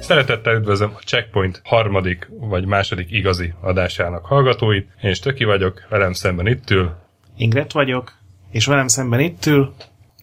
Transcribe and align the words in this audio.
Szeretettel 0.00 0.56
üdvözlöm 0.56 0.90
a 0.94 0.98
Checkpoint 0.98 1.60
harmadik 1.64 2.28
vagy 2.30 2.66
második 2.66 3.10
igazi 3.10 3.52
adásának 3.60 4.24
hallgatóit. 4.24 4.88
Én 5.02 5.14
Stöki 5.14 5.44
vagyok, 5.44 5.86
velem 5.88 6.12
szemben 6.12 6.46
itt 6.46 6.70
ül. 6.70 6.96
Ingret 7.36 7.72
vagyok, 7.72 8.12
és 8.50 8.66
velem 8.66 8.88
szemben 8.88 9.20
itt 9.20 9.46
ül. 9.46 9.74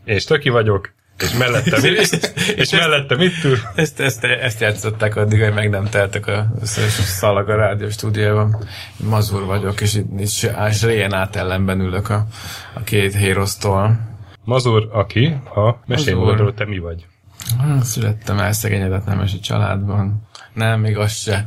Én 0.06 0.20
Stöki 0.20 0.50
vagyok, 0.50 0.94
és 1.24 1.34
mellettem, 1.38 1.84
itt, 1.94 2.34
és 2.56 2.72
mellettem 2.72 3.22
itt 3.22 3.44
ül. 3.44 3.58
Ezt, 3.76 4.00
ezt, 4.00 4.24
ezt 4.24 4.60
játszották 4.60 5.16
addig, 5.16 5.42
hogy 5.42 5.54
meg 5.54 5.70
nem 5.70 5.86
teltek 5.86 6.28
a 6.28 6.48
szalag 6.64 7.50
a 7.50 7.56
rádió 7.56 7.90
stúdióban. 7.90 8.68
Mazur 8.98 9.46
vagyok, 9.46 9.82
és 9.82 9.94
itt 9.94 10.20
is 10.20 10.48
Rén 10.82 11.14
át 11.14 11.36
ellenben 11.36 11.80
ülök 11.80 12.10
a, 12.10 12.26
a 12.74 12.84
két 12.84 13.16
hérosztól. 13.16 14.00
Mazur, 14.46 14.90
aki 14.92 15.26
a 15.56 15.76
mesélmódról 15.86 16.54
te 16.54 16.66
mi 16.66 16.80
vagy? 16.80 17.06
Hát, 17.58 17.84
születtem 17.84 18.40
el 18.40 18.52
szegényedett 18.52 19.06
nemesi 19.06 19.40
családban. 19.40 20.28
Nem, 20.54 20.80
még 20.80 20.98
az 20.98 21.12
se. 21.12 21.46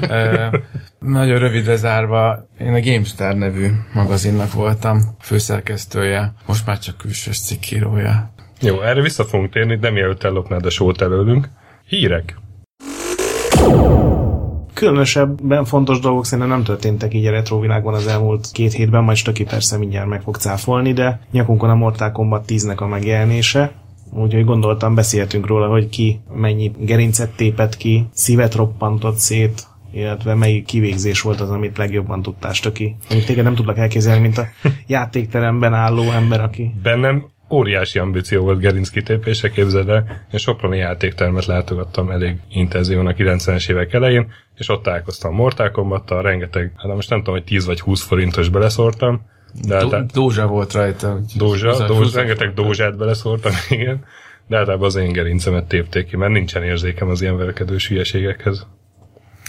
e, 0.00 0.50
nagyon 0.98 1.38
rövidre 1.38 1.76
zárva, 1.76 2.48
én 2.58 2.74
a 2.74 2.80
GameStar 2.80 3.34
nevű 3.34 3.70
magazinnak 3.92 4.52
voltam 4.52 5.00
főszerkesztője, 5.20 6.32
most 6.46 6.66
már 6.66 6.78
csak 6.78 6.96
külsős 6.96 7.40
cikkírója. 7.40 8.34
Jó, 8.60 8.80
erre 8.80 9.00
vissza 9.00 9.24
fogunk 9.24 9.50
térni, 9.50 9.76
de 9.76 9.90
mielőtt 9.90 10.22
ellopnád 10.22 10.66
a 10.66 10.70
sót 10.70 11.00
előlünk. 11.00 11.48
Hírek. 11.88 12.36
Különösebben 14.74 15.64
fontos 15.64 15.98
dolgok 15.98 16.24
szerintem 16.24 16.54
nem 16.54 16.64
történtek 16.64 17.14
így 17.14 17.26
a 17.26 17.30
retro 17.30 17.60
világban 17.60 17.94
az 17.94 18.06
elmúlt 18.06 18.48
két 18.52 18.72
hétben, 18.72 19.04
majd 19.04 19.16
Stöki 19.16 19.44
persze 19.44 19.78
mindjárt 19.78 20.08
meg 20.08 20.22
fog 20.22 20.36
cáfolni, 20.36 20.92
de 20.92 21.20
nyakunkon 21.30 21.70
a 21.70 21.74
Mortal 21.74 22.12
Kombat 22.12 22.44
10-nek 22.48 22.76
a 22.76 22.86
megjelenése, 22.86 23.72
Úgyhogy 24.12 24.44
gondoltam, 24.44 24.94
beszéltünk 24.94 25.46
róla, 25.46 25.68
hogy 25.68 25.88
ki 25.88 26.20
mennyi 26.34 26.72
gerincet 26.78 27.30
tépett 27.36 27.76
ki, 27.76 28.06
szívet 28.12 28.54
roppantott 28.54 29.16
szét, 29.16 29.66
illetve 29.92 30.34
melyik 30.34 30.64
kivégzés 30.64 31.20
volt 31.20 31.40
az, 31.40 31.50
amit 31.50 31.76
legjobban 31.76 32.22
tudtál 32.22 32.52
stöki. 32.52 32.96
Amit 33.10 33.26
téged 33.26 33.44
nem 33.44 33.54
tudlak 33.54 33.78
elképzelni, 33.78 34.20
mint 34.20 34.38
a 34.38 34.46
játékteremben 34.86 35.74
álló 35.74 36.02
ember, 36.02 36.40
aki... 36.40 36.74
Bennem 36.82 37.26
óriási 37.50 37.98
ambíció 37.98 38.42
volt 38.42 38.58
gerinc 38.58 38.88
kitépése, 38.88 39.50
képzeld 39.50 39.88
el. 39.88 40.26
Én 40.32 40.38
Soproni 40.38 40.76
játéktermet 40.76 41.46
látogattam 41.46 42.10
elég 42.10 42.36
intenzívan 42.48 43.06
a 43.06 43.12
90-es 43.12 43.70
évek 43.70 43.92
elején, 43.92 44.32
és 44.56 44.68
ott 44.68 44.82
találkoztam 44.82 45.34
Mortal 45.34 45.70
Kombattal, 45.70 46.22
rengeteg, 46.22 46.72
hát 46.76 46.94
most 46.94 47.10
nem 47.10 47.18
tudom, 47.18 47.34
hogy 47.34 47.44
10 47.44 47.66
vagy 47.66 47.80
20 47.80 48.02
forintos 48.02 48.48
beleszórtam, 48.48 49.20
de 49.62 49.78
Do- 49.78 49.92
hát, 49.92 50.12
Dózsa 50.12 50.46
volt 50.46 50.72
rajta. 50.72 51.20
Dózsa, 51.36 51.86
dózsa 51.86 52.18
rengeteg 52.18 52.54
dózsát 52.54 52.96
beleszórtam, 52.96 53.52
igen. 53.68 54.04
De 54.46 54.56
általában 54.56 54.86
az 54.86 54.96
én 54.96 55.12
gerincemet 55.12 55.64
tépték 55.64 56.06
ki, 56.06 56.16
mert 56.16 56.32
nincsen 56.32 56.62
érzékem 56.62 57.08
az 57.08 57.22
ilyen 57.22 57.36
verkedős 57.36 57.88
hülyeségekhez. 57.88 58.66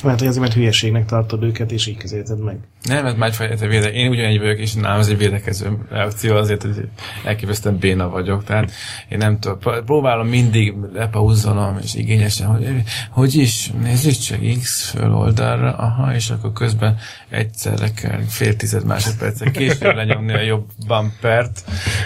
Lehet, 0.03 0.19
hogy 0.19 0.27
azért, 0.27 0.43
mert 0.43 0.55
hülyeségnek 0.55 1.05
tartod 1.05 1.43
őket, 1.43 1.71
és 1.71 1.87
így 1.87 1.97
közelíted 1.97 2.43
meg. 2.43 2.57
Nem, 2.83 3.03
mert 3.03 3.17
másfajta 3.17 3.67
véde. 3.67 3.91
Én 3.91 4.09
ugyanígy 4.09 4.39
vagyok, 4.39 4.57
és 4.57 4.73
nálam 4.73 4.99
az 4.99 5.09
egy 5.09 5.17
védekező 5.17 5.77
reakció, 5.89 6.35
azért, 6.35 6.61
hogy 6.61 6.87
elképesztően 7.23 7.77
béna 7.77 8.09
vagyok. 8.09 8.43
Tehát 8.43 8.71
én 9.09 9.17
nem 9.17 9.39
tudom, 9.39 9.83
próbálom 9.85 10.27
mindig 10.27 10.73
lepauzzolom, 10.93 11.77
és 11.83 11.95
igényesen, 11.95 12.47
hogy 12.47 12.83
hogy 13.09 13.35
is, 13.35 13.71
nézzük 13.81 14.13
csak 14.13 14.39
X 14.59 14.89
föl 14.89 15.13
oldalra, 15.13 15.75
aha, 15.75 16.15
és 16.15 16.29
akkor 16.29 16.53
közben 16.53 16.97
egyszerre 17.29 17.91
kell 17.91 18.19
fél 18.27 18.55
tized 18.55 18.85
másodpercen 18.85 19.51
később 19.51 19.95
lenyomni 19.95 20.33
a 20.33 20.41
jobb 20.41 20.65
bumpert, 20.87 21.63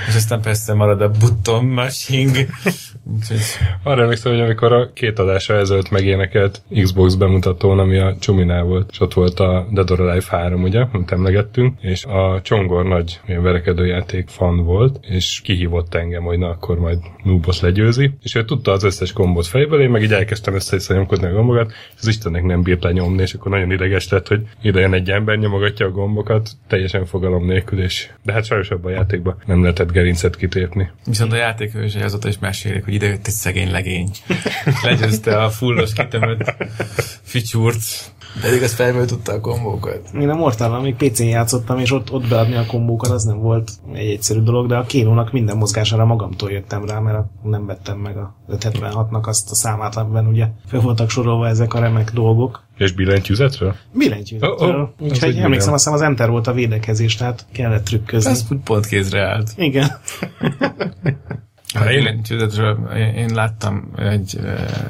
és 0.07 0.15
aztán 0.15 0.41
persze 0.41 0.73
marad 0.73 1.01
a 1.01 1.09
button 1.09 1.65
mashing. 1.65 2.35
Arra 3.83 4.01
emlékszem, 4.01 4.31
hogy 4.31 4.41
amikor 4.41 4.73
a 4.73 4.93
két 4.93 5.19
adása 5.19 5.53
ezelőtt 5.53 5.89
megénekelt 5.89 6.61
Xbox 6.81 7.13
bemutatón, 7.13 7.79
ami 7.81 7.97
a 7.97 8.15
Csuminál 8.19 8.63
volt, 8.63 8.89
és 8.91 8.99
ott 8.99 9.13
volt 9.13 9.39
a 9.39 9.67
Dead 9.71 9.91
or 9.91 9.99
Alive 9.99 10.25
3, 10.29 10.63
ugye, 10.63 10.85
amit 10.91 11.11
emlegettünk, 11.11 11.81
és 11.81 12.05
a 12.05 12.41
Csongor 12.43 12.85
nagy 12.85 13.19
verekedőjáték 13.25 14.27
fan 14.27 14.63
volt, 14.63 14.99
és 15.01 15.41
kihívott 15.43 15.95
engem, 15.95 16.23
hogy 16.23 16.37
na 16.37 16.49
akkor 16.49 16.79
majd 16.79 16.97
Nubos 17.23 17.61
legyőzi, 17.61 18.11
és 18.23 18.35
ő 18.35 18.45
tudta 18.45 18.71
az 18.71 18.83
összes 18.83 19.13
kombot 19.13 19.47
fejből, 19.47 19.81
én 19.81 19.89
meg 19.89 20.03
így 20.03 20.13
elkezdtem 20.13 20.53
össze 20.53 20.93
nyomkodni 20.93 21.27
a 21.27 21.31
gombokat, 21.31 21.71
és 21.71 21.99
az 21.99 22.07
Istennek 22.07 22.43
nem 22.43 22.61
bírt 22.61 22.83
lenyomni, 22.83 23.21
és 23.21 23.33
akkor 23.33 23.51
nagyon 23.51 23.71
ideges 23.71 24.09
lett, 24.09 24.27
hogy 24.27 24.41
ide 24.61 24.79
jön 24.79 24.93
egy 24.93 25.09
ember, 25.09 25.37
nyomogatja 25.37 25.85
a 25.85 25.91
gombokat, 25.91 26.49
teljesen 26.67 27.05
fogalom 27.05 27.45
nélkül, 27.45 27.81
és 27.81 28.09
de 28.23 28.33
hát 28.33 28.45
sajnos 28.45 28.69
abban 28.69 28.91
a 28.91 28.95
játékban 28.95 29.35
nem 29.45 29.61
lehetett 29.61 29.91
gerincet 29.91 30.35
kitépni. 30.35 30.89
Viszont 31.05 31.31
a 31.31 31.35
játék 31.35 31.71
is 31.83 31.95
azóta 31.95 32.27
is 32.27 32.39
mesélik, 32.39 32.83
hogy 32.83 32.93
ide 32.93 33.07
jött 33.07 33.27
egy 33.27 33.33
szegény 33.33 33.71
legény. 33.71 34.09
Legyőzte 34.83 35.43
a 35.43 35.49
fullos 35.49 35.93
kitömött 35.93 36.55
ficsúrt, 37.71 38.13
pedig 38.41 38.63
az 38.63 38.73
fejből 38.73 39.05
tudta 39.05 39.31
a 39.31 39.39
kombókat. 39.39 40.09
Én 40.19 40.29
a 40.29 40.35
mortal 40.35 40.81
még 40.81 40.95
PC-n 40.95 41.23
játszottam, 41.23 41.79
és 41.79 41.91
ott, 41.91 42.11
ott 42.11 42.27
beadni 42.27 42.55
a 42.55 42.65
kombókat, 42.65 43.09
az 43.09 43.23
nem 43.23 43.39
volt 43.39 43.71
egy 43.93 44.09
egyszerű 44.09 44.39
dolog, 44.39 44.67
de 44.67 44.75
a 44.75 44.83
kénónak 44.83 45.31
minden 45.31 45.57
mozgására 45.57 46.05
magamtól 46.05 46.51
jöttem 46.51 46.85
rá, 46.85 46.99
mert 46.99 47.25
nem 47.43 47.65
vettem 47.65 47.97
meg 47.97 48.17
a 48.17 48.35
576-nak 48.51 49.23
azt 49.23 49.51
a 49.51 49.55
számát, 49.55 49.95
amiben 49.95 50.27
ugye 50.27 50.47
fel 50.67 50.79
voltak 50.79 51.09
sorolva 51.09 51.47
ezek 51.47 51.73
a 51.73 51.79
remek 51.79 52.11
dolgok. 52.11 52.63
És 52.77 52.91
billentyűzetről? 52.91 53.75
Billentyűzetről. 53.93 54.69
Oh, 54.69 54.81
oh, 54.81 54.89
Úgyhogy 54.99 55.37
emlékszem, 55.37 55.73
azt 55.73 55.83
hiszem 55.83 55.99
az 55.99 56.05
Enter 56.05 56.29
volt 56.29 56.47
a 56.47 56.53
védekezés, 56.53 57.15
tehát 57.15 57.45
kellett 57.51 57.83
trükközni. 57.83 58.31
Ez 58.31 58.47
pont 58.63 58.85
kézre 58.85 59.27
állt. 59.27 59.51
Igen. 59.55 59.87
Hát 61.73 61.89
én, 61.89 62.21
én, 62.95 63.13
én 63.15 63.33
láttam 63.33 63.91
egy, 63.97 64.39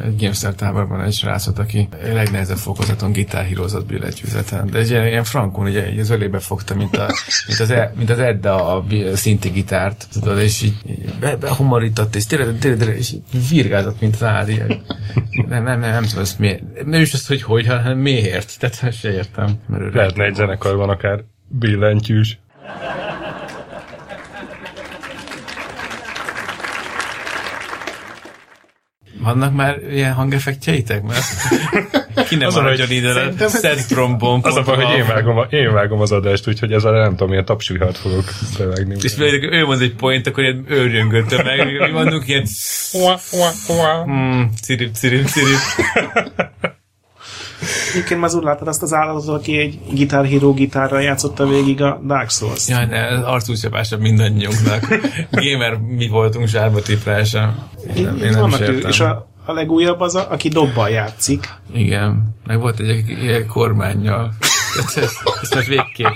egy 0.04 0.16
GameStar 0.18 0.54
táborban 0.54 1.02
egy 1.02 1.14
srácot, 1.14 1.60
aki 1.60 1.88
legnehezebb 2.14 2.58
fokozaton 2.58 3.12
gitárhírozott 3.12 3.86
billentyűzeten. 3.86 4.70
De 4.70 4.80
egy 4.80 4.90
ilyen, 4.90 5.08
ilyen 5.08 5.24
frankon, 5.24 5.66
ugye 5.66 5.86
egy 5.86 6.00
az 6.00 6.10
ölébe 6.10 6.40
fogta, 6.40 6.76
mint, 6.76 6.98
a, 6.98 7.08
mint, 7.48 7.60
az, 7.60 7.70
e, 7.70 7.94
mint 7.98 8.10
az 8.10 8.20
Edda 8.20 8.76
a 8.76 8.86
szinti 9.14 9.50
gitárt, 9.50 10.08
tudod, 10.12 10.40
és 10.40 10.62
így 10.62 10.76
be, 11.20 11.36
behumorított, 11.36 12.16
és 12.16 12.26
tényleg, 12.26 12.58
tényleg, 12.60 12.80
tényleg 12.80 12.98
és 12.98 13.14
virgázott, 13.50 14.00
mint 14.00 14.16
az 14.16 14.24
ádi. 14.24 14.62
Nem, 15.48 15.64
nem, 15.64 15.80
nem, 15.80 15.92
nem 15.92 16.04
tudom, 16.04 16.24
ezt 16.24 16.40
miért. 16.40 16.86
Nem 16.86 17.02
is 17.02 17.14
az, 17.14 17.28
hogy 17.28 17.42
hogy, 17.42 17.68
hanem 17.68 17.98
miért. 17.98 18.60
Tehát 18.60 18.96
se 18.98 19.12
értem. 19.12 19.60
Mert 19.68 19.94
Lehetne 19.94 20.26
egy 20.26 20.36
zenekarban 20.36 20.90
akár 20.90 21.24
billentyűs. 21.48 22.40
Vannak 29.22 29.54
már 29.54 29.80
ilyen 29.92 30.14
hangeffektjeitek? 30.14 31.04
Mert 31.04 31.24
ki 32.30 32.36
nem 32.36 32.50
maradjon 32.54 32.92
ide 32.92 33.34
a 33.40 33.48
szent 33.48 33.88
trombon. 33.88 34.40
Az 34.44 34.56
a 34.56 34.62
baj, 34.62 34.76
hogy 34.76 34.98
én 34.98 35.08
vágom, 35.08 35.38
a, 35.38 35.48
én 35.50 35.74
vágom 35.74 36.02
az 36.02 36.12
adást, 36.12 36.48
úgyhogy 36.48 36.72
ezzel 36.72 36.92
nem 36.92 37.10
tudom, 37.10 37.30
milyen 37.30 37.46
tapsúlyhát 37.46 37.98
fogok 37.98 38.24
bevágni. 38.58 38.96
És 39.02 39.14
például 39.14 39.54
ő 39.54 39.66
mond 39.66 39.82
egy 39.82 39.96
point, 39.96 40.28
akkor 40.28 40.44
ilyen 40.44 40.66
őrjöngötte 40.68 41.44
meg. 41.44 41.82
Mi 41.82 41.92
vannak 41.92 42.28
ilyen... 42.28 42.46
Hmm, 44.04 44.50
cirip, 44.62 44.94
cirip, 44.94 45.26
cirip. 45.26 45.58
Egyébként 47.92 48.20
már 48.20 48.34
úgy 48.34 48.44
láttad 48.44 48.68
azt 48.68 48.82
az 48.82 48.94
állatot, 48.94 49.28
aki 49.28 49.58
egy 49.58 49.80
Guitar 49.94 50.26
Hero 50.26 50.54
gitárral 50.54 51.02
játszotta 51.02 51.48
végig 51.48 51.82
a 51.82 52.02
Dark 52.06 52.30
Souls. 52.30 52.68
Ja, 52.68 52.86
ne, 52.86 52.98
ez 52.98 53.24
arcúcsapásabb 53.24 54.00
mindannyiunknak. 54.00 54.88
Gamer 55.32 55.78
mi 55.78 56.08
voltunk 56.08 56.48
zsárba 56.48 56.82
tiprása. 56.82 57.56
Én, 57.96 58.04
nem, 58.04 58.18
én 58.18 58.32
nem 58.32 58.48
is. 58.48 58.84
És 58.88 59.00
a, 59.00 59.28
a 59.46 59.54
legújabb 59.54 60.00
az, 60.00 60.16
a, 60.16 60.28
aki 60.30 60.50
dobbal 60.50 60.90
játszik. 60.90 61.50
Igen, 61.74 62.36
meg 62.46 62.60
volt 62.60 62.80
egy 62.80 63.10
ilyen 63.10 63.48
kormányjal. 63.48 64.34
Ez, 64.78 64.98
ez 64.98 65.12
most 65.54 65.68
végképp. 65.68 66.08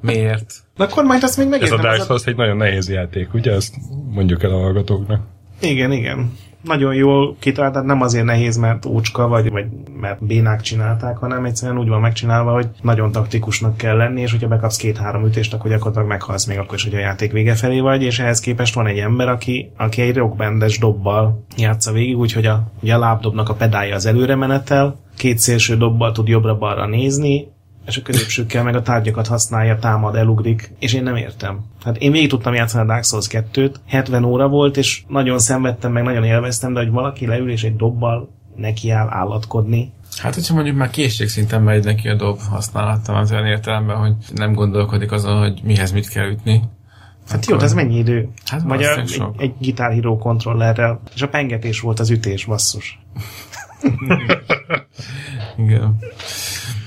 Miért? 0.00 0.54
Na 0.76 0.84
a 0.84 0.88
kormányt 0.88 1.22
azt 1.22 1.36
még 1.36 1.48
megértem. 1.48 1.78
Ez 1.78 1.84
a 1.84 1.88
Dark 1.88 2.04
Souls 2.04 2.24
egy 2.24 2.36
nagyon 2.36 2.56
nehéz 2.56 2.88
játék, 2.88 3.34
ugye? 3.34 3.52
Ezt 3.52 3.74
mondjuk 4.10 4.42
el 4.42 4.50
a 4.50 4.58
hallgatóknak. 4.58 5.20
Igen, 5.60 5.92
igen 5.92 6.32
nagyon 6.66 6.94
jól 6.94 7.36
kitalált, 7.38 7.72
tehát 7.72 7.88
nem 7.88 8.02
azért 8.02 8.24
nehéz, 8.24 8.56
mert 8.56 8.86
ócska, 8.86 9.28
vagy, 9.28 9.50
vagy 9.50 9.66
mert 10.00 10.24
bénák 10.24 10.60
csinálták, 10.60 11.16
hanem 11.16 11.44
egyszerűen 11.44 11.78
úgy 11.78 11.88
van 11.88 12.00
megcsinálva, 12.00 12.52
hogy 12.52 12.68
nagyon 12.82 13.12
taktikusnak 13.12 13.76
kell 13.76 13.96
lenni, 13.96 14.20
és 14.20 14.30
hogyha 14.30 14.48
bekapsz 14.48 14.76
két-három 14.76 15.26
ütést, 15.26 15.54
akkor 15.54 15.70
gyakorlatilag 15.70 16.08
meghalsz 16.08 16.44
még 16.44 16.58
akkor 16.58 16.74
is, 16.74 16.84
hogy 16.84 16.94
a 16.94 16.98
játék 16.98 17.32
vége 17.32 17.54
felé 17.54 17.80
vagy, 17.80 18.02
és 18.02 18.18
ehhez 18.18 18.40
képest 18.40 18.74
van 18.74 18.86
egy 18.86 18.98
ember, 18.98 19.28
aki, 19.28 19.70
aki 19.76 20.00
egy 20.02 20.16
rockbendes 20.16 20.78
dobbal 20.78 21.44
játsza 21.56 21.92
végig, 21.92 22.18
úgyhogy 22.18 22.46
a, 22.46 22.62
ugye 22.82 22.94
a 22.94 22.98
lábdobnak 22.98 23.48
a 23.48 23.54
pedálja 23.54 23.94
az 23.94 24.06
előre 24.06 24.34
menetel, 24.34 24.96
két 25.16 25.38
szélső 25.38 25.76
dobbal 25.76 26.12
tud 26.12 26.28
jobbra-balra 26.28 26.86
nézni, 26.86 27.48
és 27.86 27.96
a 27.96 28.02
középsőkkel 28.02 28.62
meg 28.62 28.74
a 28.74 28.82
tárgyakat 28.82 29.26
használja, 29.26 29.78
támad, 29.78 30.14
elugrik, 30.14 30.72
és 30.78 30.92
én 30.92 31.02
nem 31.02 31.16
értem. 31.16 31.64
Hát 31.84 31.96
én 31.96 32.12
végig 32.12 32.28
tudtam 32.28 32.54
játszani 32.54 32.84
a 32.84 32.86
Dark 32.86 33.04
Souls 33.04 33.26
2-t, 33.30 33.74
70 33.86 34.24
óra 34.24 34.48
volt, 34.48 34.76
és 34.76 35.02
nagyon 35.08 35.38
szenvedtem, 35.38 35.92
meg 35.92 36.02
nagyon 36.02 36.24
élveztem, 36.24 36.72
de 36.72 36.80
hogy 36.80 36.90
valaki 36.90 37.26
leül 37.26 37.50
és 37.50 37.62
egy 37.64 37.76
dobbal 37.76 38.28
nekiáll 38.56 39.08
állatkodni. 39.10 39.92
Hát, 40.18 40.34
hogyha 40.34 40.54
mondjuk 40.54 40.76
már 40.76 40.90
készségszinten 40.90 41.62
megy 41.62 41.84
neki 41.84 42.08
a 42.08 42.14
dob 42.14 42.38
használata 42.50 43.12
az 43.12 43.32
olyan 43.32 43.46
értelemben, 43.46 43.96
hogy 43.96 44.14
nem 44.34 44.52
gondolkodik 44.52 45.12
azon, 45.12 45.38
hogy 45.38 45.60
mihez 45.64 45.92
mit 45.92 46.08
kell 46.08 46.30
ütni. 46.30 46.62
Hát 47.28 47.46
jó, 47.46 47.58
ez 47.58 47.74
mennyi 47.74 47.98
idő? 47.98 48.28
Hát 48.44 48.62
Vagy 48.62 48.82
a, 48.82 48.98
egy, 48.98 49.08
sok. 49.08 49.34
egy 49.38 49.54
Guitar 49.60 49.92
Hero 49.92 50.18
kontrollerrel, 50.18 51.00
és 51.14 51.22
a 51.22 51.28
pengetés 51.28 51.80
volt 51.80 52.00
az 52.00 52.10
ütés, 52.10 52.44
basszus. 52.44 52.98
Igen. 55.56 55.98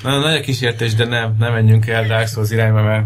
Na, 0.04 0.20
nagy 0.20 0.36
a 0.36 0.40
kísértés, 0.42 0.94
de 0.94 1.06
nem, 1.06 1.36
nem 1.40 1.54
menjünk 1.54 1.88
el 1.88 2.08
Dark 2.08 2.28
Souls 2.28 2.50
irányba, 2.52 2.82
mert 2.82 3.06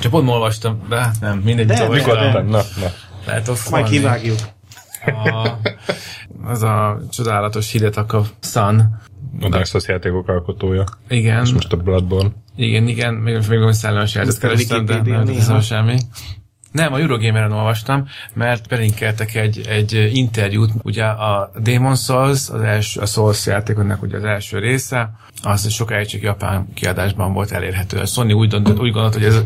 csak 0.00 0.10
pont 0.10 0.24
ma 0.24 0.32
olvastam, 0.32 0.86
de 0.88 0.96
hát 0.96 1.16
nem, 1.20 1.38
mindegy. 1.38 1.66
De, 1.66 1.74
de, 1.74 1.88
Mikor 1.88 2.14
de. 2.18 2.32
nem? 2.32 2.46
Na, 2.46 2.60
na. 2.80 2.86
Lehet 3.26 3.48
ott 3.48 3.70
Majd 3.70 3.88
kivágjuk. 3.88 4.38
a, 5.04 5.48
az 6.44 6.62
a 6.62 7.00
csodálatos 7.10 7.70
Hidetaka 7.72 8.22
Sun. 8.40 9.00
A 9.40 9.48
Dark 9.48 9.66
Souls 9.66 9.86
játékok 9.88 10.28
alkotója. 10.28 10.84
Igen, 11.08 11.44
És 11.44 11.52
most 11.52 11.72
a 11.72 11.76
Bloodborne. 11.76 12.30
igen, 12.56 12.88
igen, 12.88 13.14
még, 13.14 13.34
még 13.34 13.46
valami 13.48 13.74
szellemes 13.74 14.14
játékot 14.14 14.38
kerestem, 14.38 14.84
de 14.84 15.02
nem 15.02 15.26
hiszem 15.26 15.60
semmi. 15.60 15.96
Nem, 16.72 16.92
a 16.92 16.98
Eurogameren 16.98 17.52
olvastam, 17.52 18.08
mert 18.34 18.68
belinkeltek 18.68 19.34
egy, 19.34 19.60
egy 19.68 20.10
interjút, 20.12 20.70
ugye 20.82 21.04
a 21.04 21.50
Demon 21.62 21.96
Souls, 21.96 22.48
az 22.50 22.60
első, 22.60 23.00
a 23.00 23.06
Souls 23.06 23.46
játékoknak 23.46 24.02
ugye 24.02 24.16
az 24.16 24.24
első 24.24 24.58
része, 24.58 25.10
az 25.42 25.70
sokáig 25.70 26.06
csak 26.06 26.20
japán 26.20 26.68
kiadásban 26.74 27.32
volt 27.32 27.50
elérhető. 27.50 27.98
A 27.98 28.06
Sony 28.06 28.32
úgy, 28.32 28.48
döntött, 28.48 28.80
úgy 28.80 28.92
gondolt, 28.92 29.14
hogy 29.14 29.24
ez, 29.24 29.44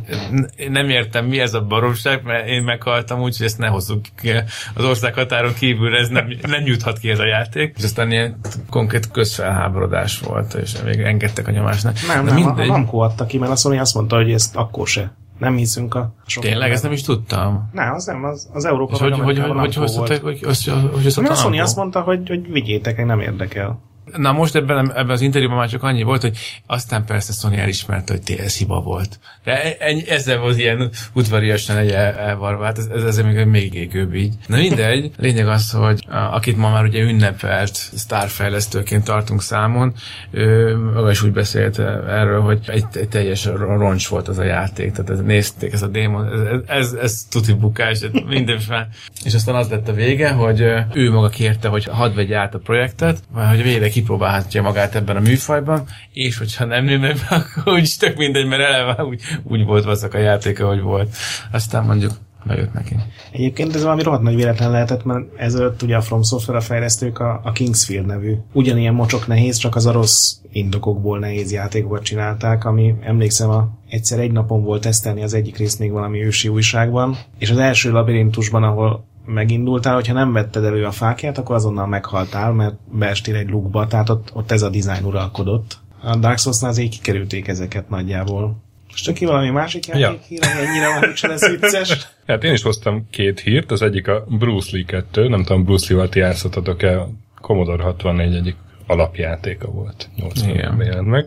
nem 0.68 0.88
értem, 0.88 1.26
mi 1.26 1.38
ez 1.38 1.54
a 1.54 1.62
baromság, 1.62 2.22
mert 2.24 2.48
én 2.48 2.62
meghaltam 2.62 3.20
úgy, 3.20 3.36
hogy 3.36 3.46
ezt 3.46 3.58
ne 3.58 3.66
hozzuk 3.66 4.00
ki 4.16 4.30
az 4.74 4.84
ország 4.84 5.14
határon 5.14 5.54
kívülre, 5.54 5.98
ez 5.98 6.08
nem, 6.08 6.32
nem 6.42 6.66
juthat 6.66 6.98
ki 6.98 7.10
ez 7.10 7.18
a 7.18 7.26
játék. 7.26 7.74
És 7.78 7.84
aztán 7.84 8.10
ilyen 8.10 8.40
konkrét 8.70 9.10
közfelháborodás 9.10 10.20
volt, 10.20 10.54
és 10.54 10.72
még 10.84 11.00
engedtek 11.00 11.48
a 11.48 11.50
nyomásnak. 11.50 11.96
Nem, 12.06 12.24
De 12.24 12.32
nem, 12.32 12.46
a 12.46 12.64
Namco 12.64 12.98
adta 12.98 13.26
ki, 13.26 13.38
mert 13.38 13.52
a 13.52 13.56
Sony 13.56 13.78
azt 13.78 13.94
mondta, 13.94 14.16
hogy 14.16 14.32
ezt 14.32 14.56
akkor 14.56 14.88
se. 14.88 15.12
Nem 15.38 15.56
hiszünk 15.56 15.94
a 15.94 16.14
sok 16.26 16.42
Tényleg, 16.42 16.70
ezt 16.70 16.82
nem 16.82 16.92
is 16.92 17.02
tudtam. 17.02 17.68
Nem, 17.72 17.92
az 17.92 18.04
nem, 18.04 18.24
az, 18.24 18.48
az 18.52 18.64
Európa 18.64 18.92
És 18.92 19.00
hogy, 19.00 19.10
meg 19.10 19.20
hogy, 19.20 19.38
hogy, 19.38 19.44
Amerikában 19.44 19.64
hogy, 19.64 19.74
Namco 19.74 20.00
hogy, 20.00 20.08
volt. 20.08 20.08
hogy, 20.08 20.40
hogy, 20.40 20.44
hogy, 20.44 20.64
hogy, 20.64 20.90
hogy, 20.92 21.14
hogy 21.14 21.26
A 21.26 21.34
Sony 21.34 21.50
hogy 21.50 21.58
azt 21.58 21.76
mondta, 21.76 22.00
hogy, 22.00 22.28
hogy 22.28 22.52
vigyétek, 22.52 23.04
nem 23.04 23.20
érdekel. 23.20 23.80
Na 24.16 24.32
most 24.32 24.54
ebben, 24.54 24.92
ebben 24.92 25.10
az 25.10 25.20
interjúban 25.20 25.56
már 25.56 25.68
csak 25.68 25.82
annyi 25.82 26.02
volt, 26.02 26.20
hogy 26.20 26.38
aztán 26.66 27.04
persze 27.04 27.32
Sony 27.32 27.58
elismerte, 27.58 28.12
hogy 28.12 28.22
TS 28.22 28.58
hiba 28.58 28.80
volt. 28.80 29.18
De 29.44 29.76
ennyi, 29.76 30.08
ezzel 30.08 30.38
volt 30.38 30.58
ilyen 30.58 30.90
udvariasan 31.12 31.76
egy 31.76 31.90
el, 31.90 32.14
elvarva, 32.14 32.64
hát 32.64 32.78
ez, 32.78 32.86
ez, 32.86 33.04
ez 33.04 33.18
még, 33.18 33.44
még 33.44 33.74
égőbb 33.74 34.14
így. 34.14 34.34
Na 34.46 34.56
mindegy, 34.56 35.10
lényeg 35.16 35.48
az, 35.48 35.70
hogy 35.70 36.06
akit 36.08 36.56
ma 36.56 36.70
már 36.70 36.84
ugye 36.84 37.02
ünnepelt 37.02 37.74
sztárfejlesztőként 37.74 39.04
tartunk 39.04 39.42
számon, 39.42 39.94
ő 40.30 40.76
maga 40.76 41.10
is 41.10 41.22
úgy 41.22 41.32
beszélt 41.32 41.78
erről, 42.08 42.40
hogy 42.40 42.60
egy, 42.66 42.84
egy 42.92 43.08
teljes 43.08 43.44
roncs 43.44 44.08
volt 44.08 44.28
az 44.28 44.38
a 44.38 44.44
játék, 44.44 44.92
tehát 44.92 45.10
ez, 45.10 45.20
nézték 45.20 45.72
ezt 45.72 45.82
a 45.82 45.86
démon, 45.86 46.26
ez, 46.26 46.40
ez, 46.40 46.60
ez, 46.66 46.92
ez 46.92 47.26
tuti 47.30 47.52
bukás, 47.52 48.00
ez 48.00 48.10
mindenféle. 48.26 48.88
És 49.24 49.34
aztán 49.34 49.54
az 49.54 49.68
lett 49.68 49.88
a 49.88 49.92
vége, 49.92 50.30
hogy 50.30 50.60
ő 50.92 51.10
maga 51.10 51.28
kérte, 51.28 51.68
hogy 51.68 51.84
hadd 51.84 52.14
vegye 52.14 52.36
át 52.36 52.54
a 52.54 52.58
projektet, 52.58 53.18
vagy 53.32 53.46
hogy 53.48 53.62
végre 53.62 53.88
kipróbálhatja 54.02 54.62
magát 54.62 54.94
ebben 54.94 55.16
a 55.16 55.20
műfajban, 55.20 55.84
és 56.12 56.38
hogyha 56.38 56.64
nem 56.64 56.84
nő 56.84 56.98
meg, 56.98 57.16
akkor 57.30 57.72
úgyis 57.72 57.96
tök 57.96 58.16
mindegy, 58.16 58.46
mert 58.46 58.62
eleve 58.62 59.04
úgy, 59.04 59.20
úgy 59.42 59.64
volt 59.64 59.84
vaszak 59.84 60.14
a 60.14 60.18
játék, 60.18 60.60
ahogy 60.60 60.80
volt. 60.80 61.16
Aztán 61.52 61.84
mondjuk 61.84 62.12
bejött 62.44 62.72
neki. 62.72 62.96
Egyébként 63.32 63.74
ez 63.74 63.82
valami 63.82 64.02
rohadt 64.02 64.22
nagy 64.22 64.34
véletlen 64.34 64.70
lehetett, 64.70 65.04
mert 65.04 65.24
ezelőtt 65.36 65.82
ugye 65.82 65.96
a 65.96 66.00
From 66.00 66.22
Software 66.22 66.58
a 66.58 66.62
fejlesztők 66.62 67.18
a, 67.18 67.40
a 67.44 67.52
Kingsfield 67.52 68.06
nevű. 68.06 68.34
Ugyanilyen 68.52 68.94
mocsok 68.94 69.26
nehéz, 69.26 69.56
csak 69.56 69.74
az 69.74 69.86
a 69.86 69.92
rossz 69.92 70.32
indokokból 70.52 71.18
nehéz 71.18 71.52
játékokat 71.52 72.02
csinálták, 72.02 72.64
ami 72.64 72.94
emlékszem, 73.00 73.50
a, 73.50 73.68
egyszer 73.88 74.18
egy 74.18 74.32
napon 74.32 74.62
volt 74.62 74.82
tesztelni 74.82 75.22
az 75.22 75.34
egyik 75.34 75.56
részt 75.56 75.78
még 75.78 75.90
valami 75.90 76.24
ősi 76.24 76.48
újságban, 76.48 77.16
és 77.38 77.50
az 77.50 77.58
első 77.58 77.90
labirintusban, 77.90 78.62
ahol 78.62 79.04
megindultál, 79.24 79.94
hogyha 79.94 80.12
nem 80.12 80.32
vetted 80.32 80.64
elő 80.64 80.84
a 80.84 80.90
fákját, 80.90 81.38
akkor 81.38 81.54
azonnal 81.54 81.86
meghaltál, 81.86 82.52
mert 82.52 82.74
beestél 82.92 83.36
egy 83.36 83.50
lukba, 83.50 83.86
tehát 83.86 84.08
ott, 84.08 84.30
ott 84.32 84.50
ez 84.50 84.62
a 84.62 84.70
dizájn 84.70 85.04
uralkodott. 85.04 85.78
A 86.02 86.16
Dark 86.16 86.38
Souls-nál 86.38 86.70
azért 86.70 86.90
kikerülték 86.90 87.48
ezeket 87.48 87.88
nagyjából. 87.88 88.56
Most 88.90 89.04
csak 89.04 89.14
ki 89.14 89.24
valami 89.24 89.50
másik 89.50 89.86
játék 89.86 90.02
Ja. 90.02 90.18
hír, 90.28 90.38
ami 90.42 90.66
ennyire 90.66 90.88
van, 90.88 90.98
hogy 90.98 91.16
se 91.16 91.28
lesz 91.28 91.48
vicces. 91.48 91.98
Hát 92.26 92.44
én 92.44 92.52
is 92.52 92.62
hoztam 92.62 93.06
két 93.10 93.40
hírt, 93.40 93.70
az 93.70 93.82
egyik 93.82 94.08
a 94.08 94.24
Bruce 94.28 94.68
Lee 94.72 94.84
2, 94.84 95.28
nem 95.28 95.42
tudom, 95.44 95.64
Bruce 95.64 95.86
Lee-val 95.88 96.08
ti 96.08 96.18
játszottatok-e, 96.18 97.00
a 97.00 97.08
Commodore 97.40 97.82
64 97.82 98.34
egyik 98.34 98.56
alapjátéka 98.86 99.70
volt, 99.70 100.08
80 100.16 100.48
Igen. 100.48 100.80
jelent 100.80 101.06
meg, 101.06 101.26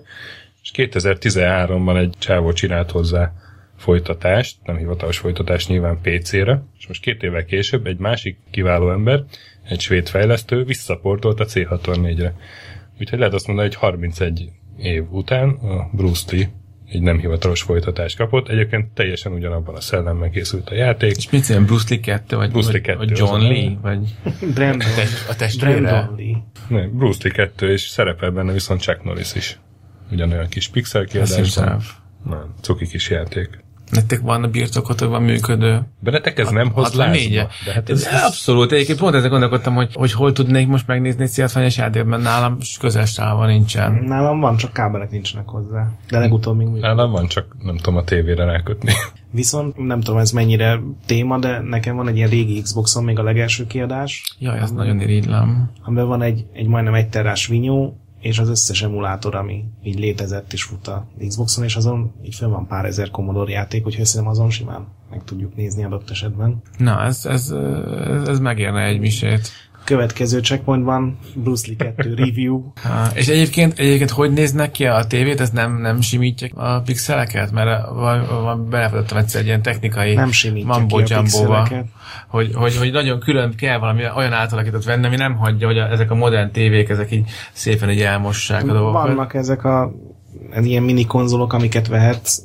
és 0.62 0.72
2013-ban 0.76 1.98
egy 1.98 2.16
csávó 2.20 2.54
csinált 2.54 2.92
hozzá 2.92 3.34
folytatást, 3.78 4.58
nem 4.64 4.78
hivatalos 4.78 5.18
folytatást 5.18 5.70
nyilván 5.70 6.00
PC-re, 6.02 6.64
és 6.78 6.88
most 6.88 7.02
két 7.02 7.24
évvel 7.24 7.46
később 7.46 7.86
egy 7.86 7.98
másik 7.98 8.38
kiváló 8.52 8.92
ember, 8.92 9.24
egy 9.64 9.80
svéd 9.80 10.08
fejlesztő 10.08 10.64
visszaportolt 10.64 11.40
a 11.40 11.46
C64-re. 11.46 12.34
Úgyhogy 13.00 13.20
lehet 13.20 13.34
azt 13.34 13.48
mondani, 13.48 13.68
hogy 13.68 13.78
31 13.78 14.50
év 14.78 15.04
után 15.12 15.50
a 15.50 15.90
Bruce 15.92 16.36
Lee 16.36 16.50
egy 16.90 17.02
nem 17.02 17.20
hivatalos 17.20 17.62
folytatást 17.62 18.18
kapott. 18.18 18.50
Egyébként 18.50 18.94
teljesen 18.94 19.32
ugyanabban 19.32 19.76
a 19.76 19.82
szellemben 19.82 20.32
készült 20.32 20.70
a 20.70 20.76
játék. 20.76 21.16
És 21.16 21.30
mit 21.30 21.50
mondjam, 21.50 21.66
Bruce 21.66 21.86
Lee 21.90 22.00
2, 22.00 22.36
vagy, 22.36 22.52
Bruce 22.52 22.72
Lee 22.72 22.82
vagy, 22.82 22.88
2 22.88 22.98
vagy 22.98 23.18
John 23.18 23.42
Lee, 23.42 23.78
vagy 23.82 24.16
Brandon. 24.54 24.88
a, 24.88 24.94
test, 24.96 25.30
a 25.30 25.36
testvére? 25.36 25.80
Brandon 25.80 26.16
Lee. 26.16 26.36
Nem, 26.68 26.98
Bruce 26.98 27.20
Lee 27.24 27.34
2, 27.34 27.72
és 27.72 27.82
szerepel 27.82 28.32
benne 28.32 28.52
viszont 28.52 28.82
Chuck 28.82 29.04
Norris 29.04 29.36
is. 29.36 29.60
Ugyanolyan 30.12 30.48
kis 30.48 30.68
pixel 30.68 31.06
kiadásban. 31.06 31.82
Nem, 32.24 32.54
cuki 32.62 32.88
kis 32.88 33.10
játék. 33.10 33.64
Nektek 33.96 34.22
van 34.22 34.44
a 34.44 34.48
birtokotokban 34.48 35.22
működő 35.24 35.82
Bennetek 36.00 36.40
ez 36.40 36.50
nem 36.50 36.72
hoz 36.72 36.84
64 36.84 37.34
lázba? 37.34 37.52
De 37.66 37.74
hát 37.74 37.90
ez, 37.90 38.06
ez, 38.06 38.24
Abszolút, 38.24 38.72
egyébként 38.72 39.00
pont 39.00 39.16
ezzel 39.16 39.30
gondolkodtam, 39.30 39.76
hogy, 39.76 39.90
hogy 39.94 40.12
hol 40.12 40.32
tudnék 40.32 40.68
most 40.68 40.88
megnézni 40.88 41.24
egy 41.24 41.32
C64-es 41.36 41.76
játékot, 41.78 42.08
mert 42.08 42.24
nálam 42.24 42.58
közel 42.80 43.06
sávban 43.06 43.48
nincsen. 43.48 43.94
Nálam 43.94 44.40
van, 44.40 44.58
csak 44.58 44.74
kábelek 44.74 45.12
nincsenek 45.12 45.48
hozzá. 45.48 45.92
De 46.10 46.20
legutóbb 46.20 46.58
még 46.58 46.66
működik. 46.66 46.86
nálam 46.86 47.12
van, 47.12 47.28
csak 47.28 47.56
nem 47.60 47.78
tudom 47.78 47.96
a 47.96 48.04
tévére 48.04 48.46
rákötni. 48.46 48.92
Viszont 49.32 49.78
nem 49.78 50.02
tudom 50.02 50.20
ez 50.20 50.32
mennyire 50.32 50.80
téma, 51.06 51.40
de 51.40 51.60
nekem 51.60 51.96
van 51.96 52.08
egy 52.08 52.16
ilyen 52.16 52.30
régi 52.30 52.62
Xboxon 52.62 53.04
még 53.04 53.20
a 53.20 53.24
legelső 53.24 53.68
kiadás, 53.68 54.36
Jaj, 54.40 54.60
ez 54.60 54.72
nagyon 54.72 55.00
irigylem. 55.00 55.72
amiben 55.84 56.08
van 56.08 56.22
egy, 56.22 56.46
egy 56.54 56.68
majdnem 56.68 56.94
egy 56.94 57.10
terás 57.10 57.48
vinyó, 57.48 58.00
és 58.26 58.40
az 58.40 58.50
összes 58.50 58.82
emulátor, 58.82 59.36
ami 59.36 59.64
így 59.84 60.00
létezett 60.00 60.54
és 60.54 60.64
fut 60.64 60.88
a 60.88 61.08
Xboxon, 61.28 61.64
és 61.64 61.76
azon 61.76 62.14
így 62.24 62.36
fel 62.36 62.50
van 62.50 62.68
pár 62.68 62.86
ezer 62.86 63.12
Commodore 63.12 63.52
játék, 63.52 63.86
úgyhogy 63.86 64.06
szerintem 64.06 64.32
azon 64.32 64.50
simán 64.50 64.88
meg 65.10 65.24
tudjuk 65.24 65.56
nézni 65.56 65.84
adott 65.84 66.10
esetben. 66.10 66.62
Na, 66.78 67.04
ez, 67.04 67.26
ez, 67.26 67.52
ez, 68.10 68.28
ez 68.28 68.40
megérne 68.40 68.84
egy 68.84 69.00
misét. 69.00 69.50
Következő 69.86 70.40
checkpointban 70.40 71.18
Bruce 71.34 71.68
Lee 71.68 71.94
2 71.94 72.14
review. 72.24 72.62
Ha, 72.84 73.08
és 73.14 73.28
egyébként, 73.28 73.80
egyébként 73.80 74.10
hogy 74.10 74.32
néznek 74.32 74.72
ki 74.72 74.86
a 74.86 75.06
tévét, 75.08 75.42
ez 75.42 75.50
nem, 75.50 75.78
nem 75.82 76.02
simítják 76.02 76.52
a 76.56 76.82
pixeleket? 76.86 77.52
Mert 77.52 77.90
van, 77.90 78.26
van, 78.44 78.70
belefedettem 78.70 79.18
egyszer 79.18 79.42
egy 79.42 79.48
ilyen 79.48 79.62
technikai 79.62 80.14
Nem 80.14 80.32
simítja 80.32 80.68
mambo 80.68 81.04
ki 81.04 81.14
a 81.14 81.16
jumbo-ba, 81.16 81.62
pixeleket. 81.62 81.86
hogy, 82.28 82.52
hogy, 82.54 82.78
hogy, 82.78 82.92
nagyon 82.92 83.20
külön 83.20 83.56
kell 83.56 83.78
valami 83.78 84.04
olyan 84.16 84.34
átalakított 84.34 84.84
venni, 84.84 85.06
ami 85.06 85.16
nem 85.16 85.36
hagyja, 85.36 85.68
hogy 85.68 85.78
a, 85.78 85.92
ezek 85.92 86.12
a 86.12 86.16
modern 86.16 86.52
tévék, 86.52 86.90
ezek 86.90 87.12
így 87.12 87.30
szépen 87.54 87.90
így 87.90 88.02
elmossák 88.02 88.64
a 88.64 88.74
dolgokat. 88.74 89.08
Vannak 89.08 89.34
ezek 89.34 89.64
a 89.64 89.92
ilyen 90.62 90.84
mini 90.84 91.06
konzolok, 91.06 91.54
amiket 91.54 91.88
vehetsz, 91.88 92.42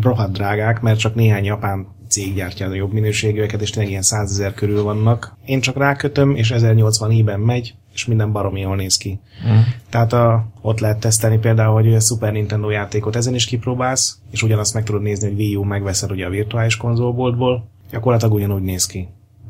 rohadt 0.00 0.32
drágák, 0.32 0.80
mert 0.80 0.98
csak 0.98 1.14
néhány 1.14 1.44
japán 1.44 1.96
cég 2.08 2.34
gyártja 2.34 2.68
a 2.68 2.74
jobb 2.74 2.92
minőségűeket, 2.92 3.60
és 3.60 3.70
tényleg 3.70 3.90
ilyen 3.90 4.02
100 4.02 4.30
ezer 4.30 4.54
körül 4.54 4.82
vannak. 4.82 5.36
Én 5.44 5.60
csak 5.60 5.76
rákötöm, 5.76 6.34
és 6.34 6.50
1080 6.50 7.10
i-ben 7.10 7.40
megy, 7.40 7.74
és 7.92 8.06
minden 8.06 8.32
baromi 8.32 8.60
jól 8.60 8.76
néz 8.76 8.96
ki. 8.96 9.20
Mm. 9.48 9.58
Tehát 9.90 10.12
a, 10.12 10.46
ott 10.60 10.80
lehet 10.80 11.00
tesztelni 11.00 11.38
például, 11.38 11.72
hogy 11.72 11.94
a 11.94 12.00
Super 12.00 12.32
Nintendo 12.32 12.70
játékot 12.70 13.16
ezen 13.16 13.34
is 13.34 13.44
kipróbálsz, 13.44 14.18
és 14.30 14.42
ugyanazt 14.42 14.74
meg 14.74 14.84
tudod 14.84 15.02
nézni, 15.02 15.28
hogy 15.28 15.38
Wii 15.38 15.56
U 15.56 15.62
megveszed 15.62 16.10
ugye 16.10 16.26
a 16.26 16.30
virtuális 16.30 16.76
konzolboltból, 16.76 17.68
gyakorlatilag 17.90 18.34
ugyanúgy 18.34 18.62
néz 18.62 18.86
ki. 18.86 19.08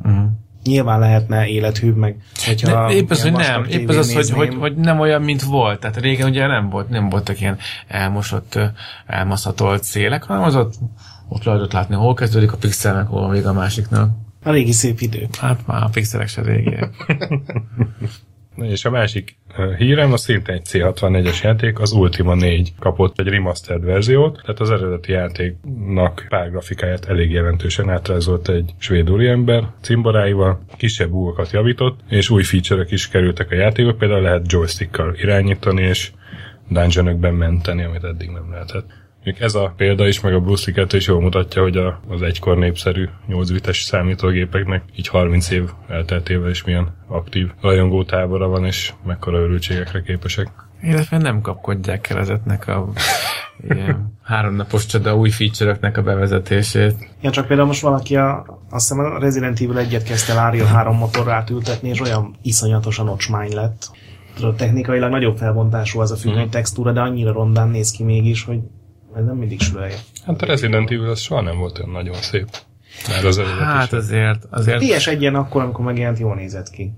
Mm. 0.08 0.24
Nyilván 0.64 0.98
lehetne 0.98 1.46
élethűbb, 1.46 1.96
meg 1.96 2.16
hogyha 2.46 2.86
De 2.86 2.94
épp 2.94 3.10
az, 3.10 3.22
hogy 3.22 3.32
nem, 3.32 3.64
épp 3.64 3.88
az, 3.88 3.96
az 3.96 4.12
hogy, 4.12 4.30
hogy, 4.30 4.54
hogy, 4.54 4.76
nem 4.76 5.00
olyan, 5.00 5.22
mint 5.22 5.42
volt. 5.42 5.80
Tehát 5.80 5.96
régen 5.96 6.28
ugye 6.28 6.46
nem 6.46 6.68
volt, 6.68 6.88
nem 6.88 7.08
voltak 7.08 7.40
ilyen 7.40 7.58
elmosott, 7.88 8.58
elmaszatolt 9.06 9.82
szélek, 9.82 10.22
hanem 10.22 10.42
az 10.42 10.56
ott, 10.56 10.74
ott 11.28 11.44
lehetett 11.44 11.72
látni, 11.72 11.94
hol 11.94 12.14
kezdődik 12.14 12.52
a 12.52 12.56
pixel, 12.56 12.94
meg 12.94 13.06
hol 13.06 13.30
vége 13.30 13.48
a 13.48 13.52
másiknak. 13.52 14.10
A 14.42 14.50
régi 14.50 14.72
szép 14.72 15.00
idő. 15.00 15.26
Hát 15.38 15.66
már 15.66 15.82
a 15.82 15.88
pixelek 15.92 16.28
se 16.28 16.42
régiek. 16.42 16.94
És 18.62 18.84
a 18.84 18.90
másik 18.90 19.36
hírem, 19.76 20.12
az 20.12 20.20
szintén 20.20 20.54
egy 20.54 20.66
C64-es 20.70 21.42
játék, 21.42 21.78
az 21.78 21.92
Ultima 21.92 22.34
4 22.34 22.72
kapott 22.78 23.18
egy 23.18 23.28
remastered 23.28 23.84
verziót, 23.84 24.40
tehát 24.42 24.60
az 24.60 24.70
eredeti 24.70 25.12
játéknak 25.12 26.26
pár 26.28 26.50
grafikáját 26.50 27.04
elég 27.04 27.30
jelentősen 27.30 27.90
átrajzolt 27.90 28.48
egy 28.48 28.74
svéd 28.78 29.10
úriember 29.10 29.68
cimboráival, 29.80 30.60
kisebb 30.76 31.10
búgokat 31.10 31.50
javított, 31.50 32.00
és 32.08 32.30
új 32.30 32.42
feature 32.42 32.84
is 32.88 33.08
kerültek 33.08 33.50
a 33.50 33.54
játékok, 33.54 33.98
például 33.98 34.20
lehet 34.20 34.52
joystickkal 34.52 35.14
irányítani, 35.14 35.82
és 35.82 36.12
dungeonökben 36.68 37.34
menteni, 37.34 37.82
amit 37.84 38.04
eddig 38.04 38.30
nem 38.30 38.50
lehetett. 38.50 38.86
Még 39.24 39.36
ez 39.40 39.54
a 39.54 39.72
példa 39.76 40.06
is, 40.06 40.20
meg 40.20 40.34
a 40.34 40.40
Bruce 40.40 40.72
2 40.72 40.96
is 40.96 41.06
jól 41.06 41.20
mutatja, 41.20 41.62
hogy 41.62 41.76
a, 41.76 42.00
az 42.08 42.22
egykor 42.22 42.56
népszerű 42.56 43.08
8 43.26 43.50
bites 43.50 43.82
számítógépeknek 43.82 44.82
így 44.96 45.08
30 45.08 45.50
év 45.50 45.70
elteltével 45.88 46.50
is 46.50 46.64
milyen 46.64 46.94
aktív 47.06 47.50
rajongó 47.60 48.04
tábora 48.04 48.48
van, 48.48 48.64
és 48.64 48.92
mekkora 49.04 49.38
örültségekre 49.38 50.02
képesek. 50.02 50.48
Illetve 50.82 51.18
nem 51.18 51.40
kapkodják 51.40 52.10
el 52.10 52.18
ezeknek 52.18 52.68
a 52.68 52.88
ilyen 53.68 54.18
háromnapos 54.22 54.86
csoda 54.86 55.16
új 55.16 55.30
feature 55.30 55.78
a 55.94 56.02
bevezetését. 56.02 56.94
Ja, 57.20 57.30
csak 57.30 57.46
például 57.46 57.68
most 57.68 57.80
valaki 57.80 58.16
a, 58.16 58.44
azt 58.70 58.88
hiszem 58.88 59.04
a 59.04 59.18
Resident 59.18 59.60
Evil 59.60 59.86
1-et 59.88 60.02
kezdte 60.04 60.34
Larian 60.34 60.66
3 60.66 60.96
motorra 60.96 61.32
átültetni, 61.32 61.88
és 61.88 62.00
olyan 62.00 62.36
iszonyatosan 62.42 63.08
ocsmány 63.08 63.54
lett. 63.54 63.90
Tudod, 64.34 64.56
technikailag 64.56 65.10
nagyobb 65.10 65.36
felbontású 65.36 66.00
az 66.00 66.10
a 66.10 66.16
függöny 66.16 66.46
mm. 66.46 66.50
textúra, 66.50 66.92
de 66.92 67.00
annyira 67.00 67.32
rondán 67.32 67.68
néz 67.68 67.90
ki 67.90 68.04
mégis, 68.04 68.44
hogy 68.44 68.58
ez 69.18 69.24
nem 69.24 69.36
mindig 69.36 69.60
sülelje. 69.60 69.96
Hát 70.24 70.42
a 70.42 70.46
Resident 70.46 70.90
Evil 70.90 71.08
az 71.08 71.20
soha 71.20 71.40
nem 71.40 71.58
volt 71.58 71.78
olyan 71.78 71.90
nagyon 71.90 72.14
szép. 72.14 72.48
Már 73.08 73.24
az 73.24 73.40
hát 73.60 73.92
azért, 73.92 74.46
azért... 74.50 74.82
PS1-en 74.82 75.34
akkor, 75.34 75.62
amikor 75.62 75.84
megjelent, 75.84 76.18
jól 76.18 76.34
nézett 76.34 76.70
ki. 76.70 76.92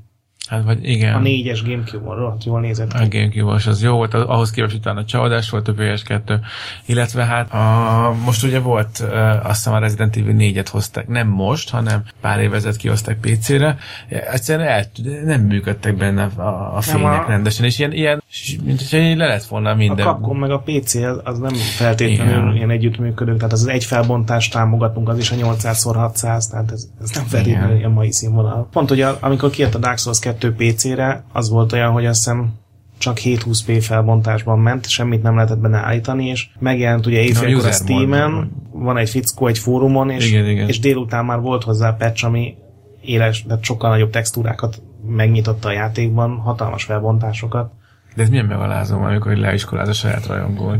Hát 0.49 0.65
vagy 0.65 0.89
igen. 0.89 1.15
A 1.15 1.19
négyes 1.19 1.63
Gamecube-on 1.63 2.17
rohadt 2.17 2.45
jól 2.45 2.61
nézett 2.61 2.93
ki. 2.93 3.03
A 3.03 3.09
gamecube 3.09 3.71
az 3.71 3.83
jó 3.83 3.97
volt, 3.97 4.15
ahhoz 4.15 4.51
képest 4.51 4.75
utána 4.75 5.05
csalódás 5.05 5.51
volt 5.51 5.69
a 5.69 5.75
PS2, 5.75 6.39
illetve 6.87 7.25
hát 7.25 7.53
a, 7.53 8.15
most 8.25 8.45
ugye 8.45 8.61
volt, 8.61 8.99
azt 9.43 9.57
hiszem 9.57 9.73
a 9.73 9.79
Resident 9.79 10.17
Evil 10.17 10.35
4-et 10.39 10.67
hozták, 10.71 11.09
nem 11.09 11.29
most, 11.29 11.71
hanem 11.71 12.03
pár 12.21 12.41
évezet 12.41 12.77
kihozták 12.77 13.19
PC-re, 13.21 13.77
egyszerűen 14.09 14.69
el, 14.69 14.85
nem 15.25 15.41
működtek 15.41 15.97
benne 15.97 16.25
a, 16.25 16.77
a 16.77 16.81
fények 16.81 17.25
a... 17.25 17.29
rendesen, 17.29 17.65
és 17.65 17.79
ilyen, 17.79 17.93
ilyen 17.93 18.20
mint 18.65 18.79
hogyha 18.79 19.17
le 19.17 19.27
lett 19.27 19.45
volna 19.45 19.75
minden. 19.75 20.07
A 20.07 20.11
Capcom 20.11 20.39
meg 20.39 20.51
a 20.51 20.63
PC 20.65 20.95
az 21.25 21.39
nem 21.39 21.55
feltétlenül 21.55 22.43
Igen. 22.43 22.57
ilyen 22.57 22.71
együttműködő, 22.71 23.37
tehát 23.37 23.53
az, 23.53 23.67
egy 23.67 23.85
felbontást 23.85 24.53
támogatunk, 24.53 25.09
az 25.09 25.19
is 25.19 25.31
a 25.31 25.37
800x600, 25.37 26.51
tehát 26.51 26.71
ez, 26.73 26.89
ez 27.03 27.11
nem 27.11 27.25
feltétlenül 27.25 27.77
ilyen 27.77 27.91
mai 27.91 28.13
színvonal. 28.13 28.69
Pont, 28.73 28.89
hogy 28.89 29.05
amikor 29.21 29.51
kijött 29.51 29.75
a 29.75 29.79
Dark 29.79 29.99
Souls 29.99 30.19
2 30.19 30.55
PC-re, 30.55 31.25
az 31.33 31.49
volt 31.49 31.73
olyan, 31.73 31.93
hogy 31.93 32.07
azt 32.07 32.19
hiszem 32.19 32.53
csak 32.99 33.19
720p 33.21 33.79
felbontásban 33.81 34.59
ment, 34.59 34.89
semmit 34.89 35.23
nem 35.23 35.35
lehetett 35.35 35.59
benne 35.59 35.79
állítani, 35.79 36.27
és 36.27 36.49
megjelent 36.59 37.07
ugye 37.07 37.21
éjfélkor 37.21 37.67
a 37.67 37.73
Steam-en, 37.73 38.51
van 38.73 38.97
egy 38.97 39.11
fickó 39.11 39.47
egy 39.47 39.59
fórumon, 39.59 40.11
és, 40.11 40.31
igen, 40.31 40.49
igen. 40.49 40.69
és 40.69 40.79
délután 40.79 41.25
már 41.25 41.41
volt 41.41 41.65
hozzá 41.65 41.91
patch, 41.91 42.25
ami 42.25 42.55
éles, 43.01 43.45
de 43.45 43.59
sokkal 43.63 43.91
nagyobb 43.91 44.11
textúrákat 44.11 44.83
megnyitotta 45.07 45.69
a 45.69 45.73
játékban, 45.73 46.37
hatalmas 46.37 46.85
felbontásokat. 46.85 47.73
De 48.15 48.23
ez 48.23 48.29
milyen 48.29 48.47
megalázom, 48.47 49.03
amikor 49.03 49.37
leiskoláz 49.37 49.89
a 49.89 49.93
saját 49.93 50.27
rajongót. 50.27 50.79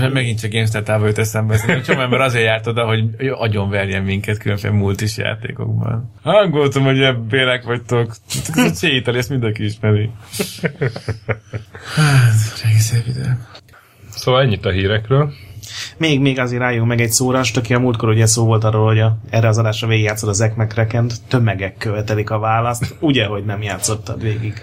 Most 0.00 0.12
megint 0.12 0.40
csak 0.40 0.50
GameStar-tával 0.50 1.06
jut 1.06 1.18
eszembe, 1.18 1.58
hogy 1.66 1.82
csomó 1.82 2.00
ember 2.00 2.20
azért 2.20 2.44
járt 2.44 2.66
oda, 2.66 2.86
hogy 2.86 3.04
agyon 3.32 3.70
verjen 3.70 4.02
minket 4.02 4.38
különféle 4.38 4.74
multis 4.74 5.16
játékokban. 5.16 6.12
Hangoltam, 6.22 6.82
hogy 6.82 7.00
ebbélek 7.00 7.64
vagytok. 7.64 8.14
Sétali, 8.74 9.18
ezt 9.18 9.28
mindenki 9.28 9.64
ismeri. 9.64 10.10
Hát, 11.94 12.62
régi 12.64 12.78
szép 12.78 13.06
idő. 13.06 13.38
Szóval 14.10 14.42
ennyit 14.42 14.64
a 14.64 14.70
hírekről. 14.70 15.32
Még, 15.96 16.20
még 16.20 16.38
azért 16.38 16.62
álljunk 16.62 16.88
meg 16.88 17.00
egy 17.00 17.10
szóra, 17.10 17.40
aki 17.54 17.74
a 17.74 17.78
múltkor 17.78 18.08
ugye 18.08 18.26
szó 18.26 18.44
volt 18.44 18.64
arról, 18.64 18.86
hogy 18.86 19.00
a, 19.00 19.18
erre 19.30 19.48
az 19.48 19.58
adásra 19.58 19.88
végigjátszod 19.88 20.28
az 20.28 20.50
McCracken-t, 20.56 21.14
tömegek 21.28 21.76
követelik 21.76 22.30
a 22.30 22.38
választ, 22.38 22.96
ugye, 23.00 23.26
hogy 23.26 23.44
nem 23.44 23.62
játszottad 23.62 24.22
végig? 24.22 24.62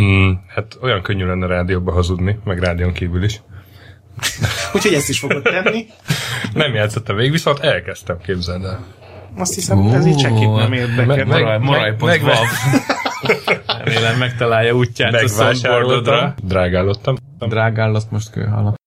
Mm, 0.00 0.32
hát 0.48 0.78
olyan 0.82 1.02
könnyű 1.02 1.24
lenne 1.24 1.46
rádióba 1.46 1.92
hazudni, 1.92 2.38
meg 2.44 2.58
rádión 2.58 2.92
kívül 2.92 3.24
is. 3.24 3.42
Úgyhogy 4.74 4.94
ezt 4.94 5.08
is 5.08 5.18
fogod 5.18 5.42
tenni. 5.42 5.86
nem 6.54 6.74
játszottam 6.74 7.16
végig, 7.16 7.32
viszont 7.32 7.58
elkezdtem, 7.58 8.18
képzeld 8.18 8.64
el. 8.64 8.84
Azt 9.36 9.54
hiszem, 9.54 9.78
uh, 9.78 9.94
ez 9.94 10.06
így 10.06 10.20
senkit 10.20 10.54
nem 10.54 10.72
érdekel. 10.72 11.24
Meg, 11.24 12.00
meg, 12.00 12.22
Remélem 13.84 14.18
megtalálja 14.18 14.72
útját 14.72 15.14
a 15.14 15.28
soundboardodra. 15.28 16.34
Drágálottam. 16.42 17.16
Drágállott 17.38 18.10
most 18.10 18.30
kőhalap. 18.30 18.80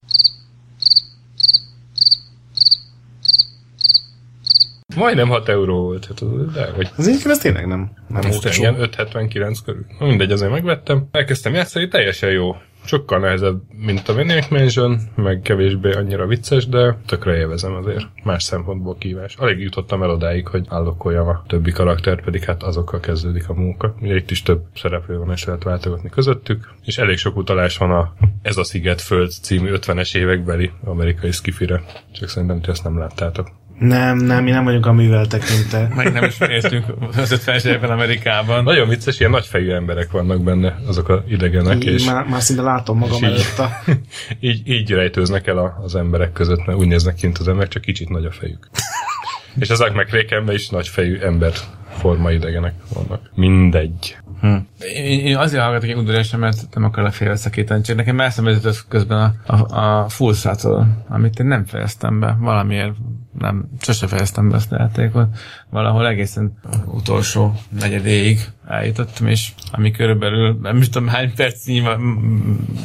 Majdnem 4.95 5.27
6 5.27 5.49
euró 5.49 5.81
volt. 5.81 6.05
Hát, 6.05 6.51
de, 6.53 6.71
hogy... 6.75 6.89
Az 6.97 7.07
én 7.07 7.17
ez 7.23 7.37
tényleg 7.37 7.67
nem. 7.67 7.91
Nem 8.07 8.21
volt 8.29 8.57
ilyen 8.57 8.75
5,79 8.75 9.57
körül. 9.65 9.85
Mindegy, 9.99 10.31
azért 10.31 10.51
megvettem. 10.51 11.07
Elkezdtem 11.11 11.53
játszani, 11.53 11.87
teljesen 11.87 12.31
jó 12.31 12.55
sokkal 12.85 13.19
nehezebb, 13.19 13.61
mint 13.69 14.09
a 14.09 14.13
Maniac 14.13 14.47
Mansion, 14.49 14.99
meg 15.15 15.41
kevésbé 15.41 15.91
annyira 15.91 16.27
vicces, 16.27 16.67
de 16.67 16.97
tökre 17.05 17.35
élvezem 17.35 17.73
azért. 17.73 18.05
Más 18.23 18.43
szempontból 18.43 18.97
kívás. 18.97 19.35
Alig 19.35 19.59
jutottam 19.59 20.03
el 20.03 20.09
odáig, 20.09 20.47
hogy 20.47 20.65
állokoljam 20.69 21.27
a 21.27 21.43
többi 21.47 21.71
karaktert, 21.71 22.23
pedig 22.23 22.43
hát 22.43 22.63
azokkal 22.63 22.99
kezdődik 22.99 23.49
a 23.49 23.53
munka. 23.53 23.95
Ugye 24.01 24.15
itt 24.15 24.31
is 24.31 24.41
több 24.41 24.61
szereplő 24.75 25.17
van, 25.17 25.31
és 25.31 25.45
lehet 25.45 25.63
váltogatni 25.63 26.09
közöttük, 26.09 26.73
és 26.85 26.97
elég 26.97 27.17
sok 27.17 27.37
utalás 27.37 27.77
van 27.77 27.91
a 27.91 28.13
Ez 28.41 28.57
a 28.57 28.63
Sziget 28.63 29.01
Föld 29.01 29.31
című 29.31 29.71
50-es 29.73 30.15
évekbeli 30.15 30.71
amerikai 30.83 31.31
skifire. 31.31 31.83
Csak 32.11 32.29
szerintem 32.29 32.61
ti 32.61 32.69
ezt 32.69 32.83
nem 32.83 32.97
láttátok. 32.97 33.47
Nem, 33.79 34.17
nem, 34.17 34.43
mi 34.43 34.51
nem 34.51 34.63
vagyunk 34.63 34.85
a 34.85 34.93
műveltek, 34.93 35.41
mint 35.49 35.69
te. 35.69 35.87
Meg 35.95 36.13
nem 36.13 36.23
is 36.23 36.37
néztünk 36.37 36.85
az 37.15 37.31
50 37.31 37.89
Amerikában. 37.89 38.63
Nagyon 38.63 38.87
vicces, 38.87 39.19
ilyen 39.19 39.31
nagyfejű 39.31 39.71
emberek 39.71 40.11
vannak 40.11 40.43
benne, 40.43 40.79
azok 40.87 41.09
a 41.09 41.23
idegenek. 41.27 41.75
Így, 41.75 41.85
és 41.85 42.05
már, 42.05 42.25
már 42.25 42.41
szinte 42.41 42.61
látom 42.61 42.97
magam 42.97 43.23
előtt 43.23 43.59
a... 43.59 43.69
így, 44.39 44.69
így 44.69 44.91
rejtőznek 44.91 45.47
el 45.47 45.57
a, 45.57 45.79
az 45.83 45.95
emberek 45.95 46.31
között, 46.31 46.65
mert 46.65 46.79
úgy 46.79 46.87
néznek 46.87 47.15
kint 47.15 47.37
az 47.37 47.47
emberek, 47.47 47.71
csak 47.71 47.81
kicsit 47.81 48.09
nagy 48.09 48.25
a 48.25 48.31
fejük. 48.31 48.69
és 49.59 49.69
ezek 49.69 49.93
meg 49.93 50.09
rékenben 50.09 50.55
is 50.55 50.69
nagyfejű 50.69 51.17
ember 51.17 51.53
forma 51.89 52.31
idegenek 52.31 52.73
vannak. 52.93 53.29
Mindegy. 53.33 54.17
Hm. 54.41 54.55
Én, 54.95 55.19
én 55.19 55.37
azért 55.37 55.63
hallgatok 55.63 55.89
egy 55.89 55.95
udvarásan, 55.95 56.39
mert 56.39 56.57
nem 56.73 56.83
akarok 56.83 57.13
félreszakítani, 57.13 57.81
csak 57.81 57.95
nekem 57.95 58.19
eszembe 58.19 58.57
közben 58.89 59.35
a, 59.45 59.53
a, 59.53 59.77
a 59.79 60.09
Full 60.09 60.33
Throttle, 60.33 60.87
amit 61.07 61.39
én 61.39 61.45
nem 61.45 61.65
fejeztem 61.65 62.19
be, 62.19 62.37
valamiért 62.39 62.93
nem, 63.37 63.69
sose 63.79 64.07
fejeztem 64.07 64.49
be 64.49 64.55
ezt 64.55 64.71
a 64.71 64.75
játékot. 64.79 65.27
Valahol 65.69 66.07
egészen 66.07 66.57
utolsó 66.85 67.53
negyedéig 67.79 68.39
eljutottam, 68.67 69.27
és 69.27 69.51
ami 69.71 69.91
körülbelül, 69.91 70.59
nem 70.61 70.77
is 70.77 70.89
tudom 70.89 71.07
hány 71.07 71.33
perc 71.35 71.65
nyilván... 71.65 71.99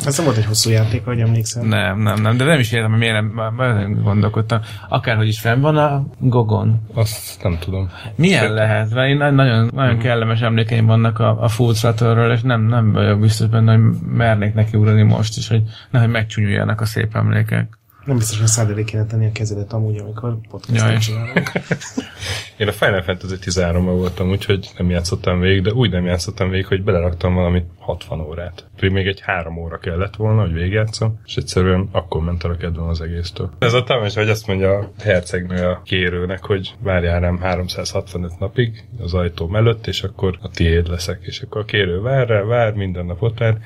Ez 0.04 0.16
nem 0.16 0.26
volt 0.26 0.36
egy 0.36 0.44
hosszú 0.44 0.70
játék, 0.70 1.04
hogy 1.04 1.20
emlékszem. 1.20 1.66
Nem, 1.66 2.00
nem, 2.00 2.20
nem, 2.20 2.36
de 2.36 2.44
nem 2.44 2.58
is 2.58 2.72
értem, 2.72 2.90
hogy 2.90 2.98
miért 2.98 3.14
nem, 3.14 3.54
nem 3.56 4.02
gondolkodtam. 4.02 4.60
Akárhogy 4.88 5.28
is 5.28 5.40
fenn 5.40 5.60
van 5.60 5.76
a 5.76 6.06
Gogon. 6.18 6.80
Azt 6.94 7.42
nem 7.42 7.58
tudom. 7.58 7.90
Milyen 8.16 8.46
Sőt. 8.46 8.54
lehet? 8.54 8.94
Mert 8.94 9.08
én 9.08 9.16
nagyon, 9.16 9.70
nagyon 9.74 9.94
mm. 9.94 9.98
kellemes 9.98 10.40
emlékeim 10.40 10.86
vannak 10.86 11.18
a, 11.18 11.42
a 11.42 11.48
Full 11.48 11.72
throttle 11.72 12.32
és 12.32 12.40
nem, 12.40 12.62
nem 12.62 12.92
vagyok 12.92 13.20
biztos 13.20 13.48
benne, 13.48 13.72
hogy 13.72 13.82
mernék 14.12 14.54
neki 14.54 14.76
ugrani 14.76 15.02
most 15.02 15.36
is, 15.36 15.48
hogy 15.48 15.62
nehogy 15.90 16.10
megcsúnyuljanak 16.10 16.80
a 16.80 16.84
szép 16.84 17.16
emlékek. 17.16 17.79
Nem 18.04 18.16
biztos, 18.16 18.38
hogy 18.38 18.46
szád 18.46 18.84
kéne 18.84 19.06
tenni 19.06 19.26
a 19.26 19.32
kezedet 19.32 19.72
amúgy, 19.72 19.98
amikor 19.98 20.36
podcastot 20.50 20.98
csinálunk. 20.98 21.52
Én 22.56 22.68
a 22.68 22.72
Final 22.72 23.02
Fantasy 23.02 23.38
13 23.38 23.84
voltam, 23.84 24.30
úgyhogy 24.30 24.70
nem 24.78 24.90
játszottam 24.90 25.40
végig, 25.40 25.62
de 25.62 25.72
úgy 25.72 25.90
nem 25.90 26.04
játszottam 26.04 26.50
végig, 26.50 26.66
hogy 26.66 26.82
beleraktam 26.82 27.34
valami 27.34 27.64
60 27.78 28.20
órát. 28.20 28.68
Pedig 28.76 28.90
még 28.90 29.06
egy 29.06 29.20
három 29.20 29.56
óra 29.56 29.78
kellett 29.78 30.16
volna, 30.16 30.40
hogy 30.40 30.52
végigjátszom, 30.52 31.20
és 31.24 31.36
egyszerűen 31.36 31.88
akkor 31.92 32.22
ment 32.22 32.44
a 32.44 32.56
kedvem 32.56 32.88
az 32.88 33.00
egésztől. 33.00 33.50
Ez 33.58 33.72
a 33.72 33.82
támás, 33.82 34.14
hogy 34.14 34.28
azt 34.28 34.46
mondja 34.46 34.78
a 34.78 34.90
hercegnő 34.98 35.66
a 35.66 35.80
kérőnek, 35.84 36.44
hogy 36.44 36.74
várjál 36.78 37.20
rám 37.20 37.38
365 37.38 38.38
napig 38.38 38.84
az 38.98 39.14
ajtó 39.14 39.46
mellett, 39.46 39.86
és 39.86 40.02
akkor 40.02 40.38
a 40.42 40.48
tiéd 40.48 40.88
leszek. 40.88 41.18
És 41.22 41.40
akkor 41.40 41.60
a 41.60 41.64
kérő 41.64 42.00
vár 42.00 42.28
rá, 42.28 42.42
vár, 42.42 42.72
minden 42.72 43.06
nap 43.06 43.22
ott 43.22 43.38
vár, 43.38 43.58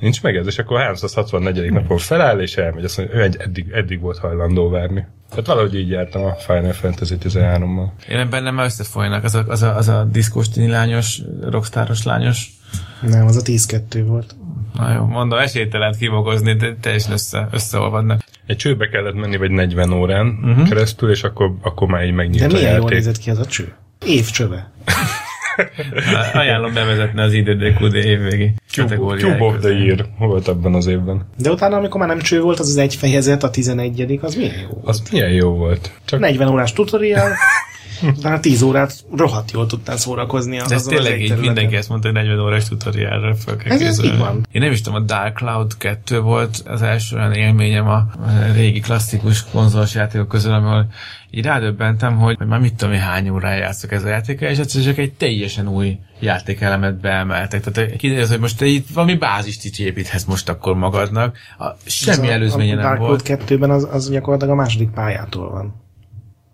Nincs 0.00 0.22
meg 0.22 0.36
ez, 0.36 0.46
és 0.46 0.58
akkor 0.58 0.80
364. 0.80 1.72
napon 1.72 1.98
feláll, 1.98 2.40
és 2.40 2.56
elmegy. 2.56 2.84
Azt 2.84 2.96
mondja, 2.96 3.16
ő 3.16 3.22
egy, 3.22 3.36
eddig, 3.38 3.70
eddig 3.72 4.00
volt 4.00 4.18
hajlandó 4.18 4.68
várni. 4.68 5.06
Tehát 5.30 5.46
valahogy 5.46 5.74
így 5.74 5.90
jártam 5.90 6.24
a 6.24 6.34
Final 6.34 6.72
Fantasy 6.72 7.16
13-mal. 7.22 7.86
Én 8.08 8.30
bennem 8.30 8.54
már 8.54 8.64
összefolynak, 8.64 9.24
az 9.24 9.34
a, 9.34 9.44
az 9.46 9.62
a, 9.62 9.76
az 9.76 9.88
a 9.88 10.04
diszkos 10.04 10.46
lányos, 10.54 11.20
rockstáros 11.42 12.02
lányos. 12.02 12.50
Nem, 13.00 13.26
az 13.26 13.36
a 13.36 13.40
10-2 13.40 14.04
volt. 14.06 14.34
Na 14.74 14.92
jó, 14.92 15.04
mondom, 15.04 15.38
esélytelen 15.38 15.94
kibogozni, 15.98 16.54
de 16.54 16.76
teljesen 16.80 17.12
össze, 17.12 17.48
összeolvadnak. 17.50 18.22
Egy 18.46 18.56
csőbe 18.56 18.88
kellett 18.88 19.14
menni, 19.14 19.36
vagy 19.36 19.50
40 19.50 19.92
órán 19.92 20.26
uh-huh. 20.26 20.68
keresztül, 20.68 21.10
és 21.10 21.22
akkor, 21.22 21.54
akkor 21.62 21.88
már 21.88 22.04
így 22.04 22.12
megnyílt 22.12 22.50
De 22.50 22.56
milyen 22.56 22.76
jól 22.76 22.90
nézett 22.90 23.18
ki 23.18 23.30
az 23.30 23.38
a 23.38 23.46
cső? 23.46 23.74
Év 24.06 24.30
csöve. 24.30 24.70
Ajánlom 26.32 26.74
bevezetni 26.74 27.20
az 27.20 27.32
IDDQD 27.32 27.94
évvégi 27.94 28.52
Cube, 28.68 28.96
Cube 28.96 29.44
of 29.44 29.58
the 29.60 29.70
Year 29.70 30.06
volt 30.18 30.48
abban 30.48 30.74
az 30.74 30.86
évben. 30.86 31.26
De 31.38 31.50
utána, 31.50 31.76
amikor 31.76 32.00
már 32.00 32.08
nem 32.08 32.18
cső 32.18 32.40
volt, 32.40 32.58
az 32.58 32.68
az 32.68 32.76
egy 32.76 32.94
fejezet, 32.94 33.42
a 33.42 33.50
11 33.50 34.18
az 34.20 34.34
milyen 34.34 34.54
jó 34.60 34.68
volt? 34.68 34.86
Az 34.86 35.02
milyen 35.10 35.30
jó 35.30 35.50
volt. 35.50 35.92
Csak... 36.04 36.20
40 36.20 36.48
órás 36.48 36.72
tutorial, 36.72 37.28
utána 38.18 38.40
10 38.40 38.62
órát 38.62 39.04
rohadt 39.16 39.50
jól 39.50 39.66
tudtál 39.66 39.96
szórakozni. 39.96 40.56
De 40.56 40.74
ez 40.74 40.82
tényleg 40.82 41.20
így 41.20 41.36
mindenki 41.36 41.76
ezt 41.76 41.88
mondta, 41.88 42.08
hogy 42.08 42.16
40 42.16 42.38
órás 42.38 42.68
tutorialra 42.68 43.34
fel 43.34 43.56
kell 43.56 43.72
ez, 43.72 43.80
ez 43.80 44.04
így 44.04 44.18
van. 44.18 44.46
Én 44.52 44.62
nem 44.62 44.72
is 44.72 44.80
tudom, 44.80 45.02
a 45.02 45.04
Dark 45.04 45.36
Cloud 45.36 45.76
2 45.76 46.20
volt 46.20 46.62
az 46.66 46.82
első 46.82 47.16
olyan 47.16 47.32
élményem 47.32 47.88
a 47.88 48.06
régi 48.52 48.80
klasszikus 48.80 49.44
konzolos 49.52 49.94
játékok 49.94 50.28
közül, 50.28 50.52
ahol 50.52 50.86
így 51.30 51.44
rádöbbentem, 51.44 52.16
hogy, 52.16 52.36
hogy 52.36 52.46
már 52.46 52.60
mit 52.60 52.74
tudom 52.74 52.94
én 52.94 53.00
hány 53.00 53.28
órán 53.28 53.56
játszok 53.56 53.92
ez 53.92 54.04
a 54.04 54.08
játéka, 54.08 54.48
és 54.48 54.58
egyszerűen 54.58 54.90
csak 54.90 54.98
egy 54.98 55.12
teljesen 55.12 55.68
új 55.68 55.98
játékelemet 56.20 57.00
beemeltek. 57.00 57.64
Tehát 57.64 57.96
kiderül, 57.96 58.26
hogy 58.26 58.40
most 58.40 58.58
te 58.58 58.66
itt 58.66 58.88
valami 58.88 59.14
bázist 59.14 59.64
itt 59.64 59.76
építhetsz 59.76 60.24
most 60.24 60.48
akkor 60.48 60.74
magadnak. 60.74 61.36
A, 61.58 61.66
semmi 61.84 62.26
Ez 62.26 62.32
előzménye 62.32 62.72
a, 62.72 62.74
nem 62.74 62.84
Dark 62.84 62.98
volt. 62.98 63.22
Cloud 63.22 63.42
2-ben 63.48 63.70
az, 63.70 63.88
az 63.90 64.10
gyakorlatilag 64.10 64.54
a 64.54 64.56
második 64.56 64.90
pályától 64.90 65.50
van. 65.50 65.74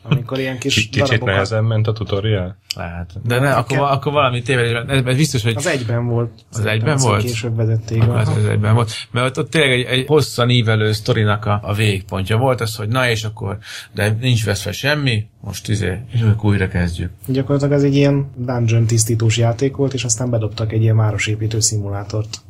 Amikor 0.08 0.38
ilyen 0.38 0.58
kis 0.58 0.74
Kicsit 0.74 0.96
darabokat... 0.96 1.34
nehezen 1.34 1.64
ment 1.64 1.86
a 1.86 1.92
tutorial? 1.92 2.56
Lehet. 2.76 3.12
De 3.24 3.38
ne, 3.38 3.54
akkor, 3.54 3.78
akkor 3.78 4.12
valami 4.12 4.42
tévedés. 4.42 4.72
Ez, 4.88 5.04
ez 5.04 5.16
biztos, 5.16 5.42
hogy 5.42 5.56
Az 5.56 5.66
egyben 5.66 6.06
volt. 6.06 6.30
Az 6.52 6.64
egyben 6.64 6.96
volt? 6.96 7.22
Később 7.22 7.56
vezették. 7.56 8.02
Akkor 8.02 8.16
az, 8.16 8.28
az 8.28 8.44
egyben 8.44 8.74
volt. 8.74 8.92
Mert 9.10 9.26
ott, 9.26 9.38
ott 9.38 9.50
tényleg 9.50 9.70
egy, 9.70 9.84
egy 9.84 10.06
hosszan 10.06 10.50
ívelő 10.50 10.92
sztorinak 10.92 11.44
a, 11.44 11.60
a 11.62 11.74
végpontja 11.74 12.36
volt 12.36 12.60
az, 12.60 12.76
hogy 12.76 12.88
na 12.88 13.08
és 13.08 13.24
akkor, 13.24 13.58
de 13.92 14.16
nincs 14.20 14.44
veszve 14.44 14.72
semmi, 14.72 15.26
most 15.40 15.68
izé, 15.68 16.00
és 16.12 16.20
akkor 16.20 16.50
újra 16.50 16.68
kezdjük. 16.68 17.10
Gyakorlatilag 17.26 17.72
ez 17.72 17.82
egy 17.82 17.94
ilyen 17.94 18.30
dungeon 18.36 18.86
tisztítós 18.86 19.36
játék 19.36 19.76
volt, 19.76 19.94
és 19.94 20.04
aztán 20.04 20.30
bedobtak 20.30 20.72
egy 20.72 20.82
ilyen 20.82 20.96
városépítő 20.96 21.60
szimulátort. 21.60 22.40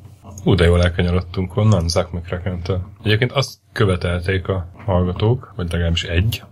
Hú, 0.42 0.54
de 0.54 0.64
jól 0.64 0.82
elkanyarodtunk 0.82 1.56
onnan, 1.56 1.88
Zack 1.88 2.12
mccracken 2.12 2.62
Egyébként 3.02 3.32
azt 3.32 3.54
követelték 3.72 4.48
a 4.48 4.68
hallgatók, 4.84 5.52
vagy 5.56 5.72
legalábbis 5.72 6.02
egy, 6.02 6.42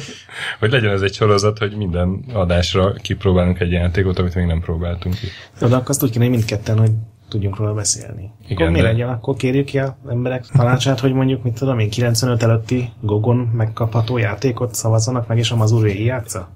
hogy 0.60 0.70
legyen 0.70 0.90
ez 0.92 1.00
egy 1.02 1.14
sorozat, 1.14 1.58
hogy 1.58 1.76
minden 1.76 2.24
adásra 2.32 2.92
kipróbálunk 2.92 3.60
egy 3.60 3.70
játékot, 3.72 4.18
amit 4.18 4.34
még 4.34 4.46
nem 4.46 4.60
próbáltunk 4.60 5.14
ki. 5.14 5.26
De 5.58 5.66
akkor 5.76 5.90
azt 5.90 6.02
úgy 6.02 6.10
kéne, 6.10 6.24
hogy 6.24 6.32
mindketten, 6.34 6.78
hogy 6.78 6.90
tudjunk 7.28 7.56
róla 7.56 7.74
beszélni. 7.74 8.30
Igen, 8.48 8.56
akkor 8.56 8.70
mi 8.70 8.82
de- 8.82 8.86
legyen? 8.88 9.08
Akkor 9.08 9.36
kérjük 9.36 9.64
ki 9.66 9.78
az 9.78 9.90
emberek 10.10 10.44
tanácsát, 10.46 11.00
hogy 11.00 11.12
mondjuk, 11.12 11.42
mit 11.42 11.54
tudom 11.54 11.78
én, 11.78 11.90
95 11.90 12.42
előtti 12.42 12.90
Gogon 13.00 13.36
megkapható 13.36 14.18
játékot 14.18 14.74
szavazzanak 14.74 15.26
meg, 15.26 15.38
és 15.38 15.50
a 15.50 15.56
Mazur 15.56 15.82
végig 15.82 16.04
játsza? 16.04 16.48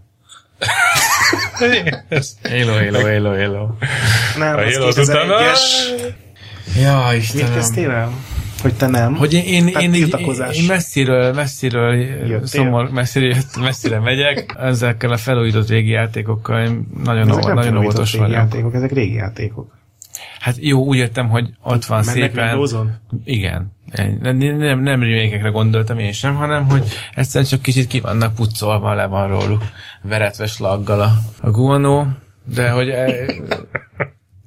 Halo, 2.42 2.72
Halo, 2.72 3.00
Halo, 3.00 3.28
Halo. 3.36 3.68
Nem, 4.38 4.56
A 4.56 4.60
az 4.60 4.74
Halo 4.74 4.86
azután- 4.86 5.28
2001-es. 5.28 5.60
Ja, 6.82 7.06
Mit 7.12 7.22
Istenem. 7.22 7.52
kezdtél 7.54 7.90
el? 7.90 8.10
Hogy 8.62 8.74
te 8.74 8.86
nem? 8.86 9.14
Hogy 9.14 9.32
én, 9.32 9.44
én, 9.44 9.66
Tehát 9.66 9.82
én, 9.82 9.90
tiltakozás. 9.92 10.58
én 10.58 10.64
messziről, 10.66 11.32
messziről, 11.32 11.94
Jöttél? 11.94 12.46
szomor, 12.46 12.90
messziről, 12.90 13.28
jött- 13.28 13.60
messzire 13.60 14.00
megyek, 14.00 14.54
ezekkel 14.58 15.10
a 15.10 15.16
felújított 15.16 15.68
régi 15.68 15.90
játékokkal 15.90 16.64
én 16.64 16.86
nagyon, 17.04 17.28
ezek 17.28 17.44
nem 17.44 17.54
nagyon 17.54 17.76
óvatos 17.76 18.14
vagyok. 18.14 18.34
játékok, 18.34 18.74
ezek 18.74 18.92
régi 18.92 19.14
játékok. 19.14 19.74
Hát 20.40 20.56
jó, 20.58 20.84
úgy 20.84 20.96
értem, 20.96 21.28
hogy 21.28 21.48
ott 21.62 21.84
van 21.84 22.02
Mennek 22.04 22.22
szépen... 22.22 22.48
Windows-on? 22.48 22.90
Igen. 23.24 23.72
Nem, 24.20 24.36
nem, 24.36 24.80
nem 24.82 25.02
remake 25.02 25.48
gondoltam 25.48 25.98
én 25.98 26.12
sem, 26.12 26.34
hanem 26.34 26.64
hogy 26.68 26.84
egyszerűen 27.14 27.50
csak 27.50 27.62
kicsit 27.62 27.86
ki 27.86 28.00
vannak 28.00 28.34
pucolva, 28.34 28.94
le 28.94 29.06
van 29.06 29.28
róluk 29.28 29.62
veretve 30.02 30.46
slaggal 30.46 31.00
a, 31.00 31.10
a 31.40 31.50
guanó, 31.50 32.06
de 32.54 32.70
hogy 32.70 32.88
e, 32.88 33.14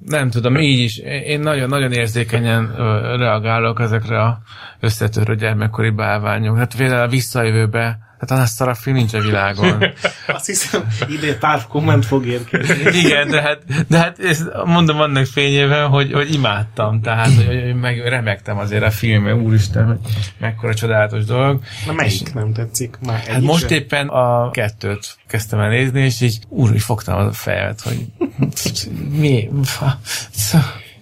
nem 0.06 0.30
tudom, 0.30 0.56
így 0.56 0.78
is. 0.78 0.98
Én 0.98 1.40
nagyon-nagyon 1.40 1.92
érzékenyen 1.92 2.74
reagálok 3.16 3.80
ezekre 3.80 4.22
a 4.22 4.38
összetörő 4.80 5.34
gyermekkori 5.34 5.90
bálványok. 5.90 6.56
Hát 6.56 6.76
például 6.76 7.02
a 7.02 7.08
visszajövőbe, 7.08 7.98
hát 8.20 8.30
az 8.30 8.50
szar 8.50 8.68
a 8.68 8.74
film 8.74 8.96
nincs 8.96 9.14
a 9.14 9.20
világon. 9.20 9.84
Azt 10.26 10.46
hiszem, 10.46 10.86
ide 11.08 11.38
pár 11.38 11.66
komment 11.66 12.06
fog 12.06 12.26
érkezni. 12.26 12.98
Igen, 12.98 13.28
de 13.28 13.40
hát, 13.40 13.86
de 13.88 13.98
hát 13.98 14.18
ezt 14.18 14.42
mondom 14.64 15.00
annak 15.00 15.26
fényében, 15.26 15.88
hogy, 15.88 16.12
hogy 16.12 16.34
imádtam, 16.34 17.00
tehát 17.00 17.34
hogy, 17.34 17.60
hogy 17.62 17.74
meg 17.74 17.98
remektem 18.08 18.58
azért 18.58 18.82
a 18.82 18.90
filmben, 18.90 19.40
úristen, 19.40 19.86
hogy 19.86 19.98
mekkora 20.38 20.74
csodálatos 20.74 21.24
dolog. 21.24 21.60
Na 21.86 21.92
melyik 21.92 22.34
nem 22.34 22.52
tetszik? 22.52 22.98
Már 23.06 23.18
Hát 23.18 23.40
most 23.40 23.68
se? 23.68 23.74
éppen 23.74 24.08
a 24.08 24.50
kettőt 24.50 25.16
kezdtem 25.26 25.58
el 25.58 25.68
nézni, 25.68 26.00
és 26.00 26.20
így 26.20 26.38
úr, 26.48 26.68
hogy 26.70 26.82
fogtam 26.82 27.26
a 27.26 27.32
fejet, 27.32 27.80
hogy 27.80 28.06
mi? 29.20 29.48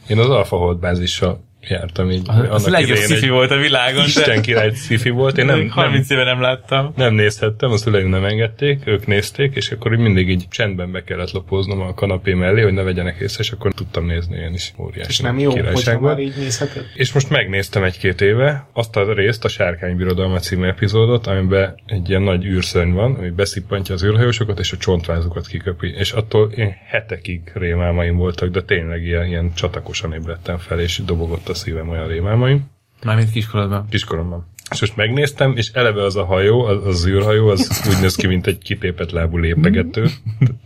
Én 0.07 0.18
az 0.18 0.28
Alpha 0.28 0.57
Hold 0.57 0.78
bázissal 0.78 1.47
jártam 1.60 2.10
így. 2.10 2.28
Az 2.48 2.66
a 2.66 2.70
legjobb 2.70 2.96
sci 2.96 3.28
volt 3.28 3.50
a 3.50 3.56
világon, 3.56 4.04
Isten 4.04 4.34
de 4.34 4.40
király 4.40 4.72
sci 4.74 5.10
volt. 5.10 5.38
Én 5.38 5.44
nem, 5.44 5.58
nem, 5.58 5.68
30 5.68 6.10
éve 6.10 6.24
nem 6.24 6.40
láttam. 6.40 6.92
nem 6.96 7.14
nézhettem, 7.14 7.70
a 7.70 7.76
szüleim 7.76 8.08
nem 8.08 8.24
engedték, 8.24 8.86
ők 8.86 9.06
nézték, 9.06 9.54
és 9.54 9.70
akkor 9.70 9.92
így 9.92 9.98
mindig 9.98 10.28
így 10.28 10.44
csendben 10.48 10.92
be 10.92 11.04
kellett 11.04 11.30
lopóznom 11.30 11.80
a 11.80 11.94
kanapé 11.94 12.32
mellé, 12.32 12.62
hogy 12.62 12.72
ne 12.72 12.82
vegyenek 12.82 13.18
észre, 13.20 13.42
és 13.42 13.50
akkor 13.50 13.74
tudtam 13.74 14.06
nézni 14.06 14.36
én 14.36 14.52
is 14.54 14.72
óriási 14.78 15.10
És 15.10 15.18
nem 15.18 15.38
jó, 15.38 15.50
hogyha 15.50 16.00
már 16.00 16.18
így 16.18 16.36
nézheted? 16.36 16.84
És 16.94 17.12
most 17.12 17.30
megnéztem 17.30 17.82
egy-két 17.82 18.20
éve 18.20 18.66
azt 18.72 18.96
a 18.96 19.12
részt, 19.12 19.44
a 19.44 19.48
Sárkány 19.48 19.96
Birodalma 19.96 20.38
című 20.38 20.66
epizódot, 20.66 21.26
amiben 21.26 21.80
egy 21.86 22.08
ilyen 22.08 22.22
nagy 22.22 22.44
űrszörny 22.44 22.92
van, 22.92 23.14
ami 23.14 23.30
beszippantja 23.30 23.94
az 23.94 24.04
űrhajósokat, 24.04 24.58
és 24.58 24.72
a 24.72 24.76
csontvázukat 24.76 25.46
kiköpi. 25.46 25.94
És 25.96 26.12
attól 26.12 26.50
én 26.50 26.76
hetekig 26.86 27.40
rémálmaim 27.54 28.16
voltak, 28.16 28.48
de 28.48 28.62
tényleg 28.62 29.02
ilyen, 29.02 29.26
ilyen 29.26 29.54
csatakosan 29.54 30.12
ébredtem 30.12 30.58
fel, 30.58 30.80
és 30.80 31.00
dobogott 31.04 31.47
a 31.48 31.54
szívem 31.54 31.88
olyan 31.88 32.06
rémálmaim 32.08 32.70
Mármint 33.04 33.30
kiskorodban. 33.30 33.87
kiskoromban. 33.90 34.46
És 34.70 34.80
most 34.80 34.96
megnéztem, 34.96 35.56
és 35.56 35.70
eleve 35.72 36.02
az 36.02 36.16
a 36.16 36.24
hajó, 36.24 36.64
az, 36.64 36.87
az 36.87 37.06
űrhajó, 37.06 37.48
az 37.48 37.82
úgy 37.88 38.00
néz 38.00 38.14
ki, 38.16 38.26
mint 38.26 38.46
egy 38.46 38.58
kitépet 38.58 39.12
lábú 39.12 39.37
lépegető. 39.38 40.06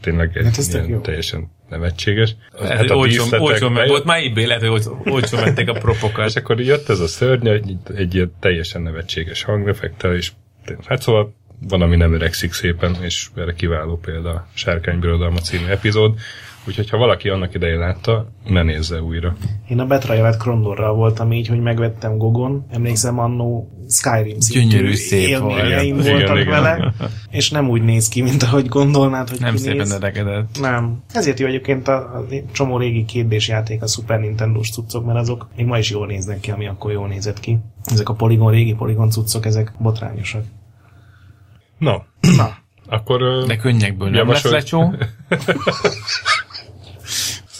Tényleg 0.00 0.36
egy 0.36 0.44
Hát 0.44 0.72
jó. 0.72 0.84
ilyen 0.86 1.02
teljesen 1.02 1.50
nevetséges. 1.68 2.34
Az, 2.50 2.68
Hát 2.68 2.90
olcsón, 2.90 3.08
díszletek 3.08 3.40
olcsón, 3.40 3.74
bejött- 3.74 3.90
volt 3.90 4.04
már 4.04 4.22
eBay, 4.22 4.46
lehet, 4.46 4.62
hogy 4.66 4.82
olcsón 5.04 5.40
vették 5.40 5.68
a 5.68 5.72
propokat. 5.72 6.28
és 6.28 6.34
akkor 6.36 6.60
jött 6.60 6.88
ez 6.88 7.00
a 7.00 7.06
szörny, 7.06 7.48
egy, 7.48 7.76
egy 7.94 8.14
ilyen 8.14 8.32
teljesen 8.40 8.82
nevetséges 8.82 9.42
hangeffektel, 9.42 10.14
és 10.14 10.32
hát 10.86 11.02
szóval 11.02 11.34
van, 11.68 11.82
ami 11.82 11.96
nem 11.96 12.12
öregszik 12.14 12.52
szépen, 12.52 12.96
és 13.00 13.28
erre 13.36 13.52
kiváló 13.52 13.96
példa 13.98 14.30
a 14.30 14.46
Sárkány 14.54 14.98
Birodalma 14.98 15.38
című 15.38 15.66
epizód. 15.66 16.18
Úgyhogy 16.66 16.90
ha 16.90 16.96
valaki 16.96 17.28
annak 17.28 17.54
idején 17.54 17.78
látta, 17.78 18.28
ne 18.48 18.62
nézze 18.62 19.00
újra. 19.02 19.36
Én 19.68 19.78
a 19.80 19.86
Betrajevet 19.86 20.36
Krondorral 20.38 20.94
voltam 20.94 21.32
így, 21.32 21.46
hogy 21.48 21.60
megvettem 21.60 22.16
Gogon. 22.18 22.66
Emlékszem, 22.70 23.18
annó 23.18 23.68
Skyrim 23.88 24.40
szintű 24.40 24.68
Gyönyörű, 24.68 24.94
szép 24.94 25.28
élményeim 25.28 25.94
volt. 25.94 26.08
voltak 26.08 26.22
Igen, 26.24 26.36
igen. 26.38 26.62
vele, 26.62 26.92
és 27.30 27.50
nem 27.50 27.68
úgy 27.68 27.82
néz 27.82 28.08
ki, 28.08 28.22
mint 28.22 28.42
ahogy 28.42 28.68
gondolnád, 28.68 29.28
hogy 29.28 29.40
Nem 29.40 29.56
szépen 29.56 29.90
öregedett. 29.90 30.58
Nem. 30.60 31.02
Ezért 31.12 31.38
jó 31.38 31.46
egyébként 31.46 31.88
a, 31.88 31.94
a 31.94 32.26
csomó 32.52 32.78
régi 32.78 33.04
kérdés 33.04 33.48
játék 33.48 33.82
a 33.82 33.86
Super 33.86 34.20
Nintendo-s 34.20 34.70
cuccok, 34.70 35.04
mert 35.06 35.18
azok 35.18 35.48
még 35.56 35.66
ma 35.66 35.78
is 35.78 35.90
jól 35.90 36.06
néznek 36.06 36.40
ki, 36.40 36.50
ami 36.50 36.66
akkor 36.66 36.92
jól 36.92 37.08
nézett 37.08 37.40
ki. 37.40 37.58
Ezek 37.84 38.08
a 38.08 38.14
poligon, 38.14 38.50
régi 38.52 38.74
poligon 38.74 39.10
cuccok, 39.10 39.46
ezek 39.46 39.72
botrányosak. 39.78 40.44
Na, 41.78 42.04
Na, 42.36 42.56
akkor... 42.86 43.44
De 43.46 43.56
könnyekből 43.56 44.10
nem 44.10 44.28
lesz 44.28 44.42
Javasol- 44.44 44.52
lecsó. 44.52 44.94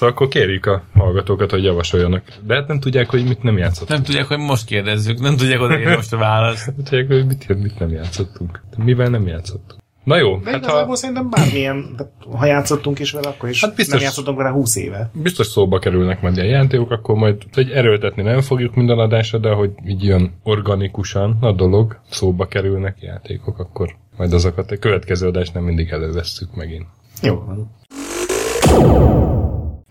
Szóval 0.03 0.17
akkor 0.17 0.29
kérjük 0.29 0.67
a 0.67 0.83
hallgatókat, 0.95 1.51
hogy 1.51 1.65
javasoljanak. 1.65 2.23
De 2.47 2.55
hát 2.55 2.69
nem 2.69 2.81
tudják, 2.81 3.11
hogy 3.11 3.25
mit 3.25 3.43
nem 3.43 3.57
játszottunk. 3.59 3.89
Nem 3.89 4.03
tudják, 4.03 4.27
hogy 4.27 4.39
most 4.39 4.65
kérdezzük, 4.67 5.21
nem 5.21 5.37
tudják 5.37 5.61
odaírni 5.61 5.95
most 6.01 6.13
a 6.13 6.17
választ. 6.17 6.67
Nem 6.67 6.77
tudják, 6.77 7.07
hogy 7.07 7.27
mit, 7.27 7.63
mit 7.63 7.79
nem 7.79 7.91
játszottunk. 7.91 8.63
Mivel 8.77 9.09
nem 9.09 9.27
játszottunk. 9.27 9.81
Na 10.05 10.17
jó, 10.17 10.37
de 10.39 10.51
hát 10.51 10.59
igazából 10.59 10.87
ha 10.87 10.95
szerintem 10.95 11.31
bármilyen, 11.31 11.95
ha 12.37 12.47
játszottunk 12.47 12.99
is 12.99 13.13
vele, 13.13 13.29
akkor 13.29 13.49
is 13.49 13.61
Hát 13.65 13.75
biztos- 13.75 13.95
nem 13.95 14.05
játszottunk 14.05 14.37
vele 14.37 14.51
20 14.51 14.77
éve. 14.77 15.11
biztos 15.15 15.47
szóba 15.47 15.79
kerülnek 15.79 16.21
majd 16.21 16.37
ilyen 16.37 16.49
játékok, 16.49 16.91
akkor 16.91 17.15
majd 17.15 17.43
hogy 17.53 17.71
erőltetni 17.71 18.23
nem 18.23 18.41
fogjuk 18.41 18.75
minden 18.75 18.99
adásra, 18.99 19.39
de 19.39 19.51
hogy 19.51 19.71
így 19.87 20.05
jön 20.05 20.33
organikusan 20.43 21.37
a 21.41 21.53
dolog, 21.53 22.01
szóba 22.11 22.47
kerülnek 22.47 22.97
játékok, 23.01 23.59
akkor 23.59 23.97
majd 24.17 24.33
azokat 24.33 24.71
a 24.71 24.77
következő 24.77 25.27
adást 25.27 25.55
nem 25.55 25.63
mindig 25.65 25.91
elővesszük 25.91 26.55
megint. 26.55 26.87
Jó 27.23 27.35
van. 27.47 27.71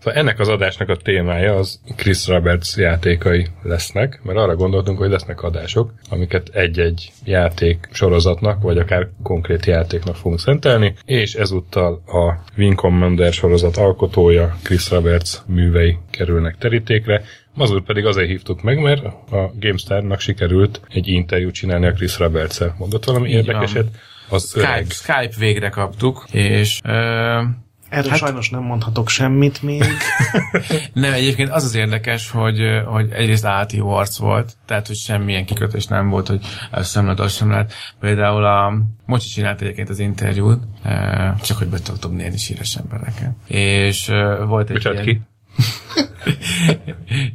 Szóval 0.02 0.20
ennek 0.20 0.38
az 0.38 0.48
adásnak 0.48 0.88
a 0.88 0.96
témája 0.96 1.54
az 1.54 1.80
Chris 1.96 2.26
Roberts 2.26 2.76
játékai 2.76 3.46
lesznek, 3.62 4.20
mert 4.22 4.38
arra 4.38 4.56
gondoltunk, 4.56 4.98
hogy 4.98 5.10
lesznek 5.10 5.42
adások, 5.42 5.92
amiket 6.08 6.48
egy-egy 6.52 7.12
játék 7.24 7.88
sorozatnak, 7.92 8.62
vagy 8.62 8.78
akár 8.78 9.08
konkrét 9.22 9.66
játéknak 9.66 10.16
fogunk 10.16 10.40
szentelni, 10.40 10.94
és 11.04 11.34
ezúttal 11.34 12.02
a 12.06 12.52
Wing 12.56 12.74
Commander 12.74 13.32
sorozat 13.32 13.76
alkotója 13.76 14.56
Chris 14.62 14.90
Roberts 14.90 15.32
művei 15.46 15.98
kerülnek 16.10 16.56
terítékre, 16.58 17.22
Mazur 17.54 17.82
pedig 17.82 18.04
azért 18.04 18.28
hívtuk 18.28 18.62
meg, 18.62 18.78
mert 18.78 19.04
a 19.30 19.52
GameStar-nak 19.58 20.20
sikerült 20.20 20.80
egy 20.88 21.08
interjút 21.08 21.54
csinálni 21.54 21.86
a 21.86 21.92
Chris 21.92 22.18
Roberts-el. 22.18 22.74
Mondott 22.78 23.04
valami 23.04 23.28
Így 23.28 23.34
érdekeset? 23.34 23.86
Az 24.28 24.48
Skype, 24.48 24.68
öreg. 24.68 24.90
Skype 24.90 25.34
végre 25.38 25.68
kaptuk, 25.68 26.24
és 26.32 26.80
ö, 26.84 27.42
Erről 27.92 28.10
hát, 28.10 28.18
sajnos 28.18 28.50
nem 28.50 28.62
mondhatok 28.62 29.08
semmit 29.08 29.62
még. 29.62 29.84
nem, 30.92 31.12
egyébként 31.12 31.50
az 31.50 31.64
az 31.64 31.74
érdekes, 31.74 32.30
hogy, 32.30 32.60
hogy 32.86 33.10
egyrészt 33.10 33.44
állati 33.44 33.76
jó 33.76 33.90
arc 33.90 34.16
volt, 34.16 34.56
tehát, 34.66 34.86
hogy 34.86 34.96
semmilyen 34.96 35.44
kikötés 35.44 35.86
nem 35.86 36.08
volt, 36.08 36.28
hogy 36.28 36.46
ez 36.70 36.90
sem 36.90 37.04
lehet, 37.04 37.20
az 37.20 37.32
sem 37.32 37.50
lehet. 37.50 37.72
Például 38.00 38.44
a 38.44 38.72
Mocsi 39.06 39.28
csinált 39.28 39.60
egyébként 39.60 39.88
az 39.88 39.98
interjút, 39.98 40.62
csak 41.42 41.58
hogy 41.58 41.68
be 41.68 41.78
tudtam 41.80 42.14
nézni 42.14 42.38
síres 42.38 42.76
embereket. 42.76 43.30
És 43.46 44.06
volt 44.46 44.70
egy 44.70 44.76
Bocsát, 44.76 44.92
ilyen... 44.92 45.04
ki? 45.04 45.20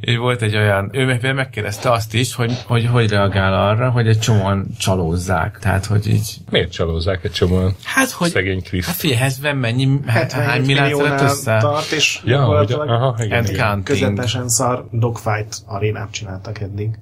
És 0.00 0.16
volt 0.16 0.42
egy 0.42 0.56
olyan, 0.56 0.90
ő 0.92 1.04
meg 1.04 1.34
megkérdezte 1.34 1.90
azt 1.90 2.14
is, 2.14 2.34
hogy, 2.34 2.52
hogy 2.66 2.86
hogy 2.86 3.10
reagál 3.10 3.68
arra, 3.68 3.90
hogy 3.90 4.08
egy 4.08 4.18
csomóan 4.18 4.66
csalózzák. 4.78 5.58
Tehát, 5.58 5.86
hogy 5.86 6.06
így... 6.08 6.36
Miért 6.50 6.72
csalózzák 6.72 7.24
egy 7.24 7.32
csomóan? 7.32 7.76
Hát, 7.82 8.10
hogy... 8.10 8.30
Szegény 8.30 8.62
Krisz. 8.62 8.86
Hát 8.86 8.96
figyelj, 8.96 9.20
ez 9.20 9.38
mennyi, 9.38 10.00
hát, 10.06 10.32
hány 10.32 10.64
milliárd 10.64 11.20
össze? 11.20 11.58
Tart, 11.60 11.90
és 11.90 12.20
ja, 12.24 12.44
hogy, 12.44 12.72
aha, 12.72 13.16
igen, 13.24 13.44
igen. 13.44 13.82
közepesen 13.82 14.48
szar 14.48 14.88
dogfight 14.90 15.56
arénát 15.66 16.10
csináltak 16.10 16.60
eddig. 16.60 16.98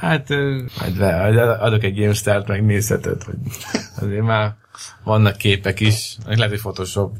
hát, 0.00 0.28
majd 0.78 1.00
adok 1.60 1.82
egy 1.82 2.00
GameStar-t, 2.00 2.48
megnézheted, 2.48 3.22
hogy 3.22 3.36
azért 4.00 4.22
már 4.22 4.54
vannak 5.04 5.36
képek 5.36 5.80
is, 5.80 6.16
lehet, 6.26 6.48
hogy 6.48 6.58
Photoshop. 6.58 7.16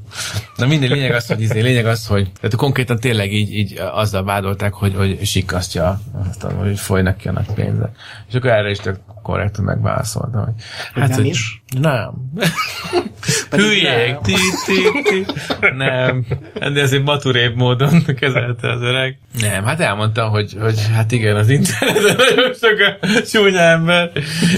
Na 0.57 0.67
minden 0.67 0.91
lényeg 0.91 1.15
az, 1.15 1.27
hogy 1.27 1.41
izé, 1.41 1.61
lényeg 1.61 1.87
az, 1.87 2.07
hogy 2.07 2.33
tehát 2.41 2.57
konkrétan 2.57 2.99
tényleg 2.99 3.33
így, 3.33 3.55
így 3.55 3.79
azzal 3.93 4.25
vádolták, 4.25 4.73
hogy, 4.73 4.95
hogy 4.95 5.27
sikasztja, 5.27 6.01
aztán, 6.29 6.57
hogy 6.57 6.79
folynak 6.79 7.17
ki 7.17 7.29
a 7.29 7.33
nagy 7.33 7.53
pénzek. 7.55 7.97
És 8.29 8.35
akkor 8.35 8.51
erre 8.51 8.71
is 8.71 8.79
tök 8.79 8.99
korrektan 9.23 9.65
megválaszoltam, 9.65 10.45
hogy 10.45 10.55
hát, 10.95 11.09
nem 11.09 11.19
hogy, 11.19 11.27
is? 11.27 11.63
Nem. 11.81 12.11
Hülyék, 13.51 14.19
ti, 14.23 14.35
ti, 14.67 15.03
ti. 15.03 15.27
Nem. 15.77 16.25
De 16.73 16.83
azért 16.83 17.05
maturébb 17.05 17.57
módon 17.57 18.05
kezelte 18.21 18.71
az 18.71 18.81
öreg. 18.81 19.19
Nem, 19.41 19.65
hát 19.65 19.81
elmondta, 19.81 20.29
hogy, 20.29 20.57
hogy 20.61 20.87
hát 20.93 21.13
igen, 21.13 21.37
az 21.37 21.49
interneten 21.49 22.17
nagyon 22.35 22.53
sok 22.55 22.99
a 23.01 23.23
csúnya 23.23 23.61
ember. 23.61 24.13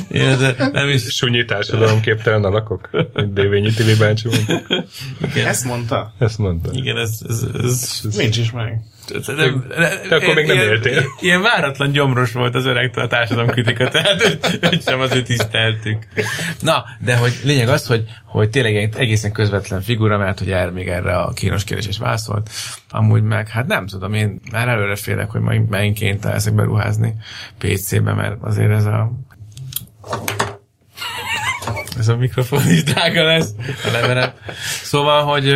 De 0.08 0.70
nem 0.72 0.88
is... 0.88 1.02
Sunyi 1.02 1.44
társadalomképtelen 1.44 2.44
alakok, 2.44 2.88
mint 3.14 3.32
Dévényi 3.32 3.72
Tili 3.72 3.94
bácsi 3.94 4.28
mondta. 4.28 4.84
Igen. 5.22 5.46
Ezt 5.46 5.64
mondta? 5.64 6.14
Ezt 6.18 6.38
mondta. 6.38 6.70
Igen, 6.72 6.96
ez... 6.96 7.20
ez, 7.28 7.44
ez, 7.62 8.00
ez 8.04 8.16
Nincs 8.16 8.38
is 8.38 8.50
meg. 8.50 8.80
Nem, 9.26 9.64
Te 10.08 10.16
akkor 10.16 10.34
még 10.34 10.46
nem 10.46 10.56
ilyen, 10.56 10.68
éltél. 10.68 11.02
Ilyen 11.20 11.42
váratlan 11.42 11.92
gyomros 11.92 12.32
volt 12.32 12.54
az 12.54 12.64
öreg 12.64 12.98
a 12.98 13.06
társadalomkritika, 13.06 13.88
tehát 13.88 14.22
hogy 14.62 14.82
sem 14.82 15.00
azért 15.00 15.24
tiszteltük. 15.24 16.06
Na, 16.60 16.84
de 16.98 17.16
hogy 17.16 17.40
lényeg 17.44 17.68
az, 17.68 17.86
hogy, 17.86 18.04
hogy 18.24 18.50
tényleg 18.50 18.76
egy 18.76 18.94
egészen 18.96 19.32
közvetlen 19.32 19.80
figura, 19.80 20.18
mert 20.18 20.38
hogy 20.38 20.50
erre 20.50 20.70
még 20.70 20.88
erre 20.88 21.16
a 21.16 21.32
kínos 21.32 21.64
kérdés 21.64 21.86
is 21.86 21.98
válaszolt. 21.98 22.50
Amúgy 22.90 23.22
meg, 23.22 23.48
hát 23.48 23.66
nem 23.66 23.86
tudom, 23.86 24.14
én 24.14 24.40
már 24.52 24.68
előre 24.68 24.96
félek, 24.96 25.30
hogy 25.30 25.40
majd 25.40 25.68
megint 25.68 25.98
kénytelen 25.98 26.36
leszek 26.36 26.54
beruházni 26.54 27.14
PC-be, 27.58 28.12
mert 28.12 28.36
azért 28.40 28.70
ez 28.70 28.84
a 28.84 29.12
ez 31.98 32.08
a 32.08 32.16
mikrofon 32.16 32.70
is 32.70 32.82
drága 32.82 33.22
lesz, 33.24 33.50
a. 33.92 34.34
Szóval, 34.82 35.24
hogy 35.24 35.46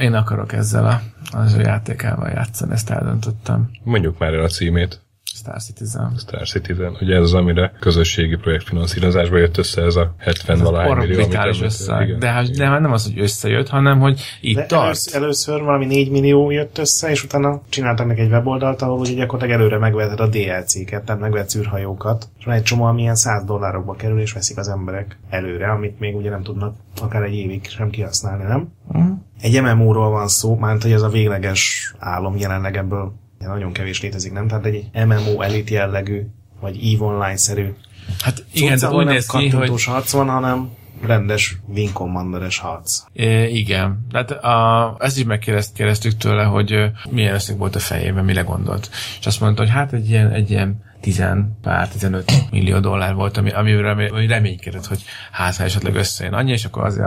én 0.00 0.14
akarok 0.14 0.52
ezzel 0.52 0.86
a, 0.86 1.00
az 1.38 1.54
a 1.54 1.60
játékával 1.60 2.28
játszani, 2.28 2.72
ezt 2.72 2.90
eldöntöttem. 2.90 3.70
Mondjuk 3.82 4.18
már 4.18 4.34
el 4.34 4.44
a 4.44 4.48
címét. 4.48 5.05
Star 5.36 5.62
Citizen. 5.62 6.12
Star 6.18 6.48
Citizen. 6.48 6.96
Ugye 7.00 7.14
ez 7.14 7.22
az, 7.22 7.34
amire 7.34 7.72
közösségi 7.80 8.36
projektfinanszírozásba 8.36 9.36
jött 9.36 9.56
össze 9.56 9.82
ez 9.82 9.96
a 9.96 10.14
70 10.18 10.58
valahány 10.58 10.96
millió. 10.96 11.22
Amit 11.22 11.62
össze. 11.62 12.02
Igen, 12.02 12.18
de, 12.18 12.28
hát, 12.28 12.50
de 12.50 12.66
hát 12.66 12.80
nem 12.80 12.92
az, 12.92 13.04
hogy 13.04 13.20
összejött, 13.20 13.68
hanem 13.68 14.00
hogy 14.00 14.20
itt 14.40 14.56
de 14.56 14.66
tart. 14.66 14.84
Először, 14.84 15.22
először 15.22 15.62
valami 15.62 15.86
4 15.86 16.10
millió 16.10 16.50
jött 16.50 16.78
össze, 16.78 17.10
és 17.10 17.24
utána 17.24 17.60
csináltak 17.68 18.06
meg 18.06 18.18
egy 18.18 18.30
weboldalt, 18.30 18.82
ahol 18.82 18.98
ugye 18.98 19.12
gyakorlatilag 19.12 19.60
előre 19.60 19.78
megveheted 19.78 20.20
a 20.20 20.28
DLC-ket, 20.28 21.04
tehát 21.04 21.20
megvehetsz 21.20 21.54
űrhajókat, 21.54 22.28
és 22.38 22.44
van 22.44 22.54
egy 22.54 22.62
csomó, 22.62 22.84
ami 22.84 23.00
ilyen 23.00 23.14
100 23.14 23.44
dollárokba 23.44 23.94
kerül, 23.94 24.20
és 24.20 24.32
veszik 24.32 24.58
az 24.58 24.68
emberek 24.68 25.18
előre, 25.30 25.70
amit 25.70 26.00
még 26.00 26.16
ugye 26.16 26.30
nem 26.30 26.42
tudnak 26.42 26.74
akár 27.02 27.22
egy 27.22 27.34
évig 27.34 27.68
sem 27.68 27.90
kihasználni, 27.90 28.44
nem? 28.44 28.72
Uh-huh. 28.88 29.18
Egy 29.40 29.62
MMO-ról 29.62 30.10
van 30.10 30.28
szó, 30.28 30.56
mert 30.56 30.82
hogy 30.82 30.92
ez 30.92 31.02
a 31.02 31.08
végleges 31.08 31.94
álom 31.98 32.36
jelenleg 32.36 32.76
ebből 32.76 33.12
nagyon 33.48 33.72
kevés 33.72 34.02
létezik, 34.02 34.32
nem? 34.32 34.48
Tehát 34.48 34.64
egy 34.64 34.88
MMO 35.06 35.40
elit 35.40 35.70
jellegű, 35.70 36.22
vagy 36.60 36.94
EVE 36.94 37.04
Online-szerű 37.04 37.74
Hát 38.20 38.44
igen, 38.52 38.78
de 38.78 38.88
úgy 38.88 39.06
néz 39.06 39.26
ki, 39.26 39.48
hogy... 39.48 39.84
harc 39.84 40.10
van, 40.10 40.28
hanem 40.28 40.70
rendes 41.02 41.56
Wing 41.74 41.92
Commanderes 41.92 42.58
harc. 42.58 43.02
É, 43.12 43.48
igen. 43.48 44.06
Hát 44.12 44.30
a, 44.30 44.96
ezt 44.98 45.18
is 45.18 45.24
megkérdeztük 45.24 46.16
tőle, 46.16 46.44
hogy 46.44 46.90
milyen 47.10 47.34
összeg 47.34 47.58
volt 47.58 47.74
a 47.74 47.78
fejében, 47.78 48.24
mire 48.24 48.40
gondolt. 48.40 48.90
És 49.20 49.26
azt 49.26 49.40
mondta, 49.40 49.62
hogy 49.62 49.70
hát 49.70 49.92
egy 49.92 50.10
ilyen, 50.10 50.30
egy 50.30 50.50
ilyen 50.50 50.84
10 51.00 51.24
pár 51.62 51.88
15 51.88 52.32
millió 52.50 52.78
dollár 52.78 53.14
volt, 53.14 53.36
ami, 53.36 53.50
amiről 53.50 53.86
ami 53.86 54.26
reménykedett, 54.26 54.86
hogy 54.86 55.02
hát 55.32 55.56
ha 55.56 55.64
esetleg 55.64 55.94
összejön 55.94 56.32
annyi, 56.32 56.52
és 56.52 56.64
akkor 56.64 56.84
azért 56.84 57.06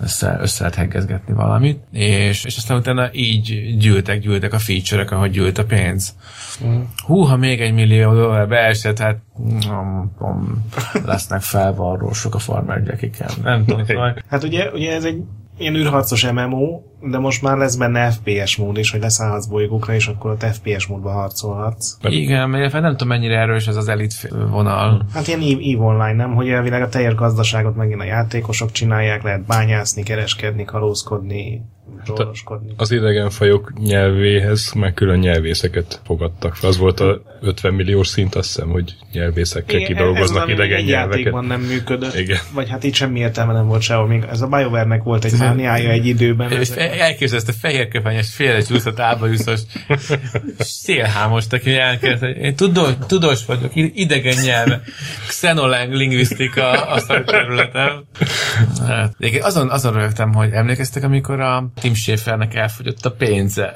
össze, 0.00 0.36
össze 0.40 0.62
lehet 0.62 0.74
heggezgetni 0.74 1.34
valamit. 1.34 1.80
És, 1.92 2.44
és 2.44 2.56
aztán 2.56 2.76
utána 2.76 3.08
így 3.12 3.76
gyűltek, 3.78 4.20
gyűltek 4.20 4.52
a 4.52 4.58
feature-ek, 4.58 5.10
ahogy 5.10 5.30
gyűlt 5.30 5.58
a 5.58 5.64
pénz. 5.64 6.14
Mm. 6.64 6.80
Hú, 7.04 7.20
ha 7.20 7.36
még 7.36 7.60
egy 7.60 7.72
millió 7.72 8.14
dollár 8.14 8.48
beesett, 8.48 8.98
hát 8.98 9.18
um, 9.36 10.12
um, 10.18 10.64
lesznek 11.04 11.40
felvarrósok 11.40 12.34
a 12.34 12.38
farmer 12.38 12.82
Nem 13.42 13.64
tudom, 13.64 13.84
szóval. 13.84 14.16
Hát 14.30 14.44
ugye, 14.44 14.70
ugye 14.70 14.94
ez 14.94 15.04
egy 15.04 15.22
ilyen 15.58 15.74
űrharcos 15.74 16.30
MMO, 16.30 16.82
de 17.00 17.18
most 17.18 17.42
már 17.42 17.56
lesz 17.56 17.74
benne 17.76 18.10
FPS 18.10 18.56
mód 18.56 18.78
is, 18.78 18.90
hogy 18.90 19.00
leszállhatsz 19.00 19.46
bolygókra, 19.46 19.94
és 19.94 20.06
akkor 20.06 20.30
ott 20.30 20.44
FPS 20.44 20.86
módban 20.86 21.14
harcolhatsz. 21.14 21.96
Igen, 22.02 22.50
mert 22.50 22.72
nem 22.72 22.90
tudom 22.90 23.08
mennyire 23.08 23.38
erős 23.38 23.66
ez 23.66 23.76
az 23.76 23.88
elit 23.88 24.28
vonal. 24.50 25.06
Hát 25.12 25.26
ilyen 25.28 25.40
EVE 25.40 25.84
Online, 25.84 26.12
nem? 26.12 26.34
Hogy 26.34 26.48
elvileg 26.48 26.82
a 26.82 26.88
teljes 26.88 27.14
gazdaságot 27.14 27.76
megint 27.76 28.00
a 28.00 28.04
játékosok 28.04 28.72
csinálják, 28.72 29.22
lehet 29.22 29.46
bányászni, 29.46 30.02
kereskedni, 30.02 30.64
kalózkodni, 30.64 31.62
Hát 32.06 32.26
az 32.76 32.90
idegenfajok 32.90 33.72
nyelvéhez 33.78 34.72
meg 34.72 34.94
külön 34.94 35.18
nyelvészeket 35.18 36.00
fogadtak 36.04 36.54
fel. 36.54 36.68
Az 36.68 36.78
volt 36.78 37.00
a 37.00 37.22
50 37.40 37.74
milliós 37.74 38.08
szint, 38.08 38.34
azt 38.34 38.46
hiszem, 38.46 38.68
hogy 38.68 38.94
nyelvészekkel 39.12 39.80
Igen, 39.80 39.88
kidolgoznak 39.92 40.42
ez 40.42 40.48
idegen 40.48 40.76
egy 40.76 40.84
nyelveket. 40.84 41.16
játékban 41.16 41.44
nem 41.44 41.60
működött. 41.60 42.18
Igen. 42.18 42.38
Vagy 42.54 42.68
hát 42.68 42.84
itt 42.84 42.94
semmi 42.94 43.18
értelme 43.18 43.52
nem 43.52 43.66
volt 43.66 43.82
sehol. 43.82 44.06
Még 44.06 44.24
ez 44.30 44.40
a 44.40 44.46
BioWare-nek 44.46 45.02
volt 45.02 45.24
egy 45.24 45.38
mániája 45.38 45.90
egy 45.90 46.06
időben. 46.06 46.50
Elképzelsz 46.92 47.42
ezt 47.42 47.56
a 47.56 47.58
fehérkefenyes, 47.60 48.34
félrecsúszott 48.34 49.00
ábajuszos 49.00 49.60
szélhámos, 50.58 51.44
aki 51.50 51.76
elkezdte. 51.76 52.28
Én 52.28 52.56
tudós, 52.56 52.92
tudós 53.06 53.44
vagyok, 53.44 53.70
idegen 53.74 54.36
nyelve. 54.42 54.80
Xenolingvisztika 55.26 56.70
a 56.70 56.98
szakterületem. 56.98 58.04
Hát, 58.86 59.14
azon, 59.40 59.70
azon 59.70 59.92
rögtem, 59.92 60.32
hogy 60.32 60.50
emlékeztek, 60.52 61.02
amikor 61.02 61.40
a 61.40 61.70
Tim 61.80 61.94
Schafernek 61.94 62.54
elfogyott 62.54 63.04
a 63.04 63.10
pénze 63.10 63.72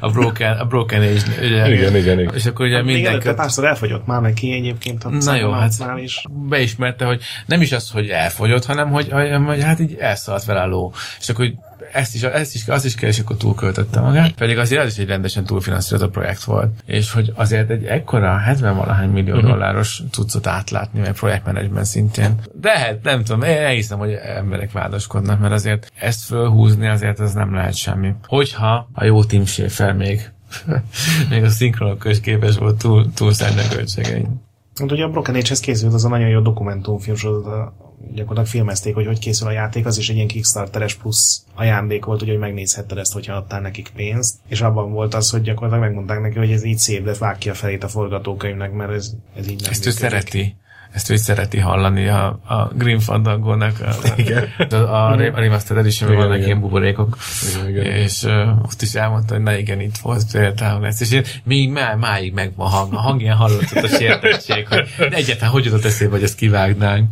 a 0.00 0.10
Broken, 0.10 0.58
a 0.58 0.64
Broken 0.64 1.00
Age. 1.00 1.22
Ugye, 1.38 1.72
igen, 1.72 1.96
igen, 1.96 2.20
igen. 2.20 2.34
És 2.34 2.46
akkor 2.46 2.66
ugye 2.66 2.74
hát 2.74 2.84
mindenki... 2.84 3.26
Még 3.26 3.36
párszor 3.36 3.64
elfogyott 3.64 4.06
már 4.06 4.20
neki 4.20 4.52
egyébként 4.52 5.04
a 5.04 5.08
Na 5.10 5.34
jó, 5.34 5.50
hát 5.50 5.72
is. 6.02 6.24
beismerte, 6.48 7.04
hogy 7.04 7.22
nem 7.46 7.60
is 7.60 7.72
az, 7.72 7.90
hogy 7.90 8.08
elfogyott, 8.08 8.64
hanem 8.64 8.90
hogy, 8.90 9.08
hogy 9.46 9.62
hát 9.62 9.80
így 9.80 9.96
elszaladt 9.98 10.44
vele 10.44 10.60
a 10.60 10.66
ló. 10.66 10.92
És 11.20 11.28
akkor 11.28 11.44
hogy 11.44 11.54
ezt 11.92 12.14
is, 12.14 12.22
ezt 12.22 12.54
is, 12.54 12.68
az 12.68 12.84
is 12.84 12.94
kell, 12.94 13.08
és 13.08 13.18
akkor 13.18 13.36
túlköltötte 13.36 14.00
magát. 14.00 14.32
Pedig 14.32 14.58
azért 14.58 14.84
az 14.84 14.92
is 14.92 14.98
egy 14.98 15.08
rendesen 15.08 15.44
túlfinanszírozott 15.44 16.10
projekt 16.10 16.44
volt. 16.44 16.70
És 16.86 17.12
hogy 17.12 17.32
azért 17.34 17.70
egy 17.70 17.84
ekkora 17.84 18.36
70 18.36 18.76
valahány 18.76 19.08
millió 19.08 19.34
uh-huh. 19.34 19.50
dolláros 19.50 20.02
cuccot 20.10 20.46
átlátni, 20.46 21.00
meg 21.00 21.12
projektmenedzsment 21.12 21.86
szintén. 21.86 22.34
De 22.52 22.78
hát 22.78 23.02
nem 23.02 23.24
tudom, 23.24 23.42
én 23.42 23.56
elhiszem, 23.56 23.98
hogy 23.98 24.12
emberek 24.12 24.72
vádaskodnak, 24.72 25.40
mert 25.40 25.52
azért 25.52 25.92
ezt 25.94 26.24
fölhúzni 26.24 26.88
azért 26.88 27.20
ez 27.20 27.32
nem 27.32 27.54
lehet 27.54 27.74
semmi. 27.74 28.14
Hogyha 28.26 28.88
a 28.92 29.04
jó 29.04 29.24
Tim 29.24 29.44
Schafer 29.44 29.92
még 29.92 30.30
még 31.30 31.42
a 31.42 31.48
szinkronok 31.48 32.04
is 32.04 32.20
képes 32.20 32.56
volt 32.56 32.78
túl, 32.78 33.12
túl 33.14 33.32
költségein. 33.70 34.48
Hát 34.74 34.92
ugye 34.92 35.04
a 35.04 35.08
Broken 35.08 35.34
Age-hez 35.34 35.60
készült 35.60 35.94
az 35.94 36.04
a 36.04 36.08
nagyon 36.08 36.28
jó 36.28 36.40
dokumentumfilm 36.40 37.16
sorozat, 37.16 37.72
gyakorlatilag 38.08 38.46
filmezték, 38.46 38.94
hogy 38.94 39.06
hogy 39.06 39.18
készül 39.18 39.48
a 39.48 39.50
játék, 39.50 39.86
az 39.86 39.98
is 39.98 40.08
egy 40.08 40.16
ilyen 40.16 40.28
Kickstarteres 40.28 40.94
plusz 40.94 41.44
ajándék 41.54 42.04
volt, 42.04 42.22
ugye, 42.22 42.30
hogy 42.30 42.40
megnézhetted 42.40 42.98
ezt, 42.98 43.12
hogyha 43.12 43.34
adtál 43.34 43.60
nekik 43.60 43.90
pénzt, 43.96 44.34
és 44.48 44.60
abban 44.60 44.92
volt 44.92 45.14
az, 45.14 45.30
hogy 45.30 45.42
gyakorlatilag 45.42 45.84
megmondták 45.84 46.20
neki, 46.20 46.38
hogy 46.38 46.52
ez 46.52 46.64
így 46.64 46.78
szép, 46.78 47.04
de 47.04 47.14
vág 47.18 47.38
ki 47.38 47.50
a 47.50 47.54
felét 47.54 47.84
a 47.84 47.88
forgatókönyvnek, 47.88 48.72
mert 48.72 48.92
ez, 48.92 49.12
ez 49.36 49.48
így 49.48 49.60
nem 49.60 49.70
Ezt 49.70 49.86
ő 49.86 49.90
szereti. 49.90 50.56
Ezt 50.92 51.10
ő 51.10 51.16
szereti 51.16 51.58
hallani 51.58 52.08
a, 52.08 52.26
a 52.26 52.70
Green 52.74 52.98
Fandango-nak 52.98 53.80
a, 53.80 54.74
a, 54.74 54.74
a, 54.74 55.10
a 55.12 55.16
Remastered 55.16 55.84
edition 55.84 56.16
vannak 56.16 56.34
igen. 56.34 56.46
ilyen 56.46 56.60
buborékok, 56.60 57.16
igen, 57.50 57.68
igen. 57.68 57.84
és 57.84 58.22
uh, 58.22 58.62
ott 58.62 58.82
is 58.82 58.94
elmondta, 58.94 59.34
hogy 59.34 59.42
na 59.42 59.56
igen, 59.56 59.80
itt 59.80 59.96
volt 59.96 60.24
például 60.32 60.86
ez, 60.86 61.00
és 61.00 61.12
én, 61.12 61.24
még 61.44 61.70
má, 61.70 61.94
máig 61.94 62.32
megvan 62.32 62.66
a 62.66 62.70
hang, 62.70 62.94
a 62.94 62.98
hang 62.98 63.20
ilyen 63.20 63.36
hallatott 63.36 63.84
a 63.84 63.88
sértettség, 63.88 64.68
hogy 64.68 64.88
egyáltalán 65.10 65.52
hogy 65.52 65.64
jutott 65.64 65.84
eszébe, 65.84 66.10
hogy 66.10 66.22
ezt 66.22 66.36
kivágnánk. 66.36 67.08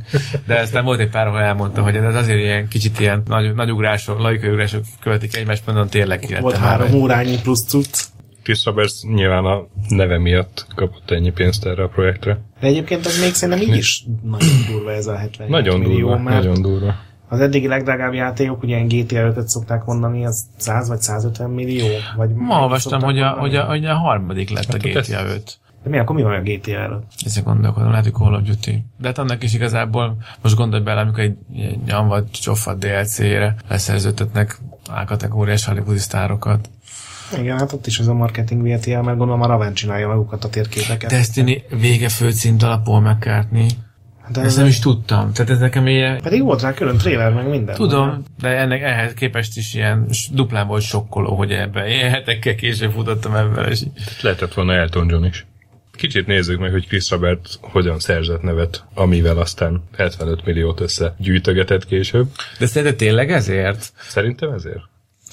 De 0.47 0.61
aztán 0.61 0.85
volt 0.85 1.01
egy 1.01 1.11
pár, 1.11 1.27
ahol 1.27 1.41
elmondta, 1.41 1.83
hogy 1.83 1.97
ez 1.97 2.15
azért 2.15 2.39
ilyen 2.39 2.69
kicsit 2.69 3.01
ilyen 3.01 3.23
nagy, 3.27 3.55
nagy 3.55 3.71
ugrások, 3.71 4.19
laikai 4.19 4.51
ugrások 4.51 4.85
követik 5.01 5.37
egymást, 5.37 5.67
mondom, 5.67 5.89
tényleg 5.89 6.37
Volt 6.41 6.57
három 6.57 6.93
órányi 6.93 7.41
plusz 7.41 7.65
cucc. 7.65 7.99
Chris 8.49 8.65
Roberts 8.65 9.03
nyilván 9.03 9.45
a 9.45 9.67
neve 9.89 10.19
miatt 10.19 10.67
kapott 10.75 11.11
ennyi 11.11 11.31
pénzt 11.31 11.67
erre 11.67 11.83
a 11.83 11.89
projektre. 11.89 12.41
De 12.61 12.67
egyébként 12.67 13.07
az 13.07 13.21
még 13.21 13.35
szerintem 13.35 13.69
így 13.69 13.77
is 13.77 14.05
nagyon 14.23 14.49
durva 14.71 14.93
ez 14.93 15.07
a 15.07 15.17
70 15.17 15.49
Nagyon 15.49 15.79
millió, 15.79 15.99
durva, 16.09 16.19
mert 16.23 16.37
nagyon 16.45 16.63
durva. 16.63 16.95
az 17.29 17.41
eddigi 17.41 17.67
legdrágább 17.67 18.13
játékok, 18.15 18.63
ugye 18.63 18.77
ilyen 18.77 18.89
GTA 18.89 19.33
5-öt 19.33 19.49
szokták 19.49 19.85
mondani, 19.85 20.25
az 20.27 20.45
100 20.57 20.89
vagy 20.89 21.01
150 21.01 21.51
millió? 21.51 21.87
Vagy 22.17 22.31
Ma 22.31 22.61
olvastam, 22.61 23.01
hogy 23.03 23.19
a, 23.19 23.29
hogy, 23.29 23.55
a, 23.57 23.65
hogy 23.65 23.85
a 23.85 23.95
harmadik 23.95 24.51
lett 24.51 24.65
Hát 24.65 24.75
a 24.75 24.77
ott 24.77 24.93
GTA 24.93 24.99
ez- 24.99 25.33
5. 25.33 25.59
De 25.83 25.91
mi 25.91 25.99
akkor 25.99 26.17
mi 26.17 26.23
van 26.23 26.33
a 26.35 26.41
GTA 26.43 26.73
előtt? 26.73 27.03
Ezzel 27.25 27.43
gondolkodom, 27.43 27.89
lehet, 27.91 28.05
hogy 28.05 28.15
Call 28.15 28.35
of 28.35 28.43
Duty. 28.43 28.85
De 29.01 29.07
hát 29.09 29.19
annak 29.19 29.43
is 29.43 29.55
igazából, 29.55 30.17
most 30.43 30.57
gondolj 30.57 30.83
bele, 30.83 31.01
amikor 31.01 31.21
egy 31.23 31.37
nyomvad 31.87 32.31
csofat 32.31 32.79
DLC-re 32.79 33.55
leszerződtetnek 33.69 34.59
A-kategóriás 34.91 35.65
hollywoodi 35.65 35.99
sztárokat. 35.99 36.69
Igen, 37.37 37.59
hát 37.59 37.73
ott 37.73 37.87
is 37.87 37.99
ez 37.99 38.07
a 38.07 38.15
marketing 38.15 38.63
VTL, 38.63 38.91
mert 38.91 39.19
gondolom 39.19 39.43
a 39.43 39.47
Raven 39.47 39.75
csinálja 39.75 40.09
magukat 40.09 40.45
a 40.45 40.49
térképeket. 40.49 41.11
Destiny 41.11 41.63
vége 41.81 42.09
főcímdal 42.09 42.73
a 42.73 42.79
Paul 42.79 43.01
McCartney. 43.01 43.69
De 44.33 44.41
Ezt 44.41 44.57
nem 44.57 44.67
is 44.67 44.79
tudtam. 44.79 45.33
Tehát 45.33 45.51
ez 45.51 45.59
nekem 45.59 45.87
ilyen... 45.87 46.21
Pedig 46.21 46.43
volt 46.43 46.63
rá 46.63 46.75
külön 46.75 46.97
trailer, 46.97 47.33
meg 47.33 47.49
minden. 47.49 47.75
Tudom, 47.75 48.23
de 48.41 48.49
ennek 48.49 48.83
ehhez 48.83 49.13
képest 49.15 49.57
is 49.57 49.75
ilyen 49.75 50.07
duplán 50.33 50.67
volt 50.67 50.83
sokkoló, 50.83 51.35
hogy 51.35 51.53
ebben 51.53 51.89
ilyen 51.89 52.11
hetekkel 52.11 52.55
később 52.55 52.93
futottam 52.93 53.35
ebben, 53.35 53.71
és 53.71 53.83
Lehetett 54.23 54.55
volna 54.55 54.73
Elton 54.73 55.09
John 55.09 55.25
is. 55.25 55.47
Kicsit 55.93 56.27
nézzük 56.27 56.59
meg, 56.59 56.71
hogy 56.71 56.87
Chris 56.87 57.11
Robert 57.11 57.59
hogyan 57.61 57.99
szerzett 57.99 58.43
nevet, 58.43 58.85
amivel 58.95 59.39
aztán 59.39 59.83
75 59.97 60.45
milliót 60.45 60.81
össze 60.81 61.15
gyűjtögetett 61.19 61.87
később. 61.87 62.27
De 62.59 62.67
szerinted 62.67 62.99
tényleg 62.99 63.31
ezért? 63.31 63.93
Szerintem 64.01 64.53
ezért. 64.53 64.83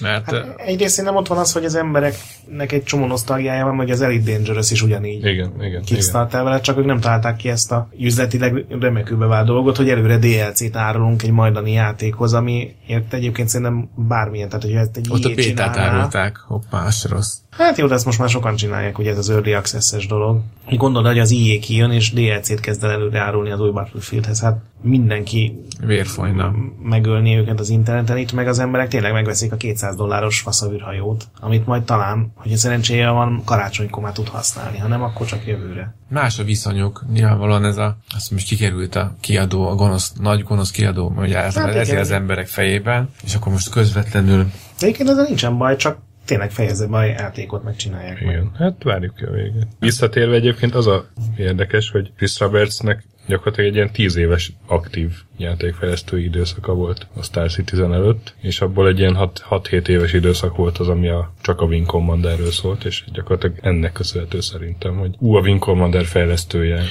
Mert 0.01 0.31
Hát 0.31 0.53
egyrészt 0.58 1.01
nem 1.01 1.15
ott 1.15 1.27
van 1.27 1.38
az, 1.38 1.51
hogy 1.51 1.65
az 1.65 1.75
embereknek 1.75 2.71
egy 2.71 2.84
csomó 2.84 3.05
nosztalgiája 3.05 3.65
van, 3.65 3.75
hogy 3.75 3.91
az 3.91 4.01
Elite 4.01 4.31
Dangerous 4.31 4.71
is 4.71 4.81
ugyanígy 4.81 5.25
Igen, 5.25 5.51
igen. 5.62 5.84
Kickstarter 5.84 6.43
vele, 6.43 6.60
csak 6.60 6.77
ők 6.77 6.86
nem 6.86 6.99
találták 6.99 7.36
ki 7.36 7.49
ezt 7.49 7.71
a 7.71 7.88
üzletileg 7.99 8.65
remekül 8.79 9.17
bevált 9.17 9.45
dolgot, 9.45 9.77
hogy 9.77 9.89
előre 9.89 10.17
DLC-t 10.17 10.75
árulunk 10.75 11.23
egy 11.23 11.31
majdani 11.31 11.71
játékhoz, 11.71 12.34
ami 12.34 12.75
ért 12.88 13.13
egyébként 13.13 13.49
szerintem 13.49 13.89
bármilyen, 13.95 14.49
tehát 14.49 14.63
hogy 14.63 14.73
ezt 14.73 14.97
egy 14.97 15.08
ott 15.10 15.25
a 15.25 15.31
pétát 15.36 15.77
árulták. 15.77 16.38
Hoppá, 16.47 16.86
az 16.86 17.05
rossz. 17.10 17.38
Hát 17.58 17.77
jó, 17.77 17.88
de 17.88 17.93
ezt 17.93 18.05
most 18.05 18.19
már 18.19 18.29
sokan 18.29 18.55
csinálják, 18.55 18.97
ugye 18.97 19.12
ez 19.12 19.17
az 19.17 19.29
Early 19.29 19.53
Access-es 19.53 20.08
dolog. 20.08 20.41
Gondolod, 20.69 21.08
hogy 21.08 21.19
az 21.19 21.31
EA 21.31 21.60
kijön, 21.60 21.91
és 21.91 22.13
DLC-t 22.13 22.60
kezd 22.60 22.84
el 22.84 22.91
előre 22.91 23.19
árulni 23.19 23.51
az 23.51 23.60
új 23.60 23.71
Battlefieldhez. 23.71 24.41
Hát 24.41 24.58
mindenki 24.81 25.60
Vérfolyna. 25.86 26.53
megölni 26.84 27.36
őket 27.36 27.60
az 27.60 27.69
interneten, 27.69 28.17
itt 28.17 28.31
meg 28.31 28.47
az 28.47 28.60
emberek 28.60 28.88
tényleg 28.88 29.13
megveszik 29.13 29.51
a 29.51 29.55
200 29.55 29.85
dolláros 29.93 30.41
faszavűrhajót, 30.41 31.28
amit 31.39 31.65
majd 31.65 31.84
talán, 31.84 32.32
hogyha 32.36 32.58
szerencséje 32.58 33.10
van, 33.10 33.41
karácsonykor 33.45 34.04
már 34.04 34.13
tud 34.13 34.28
használni, 34.28 34.78
ha 34.78 34.88
nem, 34.88 35.04
akkor 35.04 35.26
csak 35.26 35.48
jövőre. 35.48 35.95
Más 36.10 36.39
a 36.39 36.43
viszonyuk. 36.43 37.06
Nyilvánvalóan 37.13 37.65
ez 37.65 37.78
a, 37.78 37.98
azt 38.15 38.32
most 38.32 38.48
kikerült 38.48 38.95
a 38.95 39.15
kiadó, 39.19 39.67
a 39.67 39.76
gonosz, 39.76 40.13
nagy 40.13 40.43
gonosz 40.43 40.71
kiadó, 40.71 41.10
hogy 41.15 41.34
általában 41.34 41.76
Hát 41.76 41.89
ez 41.89 42.00
az 42.00 42.12
emberek 42.12 42.48
fejében, 42.48 43.10
és 43.24 43.36
akkor 43.36 43.52
most 43.52 43.69
közvetlenül 43.69 44.43
De 44.80 44.86
egyébként 44.86 45.10
ezzel 45.10 45.24
nincsen 45.24 45.58
baj, 45.58 45.76
csak 45.76 45.98
tényleg 46.26 46.52
fejezze 46.52 46.88
be 46.88 46.98
a 46.98 47.04
játékot, 47.04 47.63
megcsinálják 47.63 48.21
meg. 48.21 48.34
Igen, 48.34 48.52
hát 48.58 48.84
várjuk 48.84 49.15
ki 49.15 49.24
a 49.24 49.32
végét. 49.32 49.67
Visszatérve 49.80 50.36
egyébként 50.36 50.76
az 50.76 50.88
a 50.88 51.06
érdekes, 51.38 51.91
hogy 51.91 52.12
Chris 52.17 52.39
Robertsnek 52.39 53.04
gyakorlatilag 53.27 53.69
egy 53.69 53.75
ilyen 53.75 53.91
tíz 53.91 54.15
éves 54.15 54.51
aktív 54.67 55.11
játékfejlesztői 55.38 56.23
időszaka 56.23 56.73
volt 56.73 57.07
a 57.15 57.23
Star 57.23 57.51
Citizen 57.51 57.93
előtt, 57.93 58.35
és 58.41 58.61
abból 58.61 58.88
egy 58.88 58.99
ilyen 58.99 59.17
6-7 59.49 59.88
éves 59.88 60.13
időszak 60.13 60.55
volt 60.55 60.77
az, 60.77 60.88
ami 60.88 61.07
a, 61.07 61.31
csak 61.41 61.61
a 61.61 61.65
Wing 61.65 61.85
Commanderről 61.85 62.51
szólt, 62.51 62.85
és 62.85 63.03
gyakorlatilag 63.13 63.57
ennek 63.61 63.91
köszönhető 63.91 64.41
szerintem, 64.41 64.97
hogy 64.97 65.15
ú, 65.19 65.35
a 65.35 65.41
Wing 65.41 65.59
Commander 65.59 66.05
fejlesztője. 66.05 66.81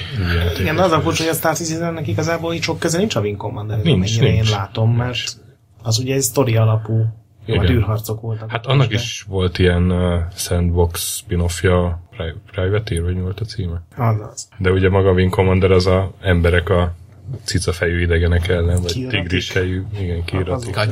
Igen, 0.59 0.77
az 0.77 0.91
a 0.91 0.99
furcsa, 0.99 1.23
hogy 1.23 1.31
a 1.31 1.35
Star 1.35 1.55
Citizennek 1.55 2.07
igazából 2.07 2.53
így 2.53 2.61
sok 2.61 2.79
köze 2.79 2.97
nincs 2.97 3.15
a 3.15 3.19
Wing 3.19 3.37
Commander, 3.37 3.81
Nincs, 3.81 4.19
nincs. 4.19 4.35
én 4.35 4.51
látom, 4.51 4.95
mert 4.95 5.17
az 5.83 5.99
ugye 5.99 6.13
egy 6.13 6.21
sztori 6.21 6.55
alapú, 6.55 7.05
Igen. 7.45 7.61
vagy 7.61 7.69
űrharcok 7.71 8.21
voltak. 8.21 8.49
Hát 8.51 8.65
annak 8.65 8.87
de- 8.87 8.93
is 8.95 9.25
volt 9.27 9.57
ilyen 9.59 9.91
uh, 9.91 10.21
sandbox 10.35 11.15
spin-offja, 11.17 12.01
Pri- 12.17 12.35
Privateer, 12.51 13.03
vagy 13.03 13.15
mi 13.15 13.21
volt 13.21 13.39
a 13.39 13.45
címe? 13.45 13.81
Az 13.97 14.15
az. 14.33 14.47
De 14.57 14.71
ugye 14.71 14.89
maga 14.89 15.09
a 15.09 15.13
Wing 15.13 15.31
Commander 15.33 15.71
az 15.71 15.85
a 15.85 16.11
emberek 16.21 16.69
a 16.69 16.93
cicafejű 17.43 18.01
idegenek 18.01 18.47
ellen, 18.47 18.81
vagy 18.81 18.93
Kiratik. 18.93 19.19
tigrisfejű, 19.19 19.83
igen, 19.99 20.23
kiratik. 20.23 20.75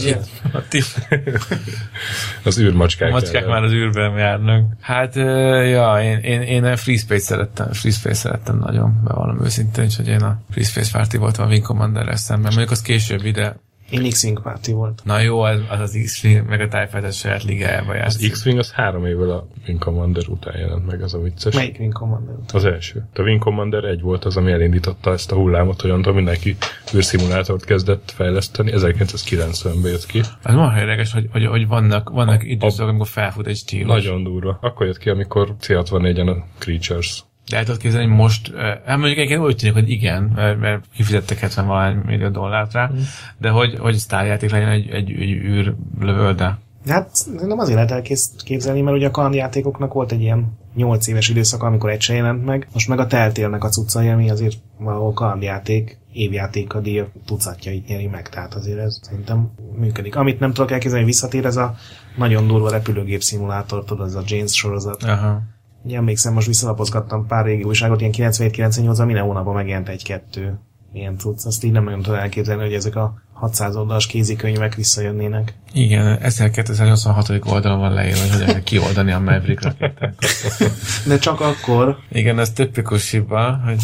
Az 2.44 2.60
űrmacskák 2.60 3.10
A 3.10 3.12
macskák 3.12 3.42
ellen. 3.42 3.50
már 3.50 3.64
az 3.64 3.72
űrben 3.72 4.18
járnak. 4.18 4.66
Hát, 4.80 5.16
ja, 5.16 6.02
én, 6.02 6.18
én, 6.18 6.42
én 6.42 6.76
Free 6.76 6.98
Space 6.98 7.24
szerettem, 7.24 7.72
Free 7.72 7.92
Space 7.92 8.14
szerettem 8.16 8.58
nagyon, 8.58 9.02
bevallom 9.04 9.44
őszintén, 9.44 9.88
hogy 9.98 10.08
én 10.08 10.22
a 10.22 10.42
Free 10.52 10.64
Space 10.64 10.98
Party 10.98 11.18
voltam 11.18 11.46
a 11.46 11.50
Wing 11.50 11.64
Commander-rel 11.64 12.16
szemben. 12.16 12.50
Mondjuk 12.50 12.72
az 12.72 12.82
később 12.82 13.26
ide. 13.26 13.56
Én 13.94 14.10
X-Wing 14.10 14.42
Party 14.42 14.72
volt. 14.72 15.02
Na 15.04 15.20
jó, 15.20 15.42
az 15.42 15.60
az, 15.70 15.80
az 15.80 16.00
X-Wing, 16.04 16.48
meg 16.48 16.62
a 16.62 16.68
TIE 16.68 16.88
Fighter 16.88 17.14
saját 17.14 17.44
ligájába 17.44 17.92
Az 17.92 17.98
játszik. 17.98 18.32
X-Wing 18.32 18.60
az 18.60 18.72
három 18.72 19.06
évvel 19.06 19.30
a 19.30 19.48
Wing 19.68 19.80
Commander 19.80 20.24
után 20.28 20.58
jelent 20.58 20.86
meg, 20.86 21.02
az 21.02 21.14
a 21.14 21.20
vicces. 21.20 21.56
Melyik 21.56 21.80
Wing 21.80 21.94
Commander? 21.94 22.36
Az 22.54 22.66
első. 22.66 23.08
A 23.14 23.22
Wing 23.22 23.42
Commander 23.42 23.84
egy 23.84 24.02
volt 24.02 24.26
az, 24.26 24.38
ami 24.38 24.52
elindította 24.52 25.12
ezt 25.12 25.32
a 25.32 25.36
hullámot, 25.36 25.82
hogy 25.82 25.90
onnantól 25.90 26.14
mindenki 26.14 26.58
űrszimulátort 26.96 27.66
kezdett 27.66 28.12
fejleszteni. 28.16 28.72
1990-ben 28.76 29.92
jött 29.92 30.06
ki. 30.06 30.20
Az 30.44 30.54
marha 30.54 30.80
érdekes, 30.80 31.12
hogy, 31.12 31.28
hogy, 31.32 31.46
hogy 31.46 31.68
vannak, 31.68 32.10
vannak 32.10 32.44
időszakok, 32.44 32.90
amikor 32.90 33.08
felfut 33.08 33.48
egy 33.48 33.58
stílus. 33.58 33.88
Nagyon 33.88 34.24
durva. 34.24 34.58
Akkor 34.62 34.86
jött 34.86 34.98
ki, 34.98 35.10
amikor 35.10 35.56
C64-en 35.62 36.28
a 36.28 36.46
Creatures 36.58 37.24
De 37.50 37.58
el 37.58 37.64
tudod 37.64 37.80
képzelni, 37.80 38.08
hogy 38.08 38.16
most, 38.16 38.56
hát 38.86 38.98
mondjuk 38.98 39.18
egyébként 39.18 39.42
úgy 39.42 39.56
tűnik, 39.56 39.76
hogy 39.76 39.90
igen, 39.90 40.32
mert, 40.36 40.60
mert 40.60 40.84
kifizettek 40.94 41.40
70 41.40 41.68
valány 41.68 41.96
millió 42.06 42.30
dollárt 42.30 42.74
rá, 42.74 42.92
de 43.38 43.50
hogy, 43.50 43.78
hogy 43.80 43.96
sztárjáték 43.96 44.52
legyen 44.52 44.70
egy, 44.70 44.90
egy, 44.90 45.12
egy 45.12 45.30
űr 45.30 45.74
lövölde. 46.00 46.58
Hát 46.88 47.10
nem 47.42 47.60
azért 47.60 47.76
lehet 47.76 47.92
elképzelni, 47.92 48.82
mert 48.82 48.98
ugye 48.98 49.08
a 49.08 49.12
kalandjátékoknak 49.12 49.94
volt 49.94 50.12
egy 50.12 50.22
ilyen 50.22 50.58
8 50.76 51.08
éves 51.08 51.30
időszak, 51.30 51.64
amikor 51.64 51.90
egy 51.90 52.02
se 52.02 52.14
jelent 52.14 52.46
meg. 52.46 52.68
Most 52.74 52.88
meg 52.88 53.00
a 53.00 53.08
teltélnek 53.08 53.64
a 53.64 53.70
cuccai, 53.70 54.10
ami 54.10 54.30
azért 54.30 54.56
valahol 54.78 55.14
kalandjáték, 55.14 55.98
évjáték 56.14 56.74
a 56.74 56.80
díjak 56.80 57.10
tucatjait 57.26 57.88
nyeri 57.88 58.08
meg, 58.08 58.30
tehát 58.30 58.54
azért 58.54 58.80
ez 58.80 59.00
szerintem 59.02 59.52
működik. 59.76 60.16
Amit 60.16 60.40
nem 60.40 60.54
tudok 60.54 60.72
elképzelni, 60.72 61.04
hogy 61.04 61.14
visszatér, 61.14 61.46
ez 61.46 61.58
a 61.58 61.76
nagyon 62.16 62.48
durva 62.48 62.70
repülőgép 62.70 63.22
szimulátor, 63.22 63.84
tudod, 63.84 64.06
az 64.06 64.16
a 64.16 64.24
James 64.26 64.56
sorozat. 64.56 65.04
Aha. 65.04 65.42
Ugye 65.84 65.98
emlékszem, 65.98 66.34
most 66.34 66.48
visszalapozgattam 66.48 67.28
pár 67.28 67.46
régi 67.46 67.64
újságot, 67.64 68.02
ilyen 68.02 68.32
97-98-ban 68.32 69.06
minden 69.06 69.24
hónapban 69.24 69.54
megjelent 69.54 69.90
egy-kettő 69.90 70.60
ilyen 70.94 71.18
cucc. 71.18 71.46
Azt 71.46 71.64
így 71.64 71.72
nem 71.72 71.84
nagyon 71.84 72.02
tudom 72.02 72.20
elképzelni, 72.20 72.64
hogy 72.64 72.74
ezek 72.74 72.96
a 72.96 73.14
600 73.34 73.76
oldalas 73.76 74.08
kézikönyvek 74.08 74.76
visszajönnének. 74.76 75.54
Igen, 75.74 76.18
1286. 76.22 77.30
oldalon 77.46 77.80
van 77.80 77.94
leírva, 77.94 78.20
hogy 78.20 78.32
hogyan 78.32 78.48
kell 78.48 78.64
kioldani 78.64 79.12
a 79.12 79.20
Maverick 79.20 79.64
rakétát. 79.64 80.16
De 81.08 81.18
csak 81.18 81.42
akkor, 81.42 81.98
Igen, 82.12 82.40
ez 82.40 82.52
tipikus 82.52 83.12
hiba, 83.12 83.60
hogy 83.66 83.78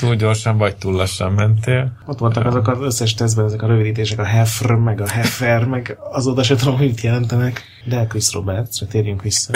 túl 0.00 0.14
gyorsan 0.14 0.58
vagy 0.58 0.76
túl 0.76 0.92
lassan 0.92 1.32
mentél. 1.32 1.92
Ott 2.06 2.18
voltak 2.18 2.46
azok 2.46 2.68
az 2.68 2.80
összes 2.80 3.14
tesztben, 3.14 3.44
ezek 3.44 3.62
a 3.62 3.66
rövidítések, 3.66 4.18
a 4.18 4.24
Hefr, 4.24 4.72
meg 4.72 5.00
a 5.00 5.08
Hefer, 5.08 5.64
meg 5.64 5.98
azóta 6.12 6.42
se 6.42 6.54
tudom, 6.54 6.78
mit 6.78 7.00
jelentenek. 7.00 7.62
De 7.84 8.06
Chris 8.06 8.32
Robertsre 8.32 8.86
térjünk 8.86 9.22
vissza. 9.22 9.52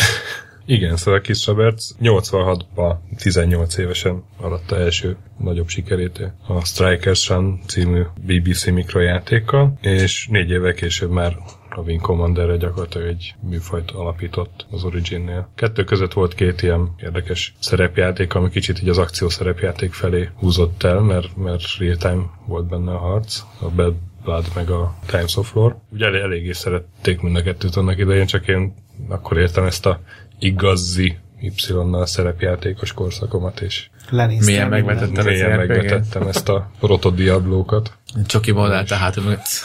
Igen, 0.66 0.96
szóval 0.96 1.20
Chris 1.20 1.46
Roberts 1.46 1.84
86-ban 2.02 2.96
18 3.16 3.76
évesen 3.76 4.24
aratta 4.40 4.78
első 4.78 5.16
nagyobb 5.38 5.68
sikerét 5.68 6.32
a 6.46 6.64
Strikers 6.64 7.28
Run 7.28 7.60
című 7.66 8.02
BBC 8.20 8.66
mikrojátékkal, 8.66 9.78
és 9.80 10.26
négy 10.30 10.50
évvel 10.50 10.74
később 10.74 11.10
már 11.10 11.36
a 11.70 11.80
Wing 11.80 12.00
Commanderre 12.00 12.56
gyakorlatilag 12.56 13.06
egy 13.06 13.34
műfajt 13.40 13.90
alapított 13.90 14.66
az 14.70 14.84
Origin-nél. 14.84 15.48
Kettő 15.54 15.84
között 15.84 16.12
volt 16.12 16.34
két 16.34 16.62
ilyen 16.62 16.94
érdekes 17.02 17.54
szerepjáték, 17.58 18.34
ami 18.34 18.50
kicsit 18.50 18.82
így 18.82 18.88
az 18.88 18.98
akció 18.98 19.28
szerepjáték 19.28 19.92
felé 19.92 20.28
húzott 20.36 20.82
el, 20.82 21.00
mert, 21.00 21.36
mert 21.36 21.76
real-time 21.78 22.22
volt 22.46 22.66
benne 22.68 22.92
a 22.92 22.98
harc, 22.98 23.40
a 23.60 23.68
Bad 23.68 23.94
Blood 24.24 24.46
meg 24.54 24.70
a 24.70 24.94
Times 25.06 25.36
of 25.36 25.54
Lore. 25.54 25.76
Ugye 25.92 26.06
elég, 26.06 26.20
eléggé 26.20 26.52
szerették 26.52 27.20
mind 27.20 27.36
a 27.36 27.42
kettőt 27.42 27.76
annak 27.76 27.98
idején, 27.98 28.26
csak 28.26 28.48
én 28.48 28.74
akkor 29.08 29.38
értem 29.38 29.64
ezt 29.64 29.86
a 29.86 30.00
igazi 30.44 31.18
Y-nal 31.40 32.06
szerepjátékos 32.06 32.92
korszakomat, 32.92 33.60
és 33.60 33.88
Lenéztem 34.10 34.46
Milyen 34.46 34.68
megvetettem 34.68 35.24
mélyen 35.24 35.50
az 35.50 35.64
RPG-t. 35.64 35.68
megvetettem 35.68 36.26
ezt 36.26 36.48
a 36.48 36.70
rotodiablókat. 36.80 37.92
Csoki 38.26 38.52
modell, 38.52 38.84
tehát 38.84 39.16
mögött. 39.16 39.64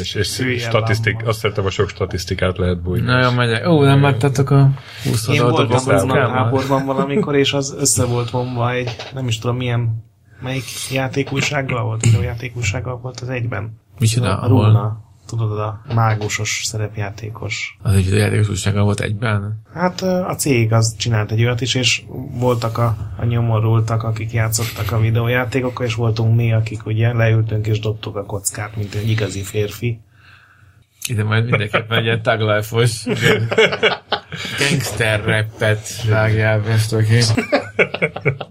És, 0.00 0.14
és 0.14 0.58
statisztik, 0.58 1.26
azt 1.26 1.38
szeretem, 1.38 1.64
a 1.64 1.70
sok 1.70 1.88
statisztikát 1.88 2.58
lehet 2.58 2.80
bújni. 2.80 3.06
Na 3.06 3.22
jó, 3.22 3.30
megyek. 3.30 3.68
Ó, 3.68 3.82
nem 3.84 4.02
láttatok 4.02 4.50
a 4.50 4.70
20 5.04 5.28
Én 5.28 5.42
voltam 5.42 5.88
azon 5.88 6.10
a 6.10 6.14
táborban 6.14 6.84
valamikor, 6.86 7.36
és 7.36 7.52
az 7.52 7.74
össze 7.78 8.04
volt 8.04 8.30
vonva 8.30 8.70
egy, 8.70 8.96
nem 9.14 9.28
is 9.28 9.38
tudom 9.38 9.56
milyen, 9.56 10.04
melyik 10.40 10.64
játékújsággal 10.90 11.84
volt, 11.84 12.04
videójátékújsággal 12.04 12.98
volt 13.02 13.20
az 13.20 13.28
egyben. 13.28 13.80
Micsoda, 13.98 14.38
A 14.38 14.44
ahol 14.44 14.64
Runa, 14.64 15.05
tudod, 15.26 15.58
a 15.58 15.80
mágusos 15.94 16.62
szerepjátékos. 16.64 17.78
az 17.82 17.94
egy 17.94 18.04
videójátékos 18.04 18.48
újsággal 18.48 18.84
volt 18.84 19.00
egyben? 19.00 19.62
Hát 19.74 20.02
a 20.02 20.34
cég 20.38 20.72
az 20.72 20.96
csinált 20.96 21.32
egy 21.32 21.42
olyat 21.42 21.60
is, 21.60 21.74
és 21.74 22.02
voltak 22.30 22.78
a, 22.78 22.96
a 23.16 23.24
nyomorultak, 23.24 24.02
akik 24.02 24.32
játszottak 24.32 24.92
a 24.92 25.00
videójátékokkal, 25.00 25.86
és 25.86 25.94
voltunk 25.94 26.36
mi, 26.36 26.52
akik 26.52 26.86
ugye 26.86 27.12
leültünk 27.12 27.66
és 27.66 27.78
dobtuk 27.78 28.16
a 28.16 28.24
kockát, 28.24 28.76
mint 28.76 28.94
egy 28.94 29.08
igazi 29.08 29.42
férfi. 29.42 30.00
Ide 31.08 31.24
majd 31.24 31.44
mindenképpen 31.44 31.98
egy 31.98 32.04
ilyen 32.04 32.22
taglife-os 32.22 33.04
gangster 34.58 35.24
rappet 35.24 36.04
vágjál 36.08 36.62
ezt 36.68 36.96
ki. 36.96 37.20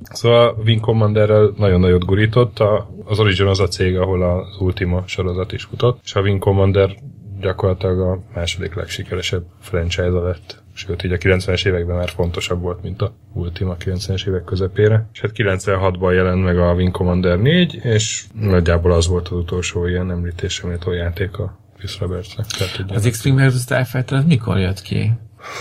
Szóval 0.04 0.62
Wing 0.66 0.82
Commanderrel 0.82 1.54
nagyon 1.58 1.80
nagyot 1.80 2.06
gurított. 2.06 2.60
A, 2.60 2.90
az 3.06 3.20
Origin 3.20 3.46
az 3.46 3.60
a 3.60 3.68
cég, 3.68 3.98
ahol 3.98 4.24
az 4.24 4.62
Ultima 4.62 5.04
sorozat 5.06 5.52
is 5.52 5.64
futott, 5.64 6.00
és 6.04 6.16
a 6.16 6.22
Wing 6.22 6.40
Commander 6.40 6.96
gyakorlatilag 7.40 8.00
a 8.00 8.24
második 8.34 8.76
legsikeresebb 8.76 9.44
franchise 9.62 10.10
lett. 10.10 10.64
Sőt, 10.74 11.04
így 11.04 11.12
a 11.12 11.18
90-es 11.18 11.66
években 11.66 11.96
már 11.96 12.10
fontosabb 12.10 12.62
volt, 12.62 12.82
mint 12.82 13.02
a 13.02 13.14
Ultima 13.34 13.76
90-es 13.80 14.28
évek 14.28 14.44
közepére. 14.44 15.10
És 15.14 15.22
hát 15.22 15.32
96-ban 15.34 16.14
jelent 16.14 16.44
meg 16.44 16.58
a 16.58 16.74
Wing 16.74 16.92
Commander 16.92 17.40
4, 17.40 17.80
és 17.84 18.26
nagyjából 18.34 18.92
az 18.92 19.08
volt 19.08 19.28
az 19.28 19.38
utolsó 19.38 19.88
ilyen 19.88 20.12
említésem 20.12 20.70
méltó 20.70 20.92
játék 20.92 21.38
a 21.38 21.58
Chris 21.78 22.00
Robertsnek. 22.00 22.46
Tehát 22.46 22.80
egy 22.80 22.96
Az 22.96 23.08
X-Wing 23.12 23.40
vs. 23.40 23.66
TIE 23.66 23.84
Fighter 23.84 24.18
az 24.18 24.24
mikor 24.26 24.58
jött 24.58 24.82
ki? 24.82 25.12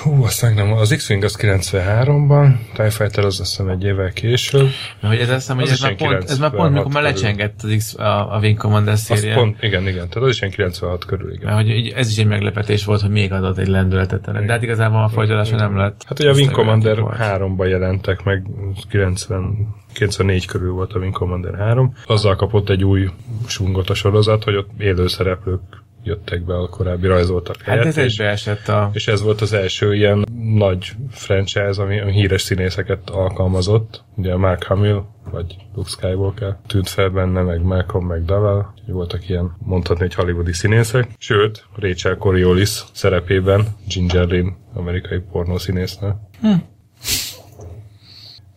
Hú, 0.02 0.24
azt 0.24 0.42
meg 0.42 0.54
nem, 0.54 0.72
az 0.72 0.94
X-Wing 0.96 1.24
az 1.24 1.38
93-ban, 1.40 2.56
TIE 2.74 2.90
Fighter 2.90 3.24
az 3.24 3.40
azt 3.40 3.50
hiszem 3.50 3.68
egy 3.68 3.84
évvel 3.84 4.12
később. 4.12 4.68
Mert 5.00 5.14
hogy 5.14 5.22
ez 5.22 5.28
azt 5.28 5.38
hiszem, 5.38 5.56
hogy 5.56 5.68
ez 5.68 5.80
már, 5.80 5.94
pont, 5.94 6.30
ez 6.30 6.38
már 6.38 6.50
pont, 6.50 6.72
mikor 6.72 6.92
már 6.92 7.02
96 7.02 7.14
körül. 7.14 7.30
lecsengett 7.32 7.62
az 7.62 7.74
X, 7.76 7.94
a, 7.98 8.34
a 8.34 8.38
Wing 8.38 8.58
Commander 8.58 8.98
széria. 8.98 9.34
pont, 9.34 9.62
igen, 9.62 9.82
igen, 9.82 10.08
tehát 10.08 10.16
az 10.16 10.28
is 10.28 10.40
ilyen 10.40 10.52
96 10.52 11.04
körül, 11.04 11.32
igen. 11.32 11.54
Mert 11.54 11.66
hogy 11.66 11.92
ez 11.96 12.10
is 12.10 12.16
egy 12.16 12.26
meglepetés 12.26 12.84
volt, 12.84 13.00
hogy 13.00 13.10
még 13.10 13.32
adott 13.32 13.58
egy 13.58 13.66
lendületet 13.66 14.28
ennek. 14.28 14.46
De 14.46 14.52
hát 14.52 14.62
igazából 14.62 15.02
a 15.02 15.08
folytatása 15.08 15.56
nem 15.56 15.76
lett. 15.76 16.04
Hát 16.06 16.18
ugye 16.18 16.30
a 16.30 16.34
Wing 16.34 16.50
Commander 16.50 17.00
volt. 17.00 17.16
3-ban 17.20 17.68
jelentek 17.68 18.22
meg, 18.22 18.46
90, 18.88 19.74
94 19.92 20.46
körül 20.46 20.72
volt 20.72 20.92
a 20.92 20.98
Wing 20.98 21.12
Commander 21.12 21.54
3. 21.54 21.94
Azzal 22.06 22.36
kapott 22.36 22.68
egy 22.68 22.84
új 22.84 23.08
sungot 23.46 23.90
a 23.90 23.94
sorozat, 23.94 24.44
hogy 24.44 24.54
ott 24.56 24.70
élő 24.78 25.06
szereplők 25.06 25.60
jöttek 26.04 26.44
be 26.44 26.54
a 26.54 26.68
korábbi 26.68 27.06
rajzoltak 27.06 27.56
Hát 27.56 27.64
helyett, 27.64 27.84
ez 27.84 27.96
és, 27.96 28.18
egybeesett 28.18 28.68
a... 28.68 28.90
és 28.92 29.08
ez 29.08 29.22
volt 29.22 29.40
az 29.40 29.52
első 29.52 29.94
ilyen 29.94 30.24
nagy 30.54 30.92
franchise, 31.10 31.82
ami, 31.82 32.00
ami 32.00 32.12
híres 32.12 32.42
színészeket 32.42 33.10
alkalmazott. 33.10 34.04
Ugye 34.16 34.36
Mark 34.36 34.62
Hamill, 34.62 35.02
vagy 35.30 35.56
Luke 35.74 35.88
Skywalker 35.88 36.56
tűnt 36.66 36.88
fel 36.88 37.08
benne, 37.08 37.42
meg 37.42 37.62
Malcolm 37.62 38.06
McDowell, 38.06 38.64
voltak 38.86 39.28
ilyen, 39.28 39.56
mondhatni, 39.58 40.02
hogy 40.02 40.14
hollywoodi 40.14 40.52
színészek. 40.52 41.08
Sőt, 41.18 41.64
Rachel 41.76 42.16
Coriolis 42.16 42.82
szerepében 42.92 43.66
Ginger 43.88 44.26
Lynn, 44.26 44.56
amerikai 44.74 45.18
pornószínésznő. 45.32 46.14
Hm. 46.40 46.52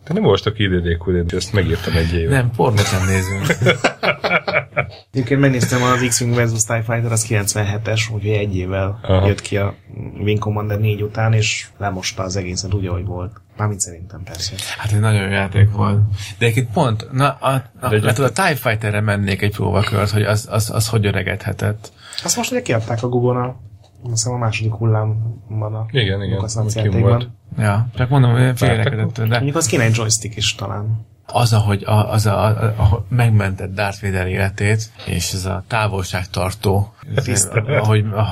Te 0.08 0.14
nem 0.14 0.24
olvastak 0.24 0.58
IDDQD-t, 0.58 1.32
ezt 1.32 1.52
megírtam 1.52 1.96
egy 1.96 2.14
éve. 2.14 2.34
Nem, 2.36 2.50
pornót 2.50 2.90
nem 2.92 3.06
nézünk. 3.06 3.46
Egyébként 5.12 5.40
megnéztem 5.40 5.82
az 5.82 6.04
X-Wing 6.08 6.34
vs. 6.34 6.64
TIE 6.64 6.82
Fighter, 6.82 7.12
az 7.12 7.26
97-es, 7.28 8.12
úgyhogy 8.14 8.30
egy 8.30 8.56
évvel 8.56 8.98
Aha. 9.02 9.26
Jött 9.26 9.40
ki 9.40 9.56
a 9.56 9.74
Wing 10.20 10.38
Commander 10.38 10.78
4 10.78 11.02
után, 11.02 11.32
és 11.32 11.66
lemosta 11.78 12.22
az 12.22 12.36
egészet 12.36 12.74
úgy, 12.74 12.86
ahogy 12.86 13.04
volt. 13.04 13.32
Mármint 13.56 13.80
szerintem 13.80 14.22
persze. 14.24 14.52
Hát 14.78 14.92
egy 14.92 15.00
nagyon 15.00 15.22
jó 15.22 15.30
játék 15.30 15.70
volt. 15.70 15.98
De 16.38 16.46
egyébként 16.46 16.70
pont, 16.72 17.08
na, 17.12 17.28
a, 17.30 17.62
a, 17.80 17.92
egy- 17.92 18.04
hát 18.04 18.18
a 18.18 18.32
TIE 18.32 18.54
Fighterre 18.54 19.00
mennék 19.00 19.42
egy 19.42 19.52
próbakört, 19.54 20.10
hogy 20.10 20.22
az, 20.22 20.48
az, 20.50 20.70
az 20.70 20.88
hogy 20.88 21.06
öregedhetett. 21.06 21.92
Azt 22.24 22.36
most 22.36 22.50
ugye 22.50 22.62
kiadták 22.62 23.02
a 23.02 23.08
Google-on, 23.08 23.44
azt 23.44 23.56
hiszem 24.02 24.32
a 24.32 24.36
második 24.36 24.72
hullámban 24.72 25.74
a 25.74 25.86
Igen, 25.90 26.22
igen, 26.22 26.46
kim 26.46 26.64
játékban. 26.74 27.00
volt. 27.00 27.28
Ja, 27.58 27.88
csak 27.94 28.08
mondom, 28.08 28.30
hogy 28.30 28.58
félrekedett, 28.58 29.20
de 29.20 29.26
Mondjuk 29.26 29.56
az 29.56 29.66
kéne 29.66 29.82
egy 29.84 29.96
joystick 29.96 30.36
is 30.36 30.54
talán. 30.54 31.06
az, 31.26 31.52
ahogy 31.52 31.82
a, 31.84 32.12
az 32.12 32.26
a, 32.26 32.44
a, 32.46 32.64
a, 32.64 33.04
megmentett 33.08 33.74
Darth 33.74 34.02
Vader 34.02 34.26
életét, 34.26 34.90
és 35.06 35.32
ez 35.32 35.44
a 35.44 35.64
távolságtartó, 35.66 36.94
ez, 37.14 37.24
Tiszta. 37.24 37.60
ahogy, 37.60 38.04
oh, 38.12 38.28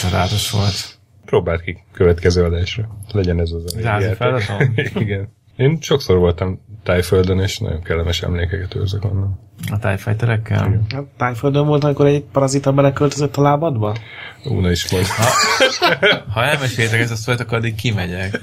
csodálatos 0.00 0.50
volt. 0.50 0.98
Próbáld 1.24 1.60
ki 1.60 1.78
következő 1.92 2.44
adásra. 2.44 2.88
Legyen 3.12 3.40
ez 3.40 3.50
az 3.50 3.76
a 3.76 4.00
feladatom? 4.14 4.72
Igen. 5.04 5.28
Én 5.56 5.78
sokszor 5.80 6.18
voltam 6.18 6.60
Tájföldön, 6.82 7.40
és 7.40 7.58
nagyon 7.58 7.82
kellemes 7.82 8.22
emlékeket 8.22 8.74
őrzök 8.74 9.04
onnan. 9.04 9.38
A 9.70 9.78
TIE 9.78 9.96
Fighterekkel? 9.96 10.80
Hát 10.94 11.02
tájföldön 11.16 11.66
volt, 11.66 11.84
amikor 11.84 12.06
egy 12.06 12.22
parazita 12.32 12.72
beleköltözött 12.72 13.36
a 13.36 13.42
lábadba? 13.42 13.96
Ú, 14.44 14.60
ne 14.60 14.70
is 14.70 14.90
mondj. 14.92 15.08
Ha 16.34 16.44
elmeséltek 16.44 17.00
ezt 17.00 17.12
a 17.12 17.14
sztorit, 17.14 17.40
akkor 17.40 17.58
addig 17.58 17.74
kimegyek. 17.74 18.40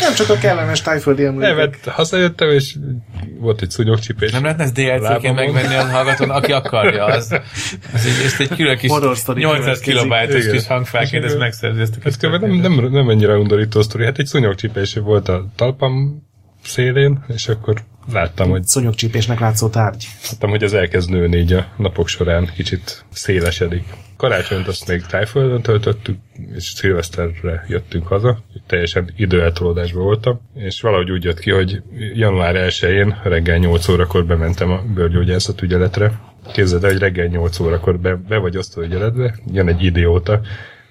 Nem 0.00 0.14
csak 0.16 0.28
a 0.28 0.34
kellemes 0.40 0.80
tájföldi 0.80 1.22
Nem, 1.22 1.32
emlékek. 1.32 1.56
mert 1.56 1.84
hazajöttem, 1.84 2.48
és 2.50 2.76
volt 3.38 3.62
egy 3.62 3.70
szúnyogcsipés. 3.70 4.30
Nem 4.30 4.42
lehetne 4.42 4.64
ezt 4.64 4.72
DLC-ként 4.74 5.34
megvenni 5.34 5.74
az 5.74 5.90
hallgatón, 5.90 6.30
aki 6.30 6.52
akarja, 6.52 7.04
az. 7.04 7.32
Ez 7.94 8.06
egy, 8.06 8.24
ezt 8.24 8.40
egy 8.40 8.48
külön 8.48 8.76
kis 8.76 8.90
Horror 8.90 9.16
story 9.16 9.40
800 9.40 9.64
következik. 9.64 9.94
kilobájtos 9.94 10.46
kis 10.46 10.66
hangfelként, 10.66 11.24
ezt 11.24 11.38
megszerzi 11.38 11.80
ezt 11.80 11.96
a 11.96 11.98
kis 12.00 12.12
Ez 12.12 12.16
kb. 12.16 12.40
nem, 12.44 12.50
nem, 12.50 12.90
nem 12.90 13.08
ennyire 13.10 13.36
undorító 13.36 13.82
sztori. 13.82 14.04
Hát 14.04 14.18
egy 14.18 14.26
szúnyogcsipés 14.26 14.94
volt 14.94 15.28
a 15.28 15.46
talpam 15.56 16.22
szélén, 16.62 17.24
és 17.28 17.48
akkor 17.48 17.82
láttam, 18.12 18.50
hogy, 18.50 18.64
Szonyogcsípésnek 18.64 19.40
látszó 19.40 19.68
tárgy. 19.68 20.06
láttam, 20.30 20.50
hogy 20.50 20.62
ez 20.62 20.72
elkezd 20.72 21.10
nőni 21.10 21.36
így 21.36 21.52
a 21.52 21.66
napok 21.76 22.08
során, 22.08 22.50
kicsit 22.54 23.04
szélesedik. 23.12 23.84
Karácsonyt 24.16 24.68
azt 24.68 24.88
még 24.88 25.02
Tájföldön 25.06 25.62
töltöttük, 25.62 26.18
és 26.54 26.64
szilveszterre 26.64 27.64
jöttünk 27.68 28.06
haza. 28.06 28.38
Teljesen 28.66 29.12
időeltolódásban 29.16 30.02
voltam, 30.02 30.40
és 30.54 30.80
valahogy 30.80 31.10
úgy 31.10 31.24
jött 31.24 31.38
ki, 31.38 31.50
hogy 31.50 31.82
január 32.14 32.54
1-én 32.54 33.20
reggel 33.22 33.56
8 33.56 33.88
órakor 33.88 34.26
bementem 34.26 34.70
a 34.70 34.82
bőrgyógyászat 34.94 35.62
ügyeletre. 35.62 36.20
Képzeld 36.52 36.84
el, 36.84 36.90
hogy 36.90 37.00
reggel 37.00 37.26
8 37.26 37.58
órakor 37.58 37.98
be, 37.98 38.14
be 38.14 38.36
vagy 38.36 38.56
osztó 38.56 38.82
ügyeletbe, 38.82 39.34
jön 39.52 39.68
egy 39.68 39.82
idióta, 39.82 40.40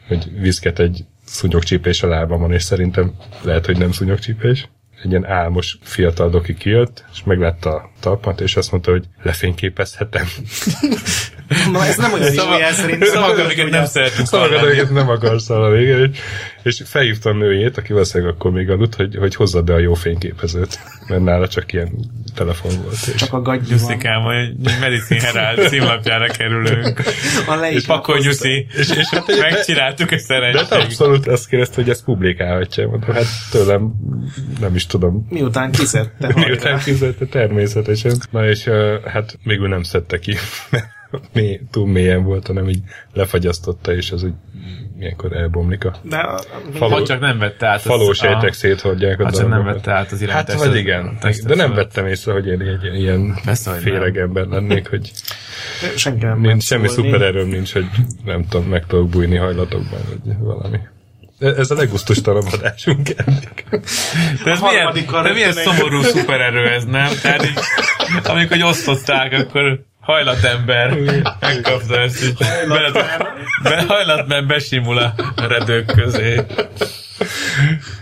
hogy 0.07 0.39
viszket 0.39 0.79
egy 0.79 1.05
szúnyogcsípés 1.25 2.03
a 2.03 2.07
lábamon, 2.07 2.51
és 2.51 2.63
szerintem 2.63 3.13
lehet, 3.43 3.65
hogy 3.65 3.77
nem 3.77 3.91
szúnyogcsípés. 3.91 4.69
Egy 5.03 5.09
ilyen 5.09 5.25
álmos 5.25 5.77
fiatal 5.81 6.29
doki 6.29 6.53
kijött, 6.53 7.05
és 7.11 7.23
meglátta 7.23 7.89
talpat, 7.99 8.41
és 8.41 8.55
azt 8.55 8.71
mondta, 8.71 8.91
hogy 8.91 9.03
lefényképezhetem. 9.23 10.27
Na, 11.71 11.85
ez 11.85 11.97
nem 11.97 12.13
olyan 12.13 12.33
jó 12.33 12.57
jel 12.57 12.73
szerintem. 12.73 13.07
Szavak, 13.07 13.37
amiket 13.37 13.69
nem 13.69 13.85
szeretünk 13.85 14.27
Szavakat, 14.27 14.89
nem 14.89 15.09
akarsz 15.09 15.47
hallani, 15.47 15.81
igen. 15.81 16.11
És, 16.11 16.19
és 16.63 16.81
felhívtam 16.85 17.35
a 17.35 17.39
nőjét, 17.39 17.77
aki 17.77 17.93
valószínűleg 17.93 18.33
akkor 18.33 18.51
még 18.51 18.69
aludt, 18.69 18.95
hogy, 18.95 19.15
hogy 19.15 19.35
hozza 19.35 19.61
be 19.61 19.73
a 19.73 19.77
jó 19.77 19.93
fényképezőt, 19.93 20.79
mert 21.07 21.23
nála 21.23 21.47
csak 21.47 21.73
ilyen 21.73 21.89
telefon 22.35 22.71
volt. 22.83 22.95
És 23.07 23.15
Csak 23.15 23.33
a 23.33 23.41
gagyú 23.41 23.61
van. 23.61 23.69
Nyuszikám, 23.71 24.21
hogy 24.21 24.55
Medicine 24.79 25.21
Herald 25.21 25.67
címlapjára 25.69 26.27
kerülünk. 26.27 26.99
A 27.47 27.53
És 27.53 27.59
leírt 27.59 27.85
pakolj 27.85 28.21
Nyuszi. 28.23 28.67
és, 28.77 28.89
és 28.89 29.07
hát, 29.09 29.27
Megcsináltuk 29.39 30.11
ezt 30.11 30.27
de 30.27 30.33
szerencség. 30.33 30.77
abszolút 30.77 31.27
azt 31.27 31.47
kérdezte, 31.47 31.75
hogy 31.75 31.89
ezt 31.89 32.03
publikálhatja. 32.03 32.87
Mondom, 32.87 33.15
hát 33.15 33.25
tőlem 33.51 33.93
nem 34.59 34.75
is 34.75 34.85
tudom. 34.85 35.25
Miután 35.29 35.71
kiszedte 35.71 36.27
Miután 36.35 36.59
hajrá. 36.61 36.77
fizette 36.77 37.25
természetesen. 37.93 38.27
Na 38.31 38.47
és 38.49 38.69
hát 39.05 39.37
végül 39.43 39.67
nem 39.67 39.83
szedte 39.83 40.19
ki. 40.19 40.35
Mély, 41.33 41.59
túl 41.71 41.87
mélyen 41.87 42.23
volt, 42.23 42.47
hanem 42.47 42.69
így 42.69 42.79
lefagyasztotta, 43.13 43.93
és 43.93 44.11
az 44.11 44.23
úgy 44.23 44.33
ilyenkor 44.99 45.33
elbomlik 45.35 45.85
a 45.85 45.95
De 46.03 46.17
a, 46.17 46.39
Faló- 46.73 46.93
Ha 46.95 47.03
csak 47.03 47.19
nem 47.19 47.37
vette 47.39 47.67
át. 47.67 47.81
falósejtek 47.81 48.49
a- 48.49 48.53
széthordják 48.53 49.19
a 49.19 49.31
csak 49.31 49.47
nem 49.49 49.63
vette 49.63 49.91
át 49.91 50.05
az 50.11 50.19
Hát 50.19 50.21
irányítást. 50.21 50.59
vagy 50.59 50.67
az- 50.67 50.75
igen, 50.75 51.17
tesztet 51.19 51.47
de 51.47 51.55
nem 51.55 51.69
fölött. 51.71 51.83
vettem 51.85 52.05
észre, 52.05 52.31
hogy 52.31 52.47
én 52.47 52.61
egy 52.61 52.99
ilyen 52.99 53.35
Persze, 53.45 53.71
féreg 53.71 54.13
nem. 54.13 54.23
ember 54.23 54.45
lennék, 54.45 54.87
hogy 54.89 55.11
senki 55.95 56.25
nem 56.25 56.39
nincs 56.41 56.63
semmi 56.63 56.87
szupererőm 56.87 57.47
nincs, 57.47 57.73
hogy 57.73 57.85
nem 58.25 58.45
tudom, 58.49 58.67
meg 58.67 58.85
tudok 58.85 59.09
bújni 59.09 59.35
hajlatokban, 59.35 59.99
vagy 60.09 60.37
valami. 60.39 60.77
Ez 61.39 61.71
a 61.71 61.75
leggusztustalanabb 61.75 62.53
adásunk 62.53 63.09
eddig. 63.15 63.65
De 64.43 64.51
ez 64.51 64.59
milyen, 64.59 65.23
de 65.23 65.33
milyen 65.33 65.51
szomorú 65.51 66.01
szupererő 66.01 66.67
ez, 66.67 66.83
nem? 66.83 67.09
Tehát 67.21 67.45
így, 67.45 67.59
amikor 68.23 68.57
hogy 68.57 68.63
osztották, 68.63 69.33
akkor 69.33 69.79
hajlatember 69.99 70.97
megkapta 71.39 71.99
ezt 71.99 72.23
így. 72.23 72.37
Be, 73.63 73.83
hajlatban 73.87 74.47
besimul 74.47 74.97
a 74.97 75.13
redők 75.47 75.85
közé. 75.85 76.41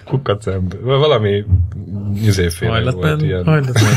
Kukacemb. 0.06 0.76
Valami 0.82 1.44
izéféle 2.24 2.92
volt 2.92 3.22
ilyen. 3.22 3.46
Hajlatmen. 3.46 3.94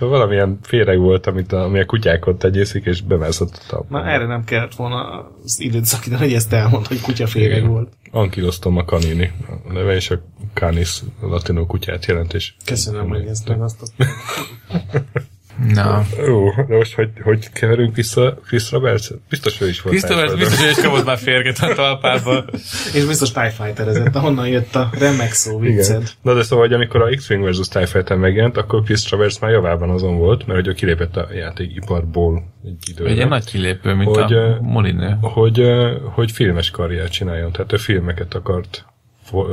Szóval 0.00 0.18
valamilyen 0.18 0.58
féreg 0.62 0.98
volt, 0.98 1.26
amit 1.26 1.52
a, 1.52 1.62
ami 1.62 1.78
a 1.78 1.86
kutyákon 1.86 2.38
tegyészik, 2.38 2.84
és 2.84 3.00
bemászott 3.00 3.52
a 3.52 3.66
talpon. 3.68 4.02
Na 4.02 4.10
erre 4.10 4.26
nem 4.26 4.44
kellett 4.44 4.74
volna 4.74 5.30
az 5.44 5.60
időt 5.60 5.84
szakítani, 5.84 6.22
hogy 6.22 6.32
ezt 6.32 6.52
elmond, 6.52 6.86
hogy 6.86 7.00
kutyaféreg 7.00 7.56
Igen. 7.56 7.70
volt. 7.70 7.92
Ankylostom 8.10 8.76
a 8.76 8.84
canini. 8.84 9.32
A 9.68 9.72
neve 9.72 9.94
és 9.94 10.10
a 10.10 10.22
canis 10.54 11.02
latinó 11.20 11.66
kutyát 11.66 12.06
jelent, 12.06 12.34
és 12.34 12.54
Köszönöm, 12.64 13.08
hogy 13.08 13.26
ezt 13.26 13.48
megasztott. 13.48 13.92
Na. 15.74 16.02
Ó, 16.28 16.50
de 16.68 16.76
most 16.76 16.94
hogy, 16.94 17.10
hogy 17.22 17.50
keverünk 17.52 17.94
vissza 17.94 18.38
Chris 18.46 18.70
Roberts? 18.70 19.08
Biztos 19.28 19.60
ő 19.60 19.68
is 19.68 19.80
volt. 19.80 19.96
Christopher 19.96 20.26
tájföldön. 20.28 20.48
biztos, 20.48 20.66
hogy 20.66 20.76
is 20.78 20.84
kapott 20.84 21.04
már 21.04 21.18
férget 21.18 21.58
a 21.58 21.74
talpába. 21.74 22.44
És 22.94 23.04
biztos 23.04 23.32
TIE 23.32 23.50
Fighter 23.50 24.10
ahonnan 24.12 24.48
jött 24.48 24.74
a 24.74 24.90
remek 24.98 25.32
szó 25.32 25.58
vicced. 25.58 26.10
Na 26.22 26.34
de 26.34 26.42
szóval, 26.42 26.64
hogy 26.66 26.74
amikor 26.74 27.02
a 27.02 27.14
X-Wing 27.16 27.48
vs. 27.48 27.68
TIE 27.68 27.86
Fighter 27.86 28.16
megjelent, 28.16 28.56
akkor 28.56 28.82
Chris 28.82 29.02
Travers 29.02 29.38
már 29.38 29.50
javában 29.50 29.90
azon 29.90 30.16
volt, 30.16 30.46
mert 30.46 30.58
hogy 30.58 30.68
ő 30.68 30.72
kilépett 30.72 31.16
a 31.16 31.28
játékiparból 31.34 32.42
egy 32.64 32.88
időre. 32.90 33.10
Egy 33.10 33.28
nagy 33.28 33.44
kilépő, 33.44 33.94
mint 33.94 34.16
Hogy, 34.16 34.32
a 34.32 34.58
Molinő. 34.60 35.16
hogy, 35.20 35.60
ö, 35.60 35.96
hogy 36.02 36.30
filmes 36.30 36.70
karriert 36.70 37.12
csináljon, 37.12 37.52
tehát 37.52 37.72
ő 37.72 37.76
filmeket 37.76 38.34
akart 38.34 38.84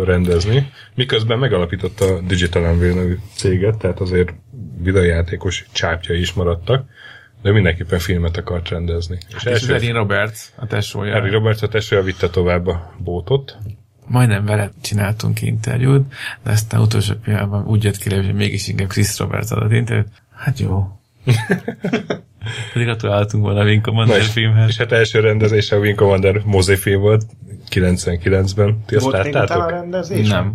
rendezni, 0.04 0.72
miközben 0.96 1.40
megalapította 1.40 2.06
a 2.06 2.20
Digital 2.22 2.62
nevű 2.76 3.18
céget, 3.36 3.78
tehát 3.78 4.00
azért 4.00 4.34
videójátékos 4.78 5.66
csápjai 5.72 6.20
is 6.20 6.34
maradtak, 6.34 6.86
de 7.42 7.52
mindenképpen 7.52 8.00
filmet 8.00 8.38
akart 8.38 8.70
rendezni. 8.70 9.18
És, 9.28 9.34
És 9.36 9.36
az 9.36 9.48
első 9.48 9.74
Erin 9.74 9.94
Roberts, 9.94 10.40
a 10.56 10.68
tesója. 10.68 11.14
Harry 11.14 11.30
Roberts 11.30 11.62
a 11.62 11.68
tesója 11.68 12.02
vitte 12.02 12.30
tovább 12.30 12.68
a 12.68 12.94
bótot. 12.98 13.58
Majdnem 14.08 14.46
vele 14.46 14.72
csináltunk 14.82 15.42
interjút, 15.42 16.14
de 16.44 16.52
aztán 16.52 16.82
utolsó 16.82 17.14
pillanatban 17.24 17.66
úgy 17.66 17.84
jött 17.84 17.98
ki, 17.98 18.16
hogy 18.16 18.34
mégis 18.34 18.68
inkább 18.68 18.88
Chris 18.88 19.18
Roberts 19.18 19.52
adott 19.52 19.72
interjút. 19.72 20.08
Hát 20.36 20.60
jó. 20.60 21.00
Pedig 22.74 22.88
gratuláltunk 22.88 23.44
volna 23.44 23.60
a 23.60 23.64
Wing 23.64 23.82
Commander 23.82 24.18
és, 24.18 24.28
filmhez. 24.28 24.68
és 24.70 24.78
hát 24.78 24.92
első 24.92 25.20
rendezése 25.20 25.76
a 25.76 25.80
Wing 25.80 25.96
Commander 25.96 26.42
mozifilm 26.46 27.02
volt 27.02 27.24
99-ben. 27.72 28.84
Ti 28.86 28.96
azt 28.96 29.04
Volt 29.06 29.24
még 29.24 29.36
a 29.36 29.40
láttátok? 29.40 29.70
rendezés? 29.70 30.28
Nem. 30.30 30.54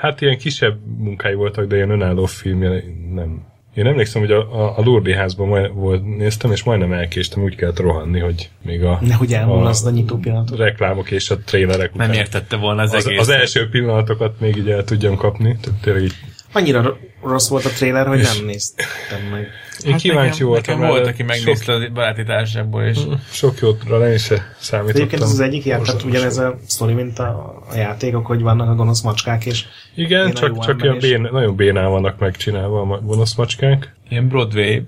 Hát 0.00 0.20
ilyen 0.20 0.38
kisebb 0.38 0.78
munkái 0.98 1.34
voltak, 1.34 1.66
de 1.66 1.76
ilyen 1.76 1.90
önálló 1.90 2.24
filmje 2.24 2.82
nem. 3.14 3.46
Én 3.74 3.86
emlékszem, 3.86 4.22
hogy 4.22 4.30
a, 4.30 4.38
a, 4.62 4.78
a 4.78 4.82
Lourdes 4.82 5.16
házban 5.16 5.48
majd, 5.48 5.74
volt, 5.74 6.16
néztem, 6.16 6.52
és 6.52 6.62
majdnem 6.62 6.92
elkéstem, 6.92 7.42
úgy 7.42 7.56
kellett 7.56 7.78
rohanni, 7.78 8.20
hogy 8.20 8.50
még 8.62 8.84
a, 8.84 8.98
Nehogy 9.02 9.32
elmulaszd 9.32 9.86
a 9.86 9.90
nyitó 9.90 10.16
pillanatot. 10.16 10.58
reklámok 10.58 11.10
és 11.10 11.30
a 11.30 11.38
trélerek 11.38 11.94
után. 11.94 12.08
Nem 12.08 12.16
értette 12.18 12.56
volna 12.56 12.82
az, 12.82 12.92
az, 12.92 13.06
egész. 13.06 13.20
az 13.20 13.28
első 13.28 13.68
pillanatokat 13.68 14.40
még 14.40 14.56
így 14.56 14.70
el 14.70 14.84
tudjam 14.84 15.16
kapni. 15.16 15.56
Tehát 15.60 15.80
tényleg 15.80 16.02
így, 16.02 16.14
Annyira 16.56 16.82
ro- 16.82 16.98
rossz 17.22 17.48
volt 17.48 17.64
a 17.64 17.68
trailer, 17.68 18.06
hogy 18.06 18.20
nem 18.20 18.44
néztem 18.46 18.86
meg. 19.30 19.48
én 19.84 19.92
hát 19.92 20.00
kíváncsi 20.00 20.28
nekem, 20.30 20.46
voltam. 20.46 20.78
Nekem 20.78 20.94
volt, 20.94 21.06
aki 21.06 21.22
megnézte 21.22 21.72
a 21.72 21.88
baráti 21.94 22.22
társaságból, 22.24 22.82
és 22.82 22.96
Sok, 22.96 23.18
sok 23.30 23.58
jótra 23.60 23.98
le 23.98 24.12
is 24.14 24.22
számítottam. 24.58 24.86
Egyébként 24.88 25.22
ez 25.22 25.30
az 25.30 25.40
egyik 25.40 25.64
játék, 25.64 25.86
tehát 25.86 26.02
ugyanez 26.02 26.36
a 26.38 26.58
sztori, 26.66 26.92
mint 26.92 27.18
a, 27.18 27.62
a 27.70 27.74
játékok, 27.76 28.26
hogy 28.26 28.40
vannak 28.42 28.68
a 28.68 28.74
gonosz 28.74 29.00
macskák, 29.00 29.46
és 29.46 29.64
Igen, 29.94 30.26
Én 30.26 30.32
a 30.32 30.32
csak, 30.32 30.58
csak 30.66 30.82
ilyen 30.82 30.94
is. 30.96 31.00
bén, 31.02 31.28
nagyon 31.32 31.56
bénán 31.56 31.90
vannak 31.90 32.18
megcsinálva 32.18 32.80
a 32.80 33.00
gonosz 33.00 33.34
macskánk. 33.34 33.92
ilyen 34.08 34.28
Broadway 34.28 34.82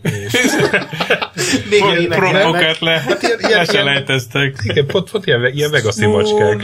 énekelnek. 1.70 2.08
propokat 2.18 2.78
le, 2.78 3.00
Hát 3.00 3.22
ilyen- 3.22 3.38
ilyen- 3.38 3.58
leselejteztek. 3.58 4.56
Igen, 4.62 4.86
pont, 4.86 5.10
pont 5.10 5.26
ilyen, 5.26 5.46
ilyen 5.54 5.70
vegaszi 5.70 6.06
macskák. 6.06 6.62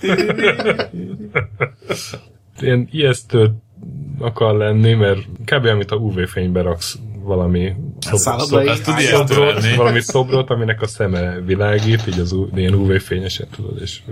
Ilyen 2.60 2.88
ijesztő 2.90 3.50
akar 4.18 4.56
lenni, 4.56 4.94
mert 4.94 5.20
kb. 5.44 5.66
amit 5.66 5.90
a 5.90 5.96
UV-fénybe 5.96 6.62
raksz 6.62 6.98
valami 7.24 7.74
azt 8.10 8.84
tud 8.84 8.98
ijesztő 8.98 9.34
szobrot, 9.34 9.62
lenni. 9.62 9.76
valami 9.76 10.00
szobrot, 10.00 10.50
aminek 10.50 10.82
a 10.82 10.86
szeme 10.86 11.40
világít, 11.40 12.06
így 12.06 12.18
az 12.18 12.36
ilyen 12.54 12.74
UV-fényesen 12.74 13.46
tudod, 13.50 13.80
és 13.80 14.02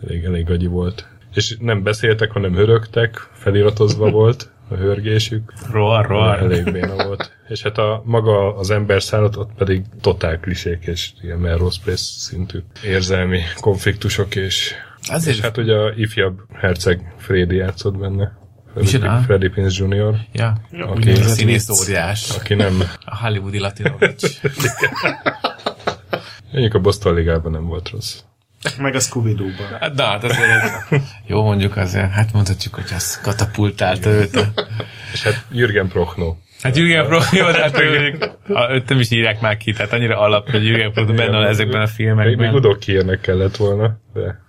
elég, 0.00 0.24
elég 0.24 0.46
gagyi 0.46 0.66
volt. 0.66 1.06
És 1.34 1.56
nem 1.60 1.82
beszéltek, 1.82 2.30
hanem 2.30 2.54
hörögtek, 2.54 3.28
feliratozva 3.32 4.10
volt 4.20 4.50
a 4.68 4.74
hörgésük. 4.74 5.52
Roar, 5.70 6.06
roar. 6.06 6.42
Elég 6.42 6.72
béna 6.72 7.04
volt. 7.04 7.32
És 7.48 7.62
hát 7.62 7.78
a 7.78 8.02
maga 8.04 8.56
az 8.56 8.70
ember 8.70 9.02
szállat, 9.02 9.36
ott 9.36 9.50
pedig 9.56 9.82
totál 10.00 10.38
klisék 10.40 10.86
és 10.86 11.12
ilyen 11.22 11.38
Melrose 11.38 11.80
Place 11.84 12.02
szintű 12.02 12.58
érzelmi 12.84 13.40
konfliktusok, 13.60 14.36
és, 14.36 14.74
Azért 15.08 15.36
és 15.36 15.42
hát 15.42 15.56
ugye 15.56 15.74
a 15.74 15.92
ifjabb 15.96 16.38
herceg 16.52 17.14
Freddy 17.16 17.56
játszott 17.56 17.96
benne. 17.96 18.38
Micsoda? 18.80 19.20
Freddy, 19.24 19.48
Prinze 19.48 19.84
Jr., 19.84 20.14
Ja, 20.32 20.56
Aki- 20.80 21.10
a 21.10 21.14
színész 21.22 21.68
óriás. 21.68 22.30
aki 22.30 22.54
nem, 22.54 22.82
A 23.04 23.16
hollywoodi 23.16 23.58
Latinovics. 23.58 24.40
mondjuk 26.52 26.74
a 26.74 26.78
Boston 26.78 27.14
Ligában 27.14 27.52
nem 27.52 27.64
volt 27.66 27.90
rossz. 27.90 28.18
meg 28.78 28.94
a 28.94 29.00
Scooby-Doo-ban. 29.00 29.78
Hát, 29.80 29.94
Na, 29.94 30.04
hát 30.04 30.24
azért 30.24 30.40
jó 31.26 31.42
mondjuk 31.42 31.76
azért, 31.76 32.10
hát 32.10 32.32
mondhatjuk, 32.32 32.74
hogy 32.74 32.90
az 32.94 33.20
katapultálta 33.20 34.10
őt. 34.10 34.36
A... 34.36 34.52
És 35.12 35.22
hát 35.22 35.44
Jürgen 35.52 35.88
Prochnow. 35.88 36.34
Hát 36.62 36.76
Jürgen 36.76 37.06
Pro, 37.06 37.18
jó, 37.32 37.50
de 37.50 37.60
hát 37.62 37.78
ők, 37.80 38.22
a- 38.48 38.70
őt 38.72 38.88
nem 38.88 39.00
is 39.00 39.10
írják 39.10 39.40
már 39.40 39.56
ki, 39.56 39.72
tehát 39.72 39.92
annyira 39.92 40.18
alap, 40.18 40.50
hogy 40.50 40.64
Jürgen 40.66 40.92
Pro 40.92 41.04
benne 41.04 41.30
van 41.36 41.46
ezekben 41.46 41.80
a 41.80 41.84
Még, 41.84 42.06
még 42.06 42.14
filmekben. 42.16 42.54
Udo 42.54 42.76
Kiernek 42.78 43.20
kellett 43.20 43.56
volna, 43.56 43.96
de 44.14 44.40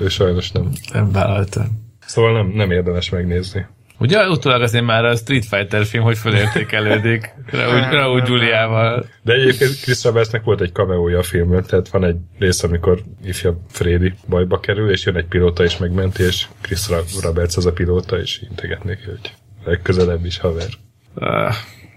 ő, 0.00 0.08
sajnos 0.08 0.50
nem. 0.52 0.70
Nem 0.92 1.12
vállalta. 1.12 1.64
Szóval 2.06 2.32
nem, 2.32 2.46
nem 2.46 2.70
érdemes 2.70 3.08
megnézni. 3.10 3.66
Ugye 4.00 4.28
utólag 4.28 4.62
azért 4.62 4.84
már 4.84 5.04
a 5.04 5.16
Street 5.16 5.44
Fighter 5.44 5.84
film, 5.84 6.04
hogy 6.04 6.18
fölértékelődik 6.18 7.34
Raúl, 7.50 7.80
Raúl 7.90 8.20
Giuliával. 8.20 9.06
De 9.22 9.32
egyébként 9.32 9.80
Chris 9.80 10.04
Robertsnek 10.04 10.44
volt 10.44 10.60
egy 10.60 10.72
cameója 10.72 11.18
a 11.18 11.22
filmben, 11.22 11.64
tehát 11.64 11.88
van 11.88 12.04
egy 12.04 12.16
rész, 12.38 12.62
amikor 12.62 13.02
ifjabb 13.24 13.58
Freddy 13.68 14.14
bajba 14.28 14.60
kerül, 14.60 14.90
és 14.90 15.04
jön 15.04 15.16
egy 15.16 15.26
pilóta 15.26 15.64
és 15.64 15.76
megmenti, 15.76 16.22
és 16.22 16.46
Chris 16.60 16.88
Roberts 17.22 17.56
az 17.56 17.66
a 17.66 17.72
pilóta, 17.72 18.18
és 18.18 18.42
integet 18.48 18.84
neki, 18.84 19.04
hogy 19.04 19.34
legközelebb 19.64 20.24
is 20.24 20.38
haver. 20.38 20.68
Ah, 21.14 21.54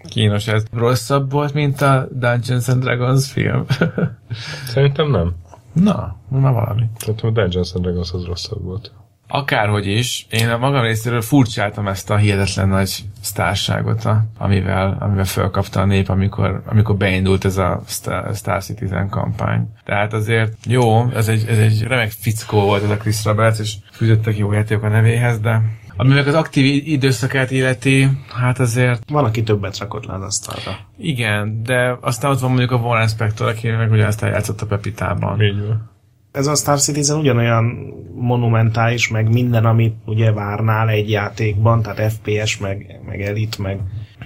kínos 0.10 0.48
ez. 0.48 0.64
Rosszabb 0.74 1.32
volt, 1.32 1.54
mint 1.54 1.82
a 1.82 2.08
Dungeons 2.12 2.68
and 2.68 2.84
Dragons 2.84 3.32
film. 3.32 3.66
Szerintem 4.74 5.10
nem. 5.12 5.36
Na, 5.74 6.20
na 6.30 6.52
valami. 6.52 6.90
Szerintem 6.98 7.30
a 7.30 7.34
Dungeons 7.34 7.74
and 7.74 7.84
Dragons 7.84 8.12
az 8.12 8.26
rosszabb 8.26 8.64
volt. 8.64 8.92
Akárhogy 9.32 9.88
is, 9.88 10.26
én 10.30 10.50
a 10.50 10.58
magam 10.58 10.82
részéről 10.82 11.22
furcsáltam 11.22 11.88
ezt 11.88 12.10
a 12.10 12.16
hihetetlen 12.16 12.68
nagy 12.68 13.04
sztárságot, 13.22 14.08
amivel, 14.38 14.98
amivel 15.00 15.26
felkapta 15.26 15.82
a 15.82 15.86
nép, 15.86 16.10
amikor, 16.10 16.62
amikor 16.66 16.96
beindult 16.96 17.46
ez 17.46 17.58
a 17.58 17.82
Star, 17.88 18.36
Star 18.36 18.64
Citizen 18.64 19.10
kampány. 19.10 19.68
Tehát 19.86 20.14
azért 20.14 20.54
jó, 20.66 21.10
ez 21.16 21.28
egy, 21.28 21.46
ez 21.48 21.58
egy 21.58 21.84
remek 21.84 22.12
fickó 22.12 22.60
volt 22.60 22.84
ez 22.84 22.90
a 22.90 22.98
Chris 22.98 23.26
Roberts, 23.26 23.60
és 23.60 23.76
fűzöttek 23.92 24.38
jó 24.38 24.52
játékok 24.52 24.84
a 24.84 24.90
nevéhez, 24.90 25.40
de 25.40 25.62
ami 25.96 26.14
meg 26.14 26.28
az 26.28 26.34
aktív 26.34 26.88
időszakát 26.88 27.52
illeti, 27.52 28.08
hát 28.34 28.60
azért 28.60 29.10
Van, 29.10 29.26
aki 29.26 29.44
többet 29.44 29.78
rakott 29.78 30.06
le 30.06 30.14
az 30.14 30.22
asztalra. 30.22 30.78
igen, 30.98 31.64
de 31.64 31.98
aztán 32.02 32.32
ott 32.32 32.40
van 32.40 32.50
mondjuk 32.50 32.72
a 32.72 32.76
Warren 32.76 33.08
Spector, 33.08 33.48
aki 33.48 33.70
meg 33.70 33.92
ugye 33.92 34.06
ezt 34.06 34.24
eljátszott 34.24 34.62
a 34.62 34.66
Pepitában. 34.66 35.42
Így 35.42 35.68
van. 35.68 35.91
Ez 36.32 36.48
a 36.48 36.56
Star 36.56 36.80
Citizen 36.80 37.18
ugyanolyan 37.18 37.94
monumentális, 38.16 39.10
meg 39.10 39.30
minden, 39.34 39.66
amit 39.66 39.96
ugye 40.06 40.32
várnál 40.32 40.90
egy 40.90 41.10
játékban, 41.10 41.82
tehát 41.82 42.14
FPS, 42.14 42.58
meg, 42.58 43.00
meg 43.06 43.22
Elite, 43.22 43.62
meg 43.62 43.80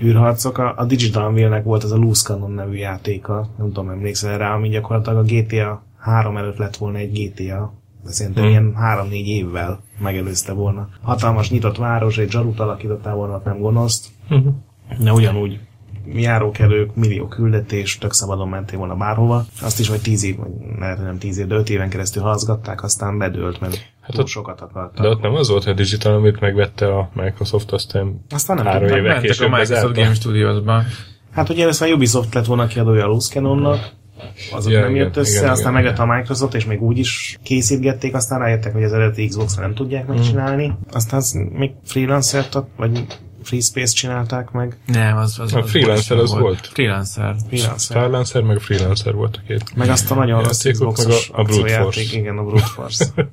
űrharcok. 0.03 0.57
A, 0.57 0.73
a 0.77 0.85
Digital 0.85 1.29
Unreal-nek 1.29 1.63
volt 1.63 1.83
ez 1.83 1.91
a 1.91 1.97
Loose 1.97 2.23
Cannon 2.27 2.51
nevű 2.51 2.75
játéka, 2.75 3.49
nem 3.57 3.67
tudom, 3.67 3.89
emlékszel 3.89 4.37
rá, 4.37 4.53
ami 4.53 4.69
gyakorlatilag 4.69 5.17
a 5.17 5.23
GTA 5.23 5.83
3 5.99 6.37
előtt 6.37 6.57
lett 6.57 6.75
volna 6.75 6.97
egy 6.97 7.11
GTA, 7.11 7.73
de 8.03 8.11
szerintem 8.11 8.43
Hmm. 8.43 8.51
ilyen 8.51 8.75
3-4 8.79 9.25
évvel 9.25 9.79
megelőzte 9.99 10.53
volna. 10.53 10.89
Hatalmas 11.01 11.49
nyitott 11.49 11.77
város, 11.77 12.17
egy 12.17 12.29
zsarut 12.31 12.59
alakítottál 12.59 13.15
volna, 13.15 13.41
nem 13.45 13.59
gonoszt, 13.59 14.07
de 14.99 15.11
ugyanúgy 15.13 15.59
járókelők, 16.13 16.95
millió 16.95 17.27
küldetés, 17.27 17.97
tök 17.97 18.13
szabadon 18.13 18.49
mentél 18.49 18.77
volna 18.77 18.95
bárhova. 18.95 19.45
Azt 19.61 19.79
is, 19.79 19.89
hogy 19.89 20.01
tíz 20.01 20.23
év, 20.23 20.35
lehet, 20.79 21.03
nem 21.03 21.17
tíz 21.17 21.37
év, 21.37 21.47
de 21.47 21.55
öt 21.55 21.69
éven 21.69 21.89
keresztül 21.89 22.23
hazgatták, 22.23 22.83
aztán 22.83 23.17
bedőlt, 23.17 23.59
mert 23.59 23.91
hát 24.01 24.17
ott- 24.17 24.27
sokat 24.27 24.61
akartak. 24.61 25.01
De 25.03 25.09
ott 25.09 25.21
nem 25.21 25.33
az 25.33 25.49
volt, 25.49 25.63
hogy 25.63 25.73
a 25.73 25.75
Digital, 25.75 26.13
amit 26.13 26.39
megvette 26.39 26.87
a 26.97 27.09
Microsoft, 27.13 27.71
aztán 27.71 28.25
Aztán 28.29 28.55
nem 28.55 28.65
három 28.65 28.87
évek 28.87 29.01
Mentek 29.01 29.17
a 29.17 29.21
később 29.21 29.49
Microsoft. 29.51 29.95
Game 29.95 30.13
Studiosba. 30.13 30.83
Hát 31.31 31.49
ugye 31.49 31.63
először 31.63 31.89
a 31.89 31.93
Ubisoft 31.93 32.33
lett 32.33 32.45
volna 32.45 32.67
kiadója 32.67 33.03
a 33.03 33.07
Loose 33.07 33.33
Cannonnak, 33.33 33.89
azok 34.51 34.71
Ja, 34.71 34.79
nem 34.79 34.89
igen, 34.89 35.03
jött 35.03 35.17
össze, 35.17 35.37
igen, 35.37 35.49
aztán 35.49 35.71
igen, 35.71 35.83
megjött 35.83 35.99
a 35.99 36.05
Microsoft, 36.05 36.53
és 36.53 36.65
még 36.65 36.81
úgy 36.81 36.97
is 36.97 37.37
készítgették, 37.43 38.13
aztán 38.15 38.39
rájöttek, 38.39 38.73
hogy 38.73 38.83
az 38.83 38.93
eredeti 38.93 39.27
Xbox-ra 39.27 39.61
nem 39.61 39.73
tudják 39.73 40.07
megcsinálni. 40.07 40.73
Aztán 40.91 41.19
az 41.19 41.31
még 41.51 41.71
freelancer 41.83 42.45
vagy 42.77 43.05
Free 43.45 43.61
Space 43.61 43.93
csinálták 43.93 44.51
meg. 44.51 44.77
Nem, 44.85 45.17
az, 45.17 45.39
az, 45.39 45.53
A 45.53 45.57
az 45.59 45.69
freelancer 45.69 46.17
az 46.17 46.31
volt. 46.39 46.67
Freelancer. 46.73 47.35
Freelancer. 47.47 47.79
Starlancer 47.97 48.41
meg 48.41 48.59
Freelancer 48.59 49.13
volt 49.13 49.35
a 49.37 49.39
két. 49.47 49.75
Meg 49.75 49.89
azt 49.89 50.11
a 50.11 50.15
nagyon 50.15 50.43
rossz 50.43 50.65
Játékok, 50.65 50.97
meg 50.97 51.07
a- 51.07 51.39
a 51.39 51.43
Brute 51.43 51.81
Force. 51.81 52.01
igen, 52.17 52.37
a 52.37 52.43
Brute 52.43 52.65
Force. 52.65 53.05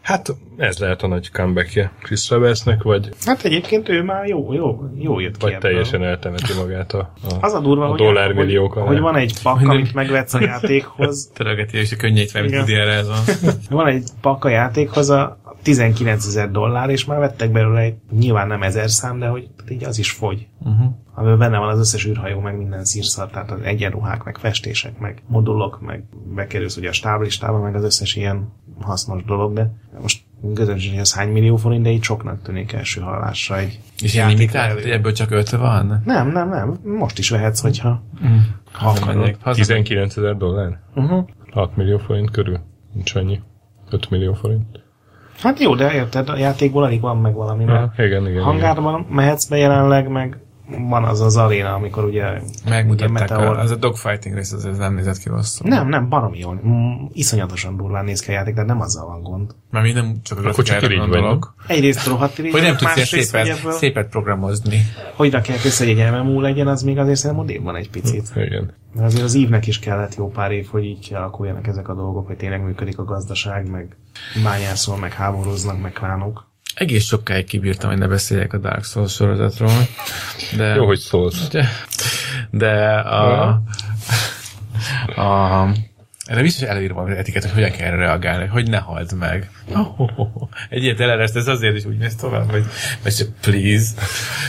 Hát 0.00 0.34
ez 0.56 0.78
lehet 0.78 1.02
a 1.02 1.06
nagy 1.06 1.30
comebackje 1.30 1.92
Chris 2.02 2.26
Traversnek, 2.26 2.82
vagy, 2.82 3.08
Hát 3.24 3.44
egyébként 3.44 3.88
ő 3.88 4.02
már 4.02 4.26
jó, 4.26 4.52
jó, 4.52 4.84
jó 4.98 5.20
jött 5.20 5.32
ki 5.36 5.38
vagy 5.44 5.52
ebből. 5.52 5.70
teljesen 5.70 6.04
eltemeti 6.04 6.52
magát 6.58 6.92
a, 6.92 7.12
a, 7.22 7.34
Az 7.40 7.52
a 7.52 7.60
durva, 7.60 7.84
a 7.84 7.88
hogy, 7.88 7.98
dollármilliók 7.98 8.72
hogy, 8.72 8.86
hogy 8.86 8.98
van 9.00 9.16
egy 9.16 9.42
pak, 9.42 9.56
Minden- 9.58 9.76
amit 9.76 9.94
megvetsz 9.94 10.34
a 10.34 10.40
játékhoz, 10.50 11.30
Törögeti 11.34 11.78
és 11.78 11.92
a 11.92 11.96
könnyét 11.96 12.30
fel, 12.30 12.42
mint 12.42 12.54
erre 12.68 12.92
ez 12.92 13.06
van. 13.08 13.18
van 13.70 13.86
egy 13.86 14.08
pak 14.20 14.44
a 14.44 14.48
játékhoz 14.48 15.10
a 15.10 15.38
19 15.66 16.26
ezer 16.26 16.50
dollár, 16.50 16.90
és 16.90 17.04
már 17.04 17.18
vettek 17.18 17.52
belőle 17.52 17.80
egy, 17.80 17.94
nyilván 18.10 18.46
nem 18.46 18.62
ezer 18.62 18.90
szám, 18.90 19.18
de 19.18 19.26
hogy 19.26 19.48
így 19.68 19.84
az 19.84 19.98
is 19.98 20.10
fogy. 20.10 20.46
Uh-huh. 20.58 20.86
Amiben 21.14 21.38
benne 21.38 21.58
van 21.58 21.68
az 21.68 21.78
összes 21.78 22.06
űrhajó, 22.06 22.40
meg 22.40 22.56
minden 22.56 22.84
szírszar, 22.84 23.30
tehát 23.30 23.50
az 23.50 23.60
egyenruhák, 23.60 24.24
meg 24.24 24.38
festések, 24.38 24.98
meg 24.98 25.22
modulok, 25.26 25.80
meg 25.80 26.04
bekerülsz 26.34 26.76
ugye 26.76 26.88
a 26.88 26.92
stáblistába, 26.92 27.58
meg 27.60 27.74
az 27.74 27.84
összes 27.84 28.16
ilyen 28.16 28.52
hasznos 28.80 29.24
dolog, 29.24 29.52
de 29.52 29.72
most 30.02 30.22
közönség, 30.54 30.90
hogy 30.90 31.00
ez 31.00 31.14
hány 31.14 31.28
millió 31.28 31.56
forint, 31.56 31.82
de 31.82 31.90
így 31.90 32.02
soknak 32.02 32.42
tűnik 32.42 32.72
első 32.72 33.00
hallásra 33.00 33.58
egy 33.58 33.80
És 34.02 34.14
ilyen 34.14 34.28
játék 34.28 34.38
limitált, 34.40 34.70
elő. 34.70 34.80
hogy 34.80 34.90
ebből 34.90 35.12
csak 35.12 35.30
öt 35.30 35.50
van? 35.50 36.02
Nem, 36.04 36.32
nem, 36.32 36.48
nem. 36.48 36.80
Most 36.98 37.18
is 37.18 37.30
vehetsz, 37.30 37.60
hogyha 37.60 38.02
ha 38.72 38.88
akarod. 38.88 39.06
Hazamegyek. 39.06 39.36
Hazamegyek. 39.42 39.66
19 39.66 40.16
ezer 40.16 40.36
dollár? 40.36 40.80
Uh-huh. 40.94 41.28
6 41.52 41.76
millió 41.76 41.98
forint 41.98 42.30
körül? 42.30 42.58
Nincs 42.92 43.14
annyi. 43.14 43.40
5 43.90 44.10
millió 44.10 44.32
forint. 44.32 44.84
Hát 45.42 45.60
jó, 45.60 45.74
de 45.74 45.92
érted, 45.94 46.28
a 46.28 46.36
játékból 46.36 46.84
alig 46.84 47.00
van 47.00 47.16
meg 47.16 47.34
valami, 47.34 47.64
mert 47.64 47.96
Ja, 47.96 48.04
igen, 48.04 48.20
igen. 48.20 48.30
igen. 48.30 48.42
hangárban 48.42 49.06
mehetsz 49.10 49.48
be 49.48 49.56
jelenleg, 49.56 50.08
meg 50.08 50.38
van 50.88 51.04
az 51.04 51.20
az 51.20 51.36
aréna, 51.36 51.74
amikor 51.74 52.04
ugye 52.04 52.40
Megmutatták, 52.68 52.98
ilyen 52.98 53.12
meteor- 53.12 53.56
a, 53.56 53.60
az 53.60 53.70
a 53.70 53.76
dogfighting 53.76 54.34
rész, 54.34 54.52
az, 54.52 54.64
az 54.64 54.78
nem 54.78 54.94
nézett 54.94 55.18
ki 55.18 55.28
rosszul. 55.28 55.68
Nem, 55.68 55.88
nem, 55.88 56.08
baromi 56.08 56.38
jól. 56.38 56.60
Mm, 56.66 57.04
iszonyatosan 57.12 57.76
durván 57.76 58.04
néz 58.04 58.20
ki 58.20 58.30
a 58.30 58.32
játék, 58.32 58.54
de 58.54 58.62
nem 58.62 58.80
azzal 58.80 59.06
van 59.06 59.22
gond. 59.22 59.54
Mert 59.70 59.84
mi 59.84 59.92
nem 59.92 60.16
csak 60.22 60.44
a 60.44 60.48
Akkor 60.48 60.64
csak 60.64 60.82
irigy 60.82 60.98
gondolok. 60.98 61.54
Egyrészt 61.66 62.06
rohadt 62.06 62.38
irigy, 62.38 62.52
Hogy 62.52 62.62
nem 62.62 62.76
tudsz 62.76 62.94
ilyen 62.94 63.06
szépet, 63.06 63.48
ebből, 63.48 63.72
szépet 63.72 64.08
programozni. 64.08 64.78
hogy 65.16 65.32
rakják 65.32 65.64
össze, 65.64 65.84
hogy 65.86 65.98
egy 66.00 66.10
MMO 66.12 66.40
legyen, 66.40 66.66
az 66.68 66.82
még 66.82 66.98
azért 66.98 67.18
szerintem 67.18 67.44
odébb 67.44 67.62
van 67.62 67.76
egy 67.76 67.90
picit. 67.90 68.30
Igen. 68.34 68.72
Mert 68.94 69.06
azért 69.06 69.24
az 69.24 69.34
ívnek 69.34 69.66
is 69.66 69.78
kellett 69.78 70.14
jó 70.14 70.30
pár 70.30 70.50
év, 70.50 70.66
hogy 70.70 70.84
így 70.84 70.98
kialakuljanak 70.98 71.66
ezek 71.66 71.88
a 71.88 71.94
dolgok, 71.94 72.26
hogy 72.26 72.36
tényleg 72.36 72.64
működik 72.64 72.98
a 72.98 73.04
gazdaság, 73.04 73.70
meg 73.70 73.96
bányászol, 74.44 74.96
meg 74.96 75.12
háborúznak, 75.12 75.82
meg 75.82 75.92
klánok. 75.92 76.54
Egész 76.76 77.04
sokáig 77.04 77.44
kibírtam, 77.44 77.90
hogy 77.90 77.98
ne 77.98 78.06
beszéljek 78.06 78.52
a 78.52 78.58
Dark 78.58 78.84
Souls 78.84 79.12
sorozatról. 79.12 79.86
De, 80.56 80.74
Jó, 80.74 80.86
hogy 80.86 80.98
szólsz. 80.98 81.48
de, 81.48 81.68
de 82.50 82.90
a, 82.94 83.48
a, 85.16 85.68
erre 86.24 86.42
biztos 86.42 86.68
előírom 86.68 86.98
az 86.98 87.10
etiket, 87.10 87.42
hogy 87.42 87.52
hogyan 87.52 87.70
kell 87.70 87.96
reagálni, 87.96 88.46
hogy 88.46 88.68
ne 88.68 88.78
halt 88.78 89.14
meg. 89.14 89.50
Oh, 89.74 90.00
oh, 90.00 90.18
oh. 90.18 90.48
Egy 90.68 90.82
ilyet 90.82 91.00
elereszt, 91.00 91.36
ez 91.36 91.46
azért 91.46 91.76
is 91.76 91.84
úgy 91.84 91.98
mész 91.98 92.16
tovább, 92.16 92.50
hogy, 92.50 92.64
hogy 93.02 93.28
please. 93.40 93.92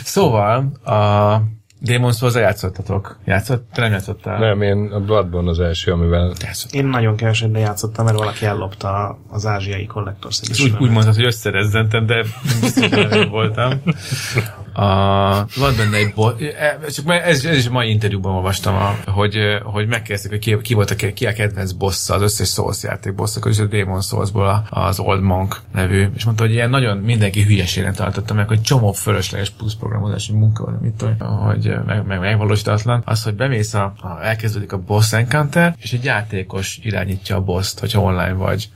Szóval, 0.04 0.72
a 0.84 1.42
Demon 1.80 2.14
souls 2.14 2.34
játszottatok? 2.34 3.18
Játszott? 3.26 3.70
Te 3.74 3.82
nem 3.82 3.92
játszottál? 3.92 4.40
Nem, 4.40 4.62
én 4.62 4.92
a 4.92 5.00
Bloodborne 5.00 5.50
az 5.50 5.60
első, 5.60 5.92
amivel. 5.92 6.34
Én 6.72 6.86
nagyon 6.86 7.16
keveset 7.16 7.58
játszottam, 7.58 8.06
mert 8.06 8.18
valaki 8.18 8.46
ellopta 8.46 9.20
az 9.30 9.46
ázsiai 9.46 9.90
Collector's 9.94 10.50
És 10.50 10.60
úgy, 10.60 10.76
úgy 10.80 10.90
mondtad, 10.90 11.16
hogy 11.16 11.26
összerezzentem, 11.26 12.06
de 12.06 12.26
biztos, 12.62 12.90
nem 12.90 13.12
én 13.12 13.30
voltam. 13.30 13.72
A, 14.78 15.46
van 15.56 15.76
benne 15.78 15.98
egy 15.98 16.14
bo- 16.14 16.42
e, 16.42 16.80
csak 16.90 17.10
ez, 17.10 17.46
ez 17.46 17.58
is 17.58 17.68
a 17.68 17.72
mai 17.72 17.90
interjúban 17.90 18.34
olvastam, 18.34 18.76
a, 18.76 18.96
hogy, 19.06 19.38
hogy 19.64 19.88
megkérdezték, 19.88 20.32
hogy 20.32 20.40
ki, 20.40 20.58
ki 20.62 20.74
volt 20.74 20.92
a, 20.92 20.96
ki 21.14 21.26
a 21.26 21.34
kedvenc 21.34 21.72
bossa, 21.72 22.14
az 22.14 22.22
összes 22.22 22.50
Souls 22.50 22.84
játék 22.84 23.16
bossa, 23.16 23.50
és 23.50 23.60
a 23.60 23.66
Demon 23.66 24.02
Soulsból 24.02 24.68
az 24.70 25.00
Old 25.00 25.22
Monk 25.22 25.62
nevű, 25.74 26.08
és 26.16 26.26
mondta, 26.26 26.44
hogy 26.44 26.54
ilyen 26.54 26.70
nagyon 26.70 26.98
mindenki 26.98 27.44
hülyeségnek 27.44 27.96
tartotta 27.96 28.34
meg, 28.34 28.48
hogy 28.48 28.62
csomó 28.62 28.92
fölösleges 28.92 29.50
plusz 29.50 29.76
programozási 29.76 30.34
munka 30.34 30.64
van, 30.64 30.80
mit 30.82 30.94
tudom, 30.94 31.18
hogy 31.18 31.74
meg, 31.86 32.06
meg 32.06 32.20
megvalósítatlan. 32.20 33.02
Az, 33.06 33.24
hogy 33.24 33.36
bemész 33.36 33.74
a, 33.74 33.94
a, 34.02 34.26
elkezdődik 34.26 34.72
a 34.72 34.78
boss 34.78 35.14
encounter, 35.14 35.76
és 35.80 35.94
egy 35.94 36.04
játékos 36.04 36.80
irányítja 36.84 37.36
a 37.36 37.42
boss 37.42 37.74
hogyha 37.80 38.02
online 38.02 38.34
vagy. 38.34 38.70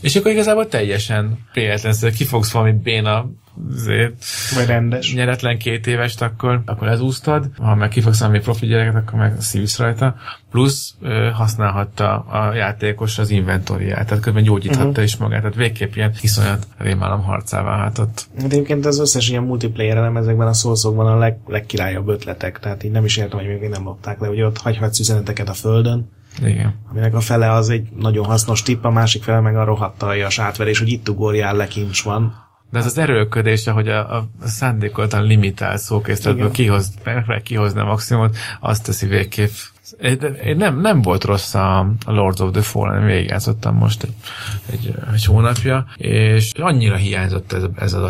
És 0.00 0.16
akkor 0.16 0.30
igazából 0.30 0.68
teljesen 0.68 1.38
véletlenszerű, 1.52 2.12
ki 2.12 2.24
fogsz 2.24 2.52
valami 2.52 2.72
béna 2.72 3.30
azért, 3.74 4.24
Vagy 4.54 4.66
rendes. 4.66 5.14
nyeretlen 5.14 5.58
két 5.58 5.86
évest, 5.86 6.22
akkor, 6.22 6.62
akkor 6.66 6.88
ezúztad, 6.88 7.48
ha 7.58 7.74
meg 7.74 7.88
kifogsz 7.88 8.20
valami 8.20 8.40
profi 8.40 8.66
gyereket, 8.66 8.94
akkor 8.94 9.18
meg 9.18 9.40
szívsz 9.40 9.78
rajta. 9.78 10.16
Plusz 10.50 10.94
ö, 11.00 11.30
használhatta 11.32 12.18
a 12.18 12.54
játékos 12.54 13.18
az 13.18 13.30
inventoriát, 13.30 14.06
tehát 14.06 14.22
közben 14.22 14.42
gyógyíthatta 14.42 14.88
uh-huh. 14.88 15.04
is 15.04 15.16
magát, 15.16 15.40
tehát 15.40 15.56
végképp 15.56 15.94
ilyen 15.94 16.12
iszonyat 16.20 16.66
rémálom 16.78 17.22
harcá 17.22 17.62
válhatott. 17.62 18.26
Hát 18.36 18.52
egyébként 18.52 18.86
az 18.86 18.98
összes 18.98 19.28
ilyen 19.28 19.42
multiplayer 19.42 19.96
elem 19.96 20.16
ezekben 20.16 20.46
a 20.46 20.52
szószokban 20.52 21.06
a 21.06 21.18
leg, 21.18 21.38
legkirályabb 21.46 22.08
ötletek, 22.08 22.58
tehát 22.58 22.82
így 22.82 22.90
nem 22.90 23.04
is 23.04 23.16
értem, 23.16 23.38
hogy 23.38 23.48
még 23.48 23.68
nem 23.68 23.84
lopták 23.84 24.20
le, 24.20 24.26
hogy 24.26 24.42
ott 24.42 24.58
hagyhatsz 24.58 24.98
üzeneteket 24.98 25.48
a 25.48 25.52
földön, 25.52 26.10
Igen. 26.44 26.74
aminek 26.90 27.14
a 27.14 27.20
fele 27.20 27.52
az 27.52 27.68
egy 27.68 27.88
nagyon 27.96 28.24
hasznos 28.24 28.62
tipp, 28.62 28.84
a 28.84 28.90
másik 28.90 29.22
fele 29.22 29.40
meg 29.40 29.56
a 29.56 29.64
rohadt 29.64 30.02
aljas 30.02 30.38
átverés, 30.38 30.78
hogy 30.78 30.88
itt 30.88 31.08
ugorjál 31.08 31.56
le, 31.56 31.66
kincs 31.66 32.02
van. 32.02 32.45
De 32.70 32.78
ez 32.78 32.86
az 32.86 32.98
erőlködés, 32.98 33.68
hogy 33.68 33.88
a, 33.88 34.16
a 34.16 34.28
szándékoltan 34.44 35.24
limitált 35.24 35.78
szókészletből 35.78 36.50
kihoz, 36.50 36.94
kihozni 37.42 37.80
a 37.80 37.84
maximumot, 37.84 38.36
azt 38.60 38.84
teszi 38.84 39.06
végképp. 39.06 39.50
Nem, 40.56 40.80
nem 40.80 41.02
volt 41.02 41.24
rossz 41.24 41.54
a, 41.54 41.92
Lords 42.06 42.40
of 42.40 42.50
the 42.50 42.62
Fallen, 42.62 43.04
végigjátszottam 43.04 43.74
most 43.76 44.02
egy, 44.02 44.14
egy, 44.72 44.94
egy 45.14 45.24
hónapja, 45.24 45.86
és 45.96 46.52
annyira 46.52 46.96
hiányzott 46.96 47.52
ez, 47.52 47.62
ez 47.76 47.92
az 47.92 48.02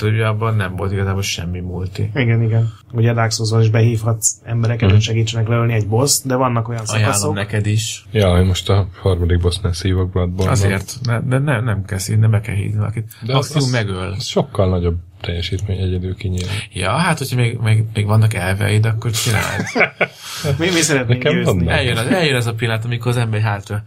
hogy 0.00 0.12
ugye 0.12 0.26
abban 0.26 0.56
nem 0.56 0.76
volt 0.76 0.92
igazából 0.92 1.22
semmi 1.22 1.60
multi. 1.60 2.10
Igen, 2.14 2.42
igen. 2.42 2.72
Ugye 2.92 3.10
a 3.10 3.14
Dark 3.14 3.32
Souls-on 3.32 3.60
is 3.60 3.70
behívhatsz 3.70 4.36
embereket, 4.44 4.90
hogy 4.90 5.00
segítsenek 5.00 5.48
leölni 5.48 5.72
egy 5.72 5.88
boss, 5.88 6.20
de 6.24 6.34
vannak 6.34 6.68
olyan 6.68 6.82
Ajánlom 6.86 7.12
szakaszok, 7.12 7.34
neked 7.34 7.66
is. 7.66 8.06
Ja, 8.10 8.38
én 8.38 8.46
most 8.46 8.68
a 8.68 8.88
harmadik 9.00 9.40
bossnál 9.40 9.72
szívok 9.72 10.10
Bloodborne. 10.10 10.50
Azért, 10.50 10.98
ne, 11.02 11.20
de 11.20 11.38
nem, 11.38 11.64
nem 11.64 11.84
kell 11.84 11.98
szívni, 11.98 12.26
be 12.26 12.40
kell 12.40 12.54
hívni 12.54 12.78
valakit. 12.78 13.12
De 13.22 13.32
Maximum 13.32 13.62
az- 13.62 13.70
megöl. 13.70 14.14
Ez 14.14 14.24
sokkal 14.24 14.68
nagyobb 14.68 14.96
teljesítmény 15.20 15.78
egyedül 15.78 16.14
kinyílni. 16.14 16.52
Ja, 16.72 16.90
hát 16.90 17.18
hogyha 17.18 17.36
még, 17.36 17.58
még, 17.58 17.84
még 17.94 18.06
vannak 18.06 18.34
elveid, 18.34 18.86
akkor 18.86 19.10
csináld. 19.10 19.64
mi, 20.58 20.66
mi 20.66 20.80
szeretnénk 20.80 21.22
Nekem 21.22 21.38
győzni. 21.38 21.68
Eljön 21.68 21.96
az, 21.96 22.06
eljön 22.06 22.36
az 22.36 22.46
a 22.46 22.54
pillanat, 22.54 22.84
amikor 22.84 23.10
az 23.10 23.16
ember 23.16 23.40
hátra, 23.40 23.82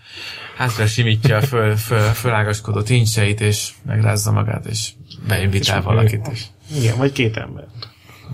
hátra 0.58 0.86
simítja 0.86 1.38
a 1.38 1.42
föl, 1.42 1.76
föl, 1.76 2.00
fölágaskodó 2.00 2.82
tincseit, 2.82 3.42
és 3.42 3.70
megrázza 3.86 4.32
magát, 4.32 4.66
és 4.66 4.90
beinvitál 5.28 5.82
valakit 5.82 6.28
is. 6.32 6.46
Igen, 6.76 6.98
vagy 6.98 7.12
két 7.12 7.38
ember. 7.38 7.66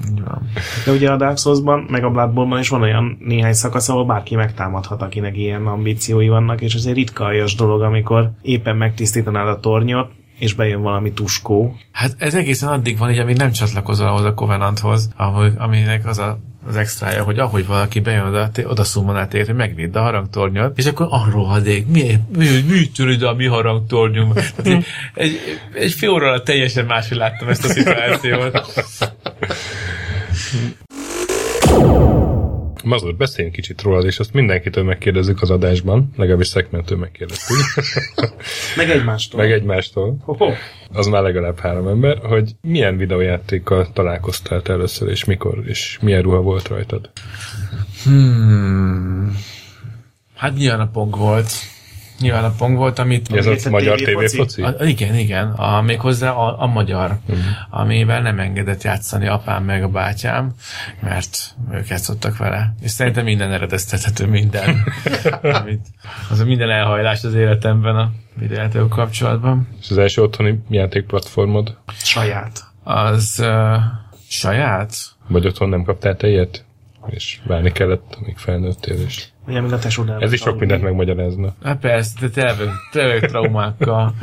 Így 0.10 0.22
van. 0.24 0.50
De 0.86 0.91
ugye 0.91 1.12
a 1.12 1.18
Dark 1.18 1.38
Souls-ban, 1.38 1.88
meg 1.89 2.04
a 2.04 2.10
Bloodborne-ban 2.10 2.60
is 2.60 2.70
van 2.70 2.82
olyan 2.82 3.18
néhány 3.20 3.54
szakasz, 3.54 3.89
ahol 3.89 4.06
bárki 4.06 4.36
megtámadhat, 4.36 5.02
akinek 5.02 5.38
ilyen 5.38 5.68
ambíciói 5.68 6.28
vannak, 6.28 6.62
és 6.62 6.74
ez 6.74 6.86
egy 6.86 6.93
ritka 6.93 7.24
aljas 7.24 7.56
dolog, 7.56 7.82
amikor 7.82 8.32
éppen 8.41 8.76
megtisztítanád 8.76 9.48
a 9.48 9.60
tornyot, 9.60 10.12
és 10.39 10.53
bejön 10.53 10.81
valami 10.81 11.13
tuskó. 11.13 11.75
Hát 11.91 12.15
ez 12.17 12.36
egészen 12.36 12.69
addig 12.69 12.97
van, 12.97 13.11
így, 13.11 13.19
amíg 13.19 13.38
nem 13.38 13.51
csatlakozol 13.51 14.07
ahhoz 14.07 14.23
a 14.23 14.33
Covenanthoz, 14.33 15.09
ahol, 15.15 15.53
aminek 15.57 16.05
az 16.05 16.17
a 16.17 16.39
az 16.67 16.75
extrája, 16.75 17.23
hogy 17.23 17.39
ahogy 17.39 17.67
valaki 17.67 17.99
bejön 17.99 18.25
oda, 18.25 18.49
oda 18.63 18.83
szummonál 18.83 19.27
téged, 19.27 19.45
hogy 19.45 19.55
megvédd 19.55 19.95
a 19.95 20.01
harangtornyot, 20.01 20.77
és 20.77 20.86
akkor 20.86 21.07
arról 21.09 21.45
hadék, 21.45 21.88
mi, 21.88 22.19
mi, 22.38 22.47
mi 22.69 22.89
tűr 22.95 23.23
a 23.23 23.33
mi 23.33 23.45
harangtornyunk? 23.45 24.39
Egy, 24.63 24.86
egy, 25.13 25.39
egy 25.73 25.91
fél 25.91 26.09
óra 26.09 26.27
alatt 26.27 26.45
teljesen 26.45 26.86
máshogy 26.86 27.17
láttam 27.17 27.47
ezt 27.47 27.65
a 27.65 27.67
szituációt. 27.67 28.61
Mazur, 32.86 33.15
beszéljünk 33.15 33.55
kicsit 33.55 33.81
rólad, 33.81 34.05
és 34.05 34.19
azt 34.19 34.33
mindenkitől 34.33 34.83
megkérdezzük 34.83 35.41
az 35.41 35.49
adásban, 35.49 36.09
legalábbis 36.15 36.47
szegmentől 36.47 36.97
megkérdeztük, 36.97 37.57
Meg 38.77 38.89
egymástól. 38.89 39.39
meg 39.41 39.51
egymástól, 39.51 40.17
Ho-ho. 40.21 40.51
az 40.93 41.07
már 41.07 41.21
legalább 41.21 41.59
három 41.59 41.88
ember, 41.88 42.17
hogy 42.17 42.51
milyen 42.61 42.97
videójátékkal 42.97 43.88
találkoztál 43.93 44.61
te 44.61 44.73
először, 44.73 45.09
és 45.09 45.25
mikor, 45.25 45.63
és 45.65 45.97
milyen 46.01 46.21
ruha 46.21 46.41
volt 46.41 46.67
rajtad. 46.67 47.09
Hmm. 48.03 49.38
Hát 50.36 50.55
nyilván 50.55 50.79
a 50.79 50.89
pong 50.91 51.17
volt. 51.17 51.51
Nyilván 52.20 52.43
a 52.43 52.53
pong 52.57 52.78
volt, 52.78 52.99
amit... 52.99 53.34
Ez 53.34 53.45
Amit 53.45 53.66
a 53.66 53.68
a 53.68 53.72
magyar 53.72 53.97
tévéfoci? 53.97 54.55
tévéfoci? 54.55 54.61
A, 54.61 54.86
igen, 54.86 55.16
igen, 55.16 55.51
a, 55.51 55.82
méghozzá 55.82 56.32
a, 56.32 56.61
a 56.61 56.66
magyar, 56.66 57.18
uh-huh. 57.28 57.45
amivel 57.70 58.22
nem 58.22 58.39
engedett 58.39 58.84
játszani 58.84 59.28
apám 59.28 59.63
meg 59.63 59.84
a 59.84 59.88
bátyám, 59.88 60.53
mert 60.99 61.55
ők 61.72 61.88
játszottak 61.88 62.38
vele. 62.38 62.76
És 62.82 62.91
szerintem 62.91 63.24
minden 63.24 63.51
eredeztethető 63.51 64.28
minden, 64.28 64.84
amit, 65.61 65.86
az 66.30 66.39
a 66.39 66.45
minden 66.45 66.70
elhajlás 66.70 67.24
az 67.24 67.34
életemben 67.34 67.95
a 67.95 68.11
videójátékok 68.39 68.89
kapcsolatban. 68.89 69.68
És 69.82 69.89
az 69.89 69.97
első 69.97 70.22
otthoni 70.22 70.59
játékplatformod? 70.70 71.78
Saját. 71.97 72.63
Az 72.84 73.36
uh, 73.39 73.78
Saját? 74.28 74.95
Vagy 75.28 75.47
otthon 75.47 75.70
nem 75.70 75.84
kaptál 75.84 76.16
te 76.16 76.28
ilyet? 76.28 76.64
És 77.10 77.39
várni 77.47 77.72
kellett, 77.72 78.18
amíg 78.22 78.38
felnőttél, 78.38 78.95
és 79.01 79.26
Ugye, 79.47 79.62
mint 79.62 79.74
a 79.74 79.80
tesódával. 79.80 80.22
ez 80.24 80.32
is 80.34 80.39
sok 80.39 80.60
mindent 80.60 80.82
megmagyarázna. 80.84 81.53
Hát 81.64 81.80
persze, 81.80 82.14
de 82.20 82.30
tényleg, 82.30 82.70
tényleg 82.91 83.20
traumákkal. 83.26 84.16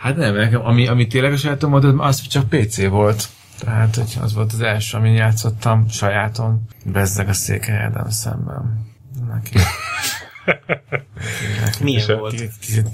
Hát 0.00 0.16
nem, 0.16 0.34
nekem, 0.34 0.66
ami, 0.66 0.86
ami 0.88 1.06
tényleg 1.06 1.32
a 1.32 1.36
sajátom 1.36 1.70
volt, 1.70 1.84
az 1.98 2.20
csak 2.20 2.48
PC 2.48 2.86
volt. 2.88 3.28
Tehát, 3.60 3.94
hogy 3.94 4.16
az 4.20 4.34
volt 4.34 4.52
az 4.52 4.60
első, 4.60 4.96
amin 4.98 5.12
játszottam 5.12 5.88
sajáton. 5.88 6.62
Bezzeg 6.84 7.28
a 7.28 7.32
székelyedem 7.32 8.08
szemben. 8.08 8.86
Neki. 9.28 9.52
Milyen 11.82 12.00
És 12.00 12.08
a- 12.08 12.16
volt? 12.18 12.34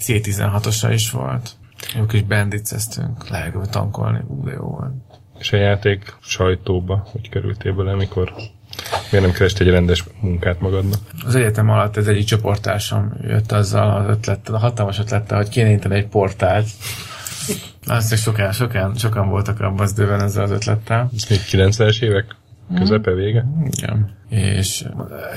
C16-osa 0.07 0.91
is 0.93 1.11
volt. 1.11 1.51
Jó 1.97 2.07
kis 2.07 2.23
bandiceztünk, 2.23 3.29
lehetett 3.29 3.71
tankolni, 3.71 4.19
ú, 4.27 4.45
de 4.45 4.53
jó 4.53 4.63
volt. 4.63 4.93
És 5.39 5.53
a 5.53 5.57
játék 5.57 6.15
sajtóba, 6.21 7.07
hogy 7.13 7.29
kerültél 7.29 7.73
bele, 7.75 7.93
amikor 7.93 8.33
miért 9.11 9.27
nem 9.27 9.35
kerest 9.35 9.61
egy 9.61 9.69
rendes 9.69 10.05
munkát 10.21 10.61
magadnak? 10.61 10.99
Az 11.27 11.35
egyetem 11.35 11.71
alatt 11.71 11.97
ez 11.97 12.07
egyik 12.07 12.25
csoporttársam 12.25 13.13
jött 13.23 13.53
azzal 13.53 13.97
az 13.97 14.09
ötlettel, 14.09 14.55
a 14.55 14.59
hatalmas 14.59 14.99
ötlettel, 14.99 15.37
hogy 15.37 15.49
kéne 15.49 15.69
nyitani 15.69 15.95
egy 15.95 16.07
portált. 16.07 16.67
Azt 17.87 18.13
is 18.13 18.21
sokan, 18.21 18.53
sokan, 18.53 18.95
sokan 18.95 19.29
voltak 19.29 19.61
abban 19.61 19.81
az 19.81 19.93
időben 19.93 20.23
ezzel 20.23 20.43
az 20.43 20.51
ötlettel. 20.51 21.11
Ez 21.17 21.27
még 21.29 21.41
90-es 21.51 22.03
évek 22.03 22.37
közepe 22.75 23.11
vége? 23.11 23.47
Igen. 23.71 24.17
És 24.35 24.85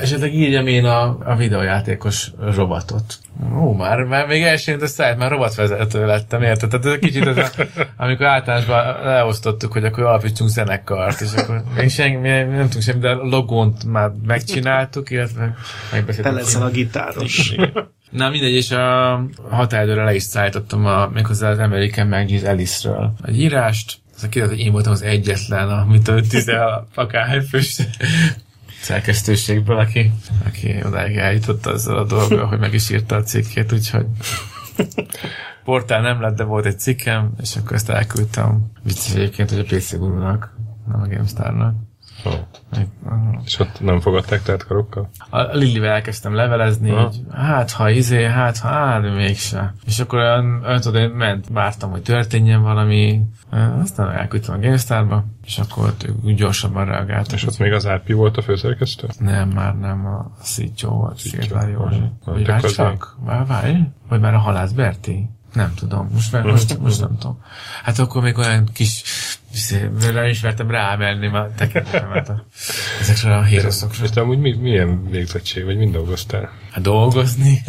esetleg 0.02 0.34
írjam 0.34 0.68
én 0.68 0.86
a, 0.86 1.18
a 1.26 1.36
videójátékos 1.36 2.32
robotot. 2.56 3.18
Ó, 3.56 3.74
már, 3.74 4.04
már 4.04 4.28
még 4.28 4.44
elsőnt 4.44 4.82
a 4.82 4.88
szájt, 4.88 5.18
már 5.18 5.32
robotvezető 5.32 6.06
lettem, 6.06 6.42
érted? 6.42 6.70
Tehát 6.70 6.86
ez 6.86 6.92
egy 6.92 7.00
kicsit 7.00 7.26
ez 7.26 7.38
a, 7.38 7.50
amikor 7.98 8.26
általánosban 8.26 9.04
leosztottuk, 9.04 9.72
hogy 9.72 9.84
akkor 9.86 10.04
alapítsunk 10.04 10.50
zenekart, 10.50 11.22
és 11.22 11.34
akkor 11.36 11.64
még 11.76 11.90
senki, 11.90 12.28
nem 12.28 12.64
tudunk 12.64 12.82
semmi, 12.82 13.00
de 13.00 13.10
a 13.10 13.24
logónt 13.24 13.84
már 13.84 14.12
megcsináltuk, 14.26 15.10
illetve 15.10 15.56
Te 15.90 15.96
megbeszéltük. 15.96 16.34
leszel 16.34 16.62
a 16.62 16.70
gitáros. 16.70 17.56
Na 18.10 18.30
mindegy, 18.30 18.54
és 18.54 18.72
a 18.72 19.22
határidőre 19.50 20.04
le 20.04 20.16
is 20.16 20.24
szállítottam 20.24 20.86
a, 20.86 21.10
méghozzá 21.14 21.50
az 21.50 21.60
American 21.60 22.08
Magis 22.08 22.44
Alice-ről 22.44 23.14
egy 23.26 23.40
írást, 23.40 23.98
ez 24.16 24.24
a 24.24 24.30
kiderült, 24.30 24.58
hogy 24.58 24.66
én 24.66 24.72
voltam 24.72 24.92
az 24.92 25.02
egyetlen, 25.02 25.70
amit 25.70 26.08
a 26.08 26.22
tize 26.30 26.86
akárhány 26.96 27.42
fős 27.42 27.78
szerkesztőségből, 28.82 29.78
aki, 29.78 30.12
aki 30.46 30.76
odáig 30.86 31.18
eljutott 31.18 31.66
azzal 31.66 31.98
a 31.98 32.06
dolggal, 32.06 32.46
hogy 32.46 32.60
meg 32.60 32.74
is 32.74 32.90
írta 32.90 33.16
a 33.16 33.24
cikkét, 33.24 33.72
úgyhogy 33.72 34.06
portál 35.64 36.02
nem 36.02 36.22
lett, 36.22 36.36
de 36.36 36.44
volt 36.44 36.66
egy 36.66 36.80
cikkem, 36.80 37.34
és 37.42 37.56
akkor 37.56 37.76
ezt 37.76 37.90
elküldtem. 37.90 38.72
Vicces 38.84 39.14
egyébként, 39.14 39.50
hogy 39.50 39.60
a 39.60 39.76
PC 39.76 39.98
Guru-nak, 39.98 40.56
nem 40.88 41.02
a 41.02 41.08
GameStar-nak. 41.08 41.87
Oh. 42.28 43.44
És 43.46 43.60
ott 43.60 43.80
nem 43.80 44.00
fogadták 44.00 44.42
tehát 44.42 44.66
karokkal? 44.66 45.10
A 45.30 45.42
Lillivel 45.42 45.92
elkezdtem 45.92 46.34
levelezni, 46.34 46.92
Aha. 46.92 47.10
így, 47.14 47.22
hát 47.34 47.72
ha 47.72 47.90
izé, 47.90 48.24
hát 48.26 48.58
ha, 48.58 48.70
á, 48.70 49.00
de 49.00 49.10
mégse. 49.10 49.74
És 49.86 50.00
akkor 50.00 50.20
olyan, 50.20 50.62
olyan 50.66 50.82
tudod, 50.82 51.02
én 51.02 51.10
ment, 51.10 51.46
vártam, 51.50 51.92
hogy 51.92 52.02
történjen 52.02 52.62
valami, 52.62 53.22
aztán 53.82 54.12
elküldtem 54.12 54.56
a 54.56 54.60
GameStar-ba, 54.60 55.26
és 55.46 55.58
akkor 55.58 55.94
ők 56.26 56.36
gyorsabban 56.36 56.86
reagáltak. 56.86 57.34
És 57.34 57.46
ott 57.46 57.58
még 57.58 57.72
az 57.72 57.88
RP 57.88 58.14
volt 58.14 58.38
a 58.38 58.42
főszerkesztő? 58.42 59.08
Nem, 59.20 59.50
már 59.50 59.76
nem 59.76 60.06
a 60.06 60.32
Szícsó 60.42 60.90
volt, 60.90 61.18
Szétvári 61.18 61.72
Józsi. 61.72 62.12
Vagy 62.26 62.36
Tök 62.36 62.48
várj 62.48 62.66
az 62.66 62.74
csak, 62.74 63.18
várj, 63.26 63.48
várj, 63.48 63.78
vagy 64.10 64.20
már 64.20 64.34
a 64.34 64.40
Halász 64.40 64.72
Berti? 64.72 65.30
Nem 65.54 65.74
tudom, 65.76 66.10
most, 66.14 66.32
már, 66.32 66.44
most, 66.44 66.80
most 66.80 67.00
nem 67.00 67.18
tudom. 67.18 67.42
Hát 67.84 68.00
akkor 68.00 68.22
még 68.22 68.38
olyan 68.38 68.66
kis, 68.74 69.04
izé, 69.58 69.90
nem 70.14 70.26
is 70.26 70.42
mertem 70.42 70.72
rámenni 70.72 71.28
a 71.28 71.52
tekintetemet 71.56 72.30
a, 72.30 72.46
ezekre 73.02 73.36
a 73.36 73.44
héroszokra. 73.44 74.04
És 74.04 74.10
amúgy 74.10 74.40
mi, 74.40 74.54
milyen 74.54 75.10
végzettség, 75.10 75.66
vagy 75.66 75.78
mind 75.78 75.94
dolgoztál? 75.94 76.52
Hát 76.72 76.84
dolgozni? 76.84 77.62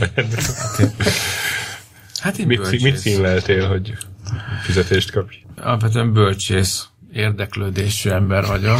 Hát 2.20 2.39
én 2.39 2.47
Mit, 2.47 2.59
mit 2.59 2.82
bölcsész. 2.82 3.01
színleltél, 3.01 3.68
hogy 3.68 3.97
fizetést 4.62 5.11
kapj? 5.11 5.34
Alapvetően 5.57 6.12
bölcsész, 6.12 6.89
érdeklődésű 7.12 8.11
ember 8.11 8.47
vagyok. 8.47 8.78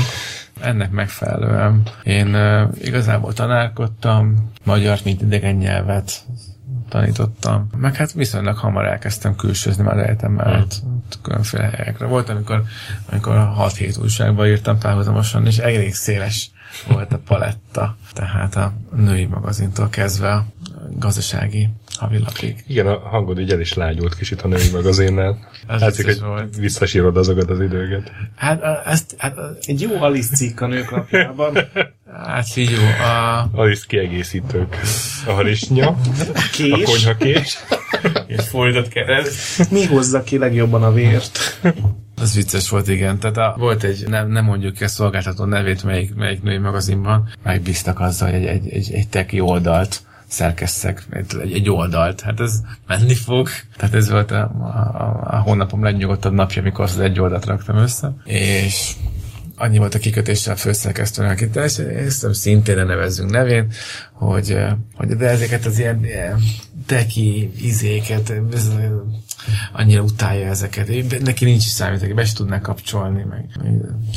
Ennek 0.61 0.91
megfelelően 0.91 1.83
én 2.03 2.35
uh, 2.35 2.69
igazából 2.81 3.33
tanálkodtam, 3.33 4.51
magyart, 4.65 5.05
mint 5.05 5.23
idegen 5.23 5.55
nyelvet 5.55 6.13
tanítottam. 6.89 7.69
Meg 7.77 7.95
hát 7.95 8.13
viszonylag 8.13 8.57
hamar 8.57 8.85
elkezdtem 8.85 9.37
külsőzni 9.37 9.83
már 9.83 9.99
egyetem 9.99 10.33
mellett 10.33 10.83
ott 10.85 11.19
különféle 11.23 11.65
helyekre. 11.65 12.07
Volt, 12.07 12.29
amikor, 12.29 12.63
amikor 13.11 13.53
6-7 13.59 14.01
újságban 14.01 14.47
írtam 14.47 14.79
párhuzamosan, 14.79 15.47
és 15.47 15.59
elég 15.59 15.95
széles 15.95 16.51
volt 16.89 17.13
a 17.13 17.21
paletta. 17.27 17.97
Tehát 18.13 18.57
a 18.57 18.73
női 18.97 19.25
magazintól 19.25 19.89
kezdve 19.89 20.33
a 20.33 20.47
gazdasági 20.99 21.69
havilapig. 21.97 22.65
Igen, 22.67 22.87
a 22.87 22.99
hangod 22.99 23.41
így 23.41 23.51
el 23.53 23.61
is 23.61 23.75
lágyult 23.75 24.15
kicsit 24.17 24.43
a 24.43 24.49
női 24.49 24.71
magazinnál. 24.73 25.39
Az 25.67 25.81
Látszik, 25.81 26.05
hogy 26.05 26.21
volt. 26.21 26.57
visszasírod 26.57 27.17
azokat 27.17 27.51
az 27.51 27.61
időket. 27.61 28.13
Hát 28.37 28.63
a- 28.63 28.83
ezt, 28.87 29.15
hát, 29.19 29.39
a- 29.39 29.57
Egy 29.63 29.81
jó 29.81 30.03
Alice 30.03 30.35
cikk 30.37 30.61
a 30.61 30.67
nők 30.67 30.91
napjában. 30.91 31.57
hát 32.27 32.49
figyú, 32.49 32.77
a, 33.03 33.49
Alice 33.53 33.85
kiegészítők. 33.89 34.77
A 35.27 35.31
halisnya, 35.33 35.89
a 35.89 35.97
Kés. 36.53 36.83
konyhakés. 36.85 37.59
és 38.27 38.49
fordított 38.49 38.89
kereszt. 38.89 39.71
Mi 39.71 39.85
hozza 39.85 40.23
ki 40.23 40.39
legjobban 40.39 40.83
a 40.83 40.93
vért? 40.93 41.61
Az 42.21 42.35
vicces 42.35 42.69
volt, 42.69 42.89
igen. 42.89 43.19
Tehát 43.19 43.37
a, 43.37 43.55
volt 43.59 43.83
egy, 43.83 44.09
nem, 44.09 44.31
nem 44.31 44.45
mondjuk 44.45 44.75
ki 44.75 44.85
a 44.85 44.89
szolgáltató 44.89 45.45
nevét, 45.45 45.85
melyik, 45.85 46.15
melyik 46.15 46.43
női 46.43 46.59
magazinban, 46.59 47.29
megbíztak 47.43 48.01
azzal, 48.01 48.31
hogy 48.31 48.45
egy, 48.45 48.69
egy, 48.69 48.93
egy, 48.93 49.09
teki 49.09 49.41
oldalt 49.41 50.01
szerkesszek, 50.27 51.07
egy, 51.11 51.53
egy 51.53 51.71
oldalt. 51.71 52.21
Hát 52.21 52.41
ez 52.41 52.61
menni 52.87 53.15
fog. 53.15 53.49
Tehát 53.77 53.95
ez 53.95 54.11
volt 54.11 54.31
a, 54.31 54.41
a, 54.41 55.21
a 55.25 55.41
hónapom 55.41 55.83
legnyugodtabb 55.83 56.33
napja, 56.33 56.63
amikor 56.63 56.85
az 56.85 56.99
egy 56.99 57.21
oldalt 57.21 57.45
raktam 57.45 57.77
össze. 57.77 58.13
És 58.25 58.93
annyi 59.57 59.79
volt 59.79 59.95
a 59.95 59.99
kikötéssel 59.99 60.53
a 60.53 60.57
főszerkesztőnek, 60.57 61.31
akit 61.31 61.57
ezt 61.57 62.35
szintén 62.35 62.87
nevezzünk 62.87 63.31
nevén, 63.31 63.73
hogy, 64.13 64.57
hogy 64.95 65.09
de 65.09 65.29
ezeket 65.29 65.65
az 65.65 65.79
ilyen, 65.79 66.05
ilyen 66.05 66.41
teki 66.87 67.51
izéket, 67.61 68.33
annyira 69.73 70.03
utálja 70.03 70.47
ezeket. 70.47 71.21
Neki 71.23 71.45
nincs 71.45 71.65
is 71.65 71.71
számítógép, 71.71 72.15
be 72.15 72.25
se 72.25 72.35
tudná 72.35 72.61
kapcsolni, 72.61 73.23
meg 73.23 73.47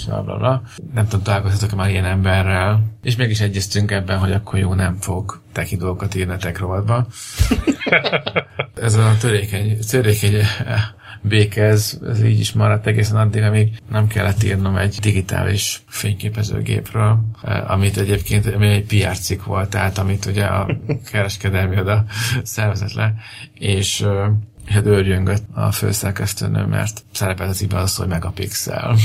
bla, 0.05 0.23
bla, 0.23 0.37
bla. 0.37 0.61
Nem 0.93 1.03
tudom, 1.07 1.23
találkozhatok 1.23 1.77
már 1.77 1.89
ilyen 1.89 2.05
emberrel. 2.05 2.83
És 3.03 3.15
meg 3.15 3.29
is 3.29 3.41
egyeztünk 3.41 3.91
ebben, 3.91 4.17
hogy 4.17 4.31
akkor 4.31 4.59
jó, 4.59 4.73
nem 4.73 4.97
fog 4.99 5.41
teki 5.51 5.75
dolgokat 5.75 6.15
írni 6.15 6.33
a 6.33 6.37
tech 6.37 6.59
rovatba. 6.59 7.07
ez 8.81 8.95
a 8.95 9.15
törékeny, 9.19 9.77
törékeny 9.89 10.35
eh, 10.35 10.45
béke, 11.21 11.63
ez, 11.63 11.99
ez 12.07 12.23
így 12.23 12.39
is 12.39 12.53
maradt 12.53 12.87
egészen 12.87 13.17
addig, 13.17 13.41
amíg 13.41 13.81
nem 13.89 14.07
kellett 14.07 14.43
írnom 14.43 14.75
egy 14.75 14.97
digitális 15.01 15.83
fényképezőgépről, 15.87 17.19
eh, 17.43 17.71
amit 17.71 17.97
egyébként 17.97 18.45
ami 18.45 18.67
egy 18.67 18.85
PR 18.85 19.17
cikk 19.17 19.43
volt, 19.43 19.69
tehát 19.69 19.97
amit 19.97 20.25
ugye 20.25 20.45
a 20.45 20.77
kereskedelmi 21.11 21.79
oda 21.79 22.05
szervezett 22.43 22.93
le, 22.93 23.13
és 23.53 24.01
eh, 24.01 24.27
és 24.71 24.77
hát 24.77 24.85
őrjöngött 24.85 25.43
a 25.53 25.71
főszerkesztőnő, 25.71 26.65
mert 26.65 27.03
szerepelt 27.11 27.49
az 27.49 27.57
cikkben 27.57 27.81
az, 27.81 27.95
hogy 27.95 28.07
megapixel. 28.07 28.95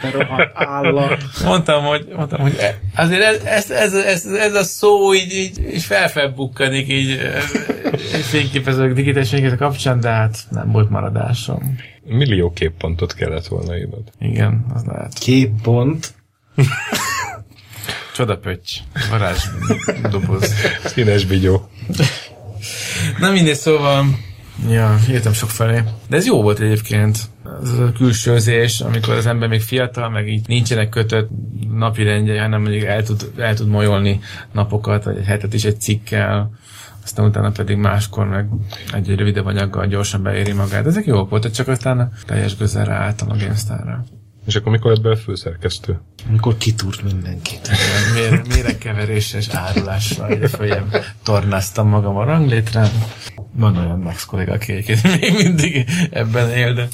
Te 0.00 0.10
rohadt 0.10 0.50
állat. 0.54 1.24
Mondtam, 1.44 1.84
hogy, 1.84 2.08
mondtam, 2.16 2.40
hogy 2.40 2.56
azért 2.94 3.22
ez, 3.22 3.44
ez, 3.44 3.70
ez, 3.70 3.94
ez, 3.94 4.24
ez 4.24 4.54
a 4.54 4.62
szó 4.62 5.14
így, 5.14 5.32
így, 5.32 5.58
így 5.74 5.82
felfelbukkanik 5.82 6.88
így 6.88 7.10
eh, 7.10 7.42
fényképezők 8.22 8.92
digitális 8.92 9.28
fényképezők 9.28 9.58
kapcsán, 9.58 10.00
de 10.00 10.08
hát 10.08 10.38
nem 10.50 10.72
volt 10.72 10.90
maradásom. 10.90 11.76
Millió 12.04 12.52
képpontot 12.52 13.14
kellett 13.14 13.46
volna 13.46 13.76
írnod. 13.76 14.12
Igen, 14.18 14.64
az 14.74 14.84
lehet. 14.84 15.12
Képpont. 15.18 16.14
Csodapötty. 18.16 18.70
Varázs 19.10 19.44
doboz. 20.10 20.54
Színes 20.84 21.24
bigyó. 21.24 21.68
Na 23.18 23.30
mindegy, 23.30 23.56
szóval 23.56 24.04
Ja, 24.68 24.98
írtam 25.10 25.32
sok 25.32 25.50
felé. 25.50 25.82
De 26.08 26.16
ez 26.16 26.26
jó 26.26 26.42
volt 26.42 26.58
egyébként. 26.58 27.18
Ez 27.62 27.70
a 27.78 27.92
külsőzés, 27.92 28.80
amikor 28.80 29.14
az 29.14 29.26
ember 29.26 29.48
még 29.48 29.60
fiatal, 29.60 30.10
meg 30.10 30.28
így 30.28 30.48
nincsenek 30.48 30.88
kötött 30.88 31.30
napi 31.70 32.02
rendje, 32.02 32.42
hanem 32.42 32.62
mondjuk 32.62 32.84
el 32.84 33.02
tud, 33.02 33.32
el 33.36 33.54
tud 33.54 33.68
molyolni 33.68 34.20
napokat, 34.52 35.04
vagy 35.04 35.16
egy 35.16 35.24
hetet 35.24 35.54
is 35.54 35.64
egy 35.64 35.80
cikkel, 35.80 36.50
aztán 37.02 37.26
utána 37.26 37.50
pedig 37.50 37.76
máskor 37.76 38.26
meg 38.26 38.48
egy, 38.92 39.14
rövidebb 39.14 39.46
anyaggal 39.46 39.86
gyorsan 39.86 40.22
beéri 40.22 40.52
magát. 40.52 40.86
Ezek 40.86 41.06
jók 41.06 41.30
voltak, 41.30 41.52
csak 41.52 41.68
aztán 41.68 42.12
teljes 42.26 42.56
közel 42.56 42.84
ráálltam 42.84 43.30
a 43.30 43.36
GameStar-ra. 43.36 44.04
És 44.46 44.56
akkor 44.56 44.72
mikor 44.72 45.06
a 45.06 45.16
főszerkesztő? 45.16 46.00
Amikor 46.28 46.56
kitúrt 46.56 47.02
mindenkit. 47.02 47.70
Mér, 48.14 48.42
méregkeveréses 48.48 49.48
árulással 49.48 50.30
ide 50.30 50.48
följebb 50.48 51.04
tornáztam 51.22 51.88
magam 51.88 52.16
a 52.16 52.24
ranglétrán. 52.24 52.90
Van 53.60 53.76
olyan 53.76 53.98
Max 53.98 54.24
kolléga, 54.24 54.52
aki 54.52 54.72
egyébként 54.72 55.02
még 55.20 55.32
mindig 55.44 55.84
ebben 56.10 56.50
él, 56.50 56.74
de 56.74 56.88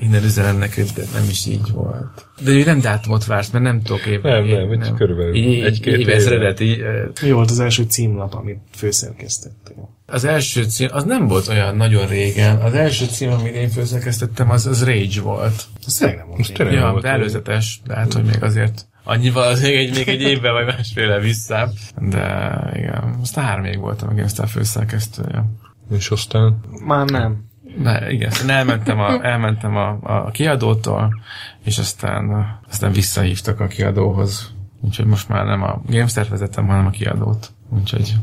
Innen 0.00 0.24
üzenem 0.24 0.58
neked, 0.58 0.88
de 0.94 1.02
nem 1.14 1.24
is 1.30 1.46
így 1.46 1.70
volt. 1.72 2.26
De 2.40 2.50
ő 2.50 2.64
nem 2.64 2.80
dátumot 2.80 3.24
vársz, 3.26 3.50
mert 3.50 3.64
nem 3.64 3.82
tudok 3.82 4.06
év. 4.06 4.22
Nem, 4.22 4.44
nem, 4.44 4.70
egy 4.70 4.92
körülbelül 4.96 5.34
Így, 5.34 5.64
egy-két 5.64 5.94
egy, 5.94 6.00
éve. 6.00 6.10
évezredet, 6.10 6.60
így, 6.60 6.82
Mi 7.22 7.30
volt 7.30 7.50
az 7.50 7.60
első 7.60 7.82
címlap, 7.82 8.34
amit 8.34 8.60
főszerkesztettél? 8.74 9.94
Az 10.06 10.24
első 10.24 10.62
cím, 10.64 10.88
az 10.92 11.04
nem 11.04 11.26
volt 11.26 11.48
olyan 11.48 11.76
nagyon 11.76 12.06
régen. 12.06 12.56
Az 12.56 12.74
első 12.74 13.06
cím, 13.06 13.30
amit 13.30 13.54
én 13.54 13.68
főszerkesztettem, 13.68 14.50
az, 14.50 14.66
az 14.66 14.84
Rage 14.84 15.20
volt. 15.20 15.64
Ez 15.86 15.94
tényleg 15.94 16.16
nem 16.16 16.26
volt 16.26 16.52
tényleg 16.52 16.74
nem 16.74 16.84
Ja, 16.84 16.90
volt 16.90 17.02
de 17.02 17.08
előzetes, 17.08 17.80
de 17.86 17.94
hát, 17.94 18.12
hogy 18.12 18.24
még 18.24 18.42
azért 18.42 18.86
annyival 19.04 19.42
az 19.48 19.62
még 19.62 19.74
egy, 19.74 19.94
még 19.96 20.08
egy 20.08 20.20
évben 20.20 20.52
vagy 20.52 20.66
másféle 20.66 21.18
visszább. 21.18 21.70
De 22.00 22.58
igen, 22.74 23.18
aztán 23.22 23.44
három 23.44 23.62
még 23.62 23.78
voltam 23.78 24.08
a 24.08 24.14
GameStar 24.14 24.48
főszerkesztője. 24.48 25.44
És 25.90 26.10
aztán 26.10 26.60
Már 26.86 27.06
nem. 27.06 27.44
De 27.82 28.10
igen, 28.10 28.30
aztán 28.30 28.50
elmentem 28.50 28.98
a, 28.98 29.24
elmentem 29.24 29.76
a, 29.76 29.98
a 30.02 30.30
kiadótól, 30.30 31.22
és 31.64 31.78
aztán, 31.78 32.46
aztán 32.68 32.92
visszahívtak 32.92 33.60
a 33.60 33.66
kiadóhoz. 33.66 34.54
Úgyhogy 34.80 35.06
most 35.06 35.28
már 35.28 35.44
nem 35.44 35.62
a 35.62 35.82
GameStar 35.86 36.28
vezetem, 36.28 36.66
hanem 36.66 36.86
a 36.86 36.90
kiadót. 36.90 37.50
Úgyhogy 37.68 38.14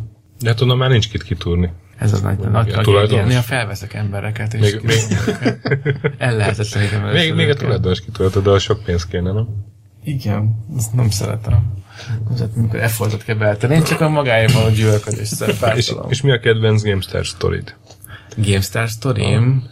de 0.43 0.49
hát 0.49 0.61
onnan 0.61 0.77
már 0.77 0.89
nincs 0.89 1.09
kit 1.09 1.23
kitúrni. 1.23 1.71
ez 1.97 2.13
az 2.13 2.21
nagy, 2.21 2.37
nagy 2.37 2.67
Igen, 2.67 2.83
tragédia. 2.83 3.25
Néha 3.25 3.41
felveszek 3.41 3.93
embereket, 3.93 4.53
és 4.53 4.59
Még, 4.59 4.81
még, 4.83 4.97
ellehetetlenítem 6.17 7.03
még, 7.03 7.33
még 7.33 7.49
a 7.49 7.53
tulajdonos 7.53 8.01
kitúrhatod, 8.01 8.43
de 8.43 8.49
a 8.49 8.59
sok 8.59 8.83
pénz 8.83 9.05
kéne, 9.05 9.31
nem? 9.31 9.47
Igen, 10.03 10.65
ezt 10.77 10.93
nem 10.93 11.09
szeretem. 11.09 11.73
Tehát, 12.37 12.51
amikor 12.57 12.79
effortot 12.79 13.23
kell 13.23 13.71
én 13.71 13.83
csak 13.83 14.01
a 14.01 14.09
magáért 14.09 14.51
való 14.51 14.69
gyűlölködést 14.69 15.43
És, 15.75 15.93
és 16.09 16.21
mi 16.21 16.31
a 16.31 16.39
kedvenc 16.39 16.83
GameStar 16.83 17.25
sztorid? 17.25 17.75
GameStar 18.37 18.87
Story-m, 18.87 19.71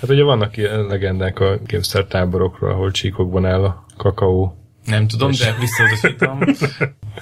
Hát 0.00 0.10
ugye 0.10 0.22
vannak 0.22 0.56
ilyen 0.56 0.86
legendák 0.86 1.40
a 1.40 1.58
GameStar 1.66 2.06
táborokról, 2.06 2.70
ahol 2.70 2.90
csíkokban 2.90 3.46
áll 3.46 3.64
a 3.64 3.84
kakaó. 3.96 4.56
nem 4.84 5.06
tudom, 5.06 5.30
de 5.30 5.54
visszautasítom. 5.60 6.38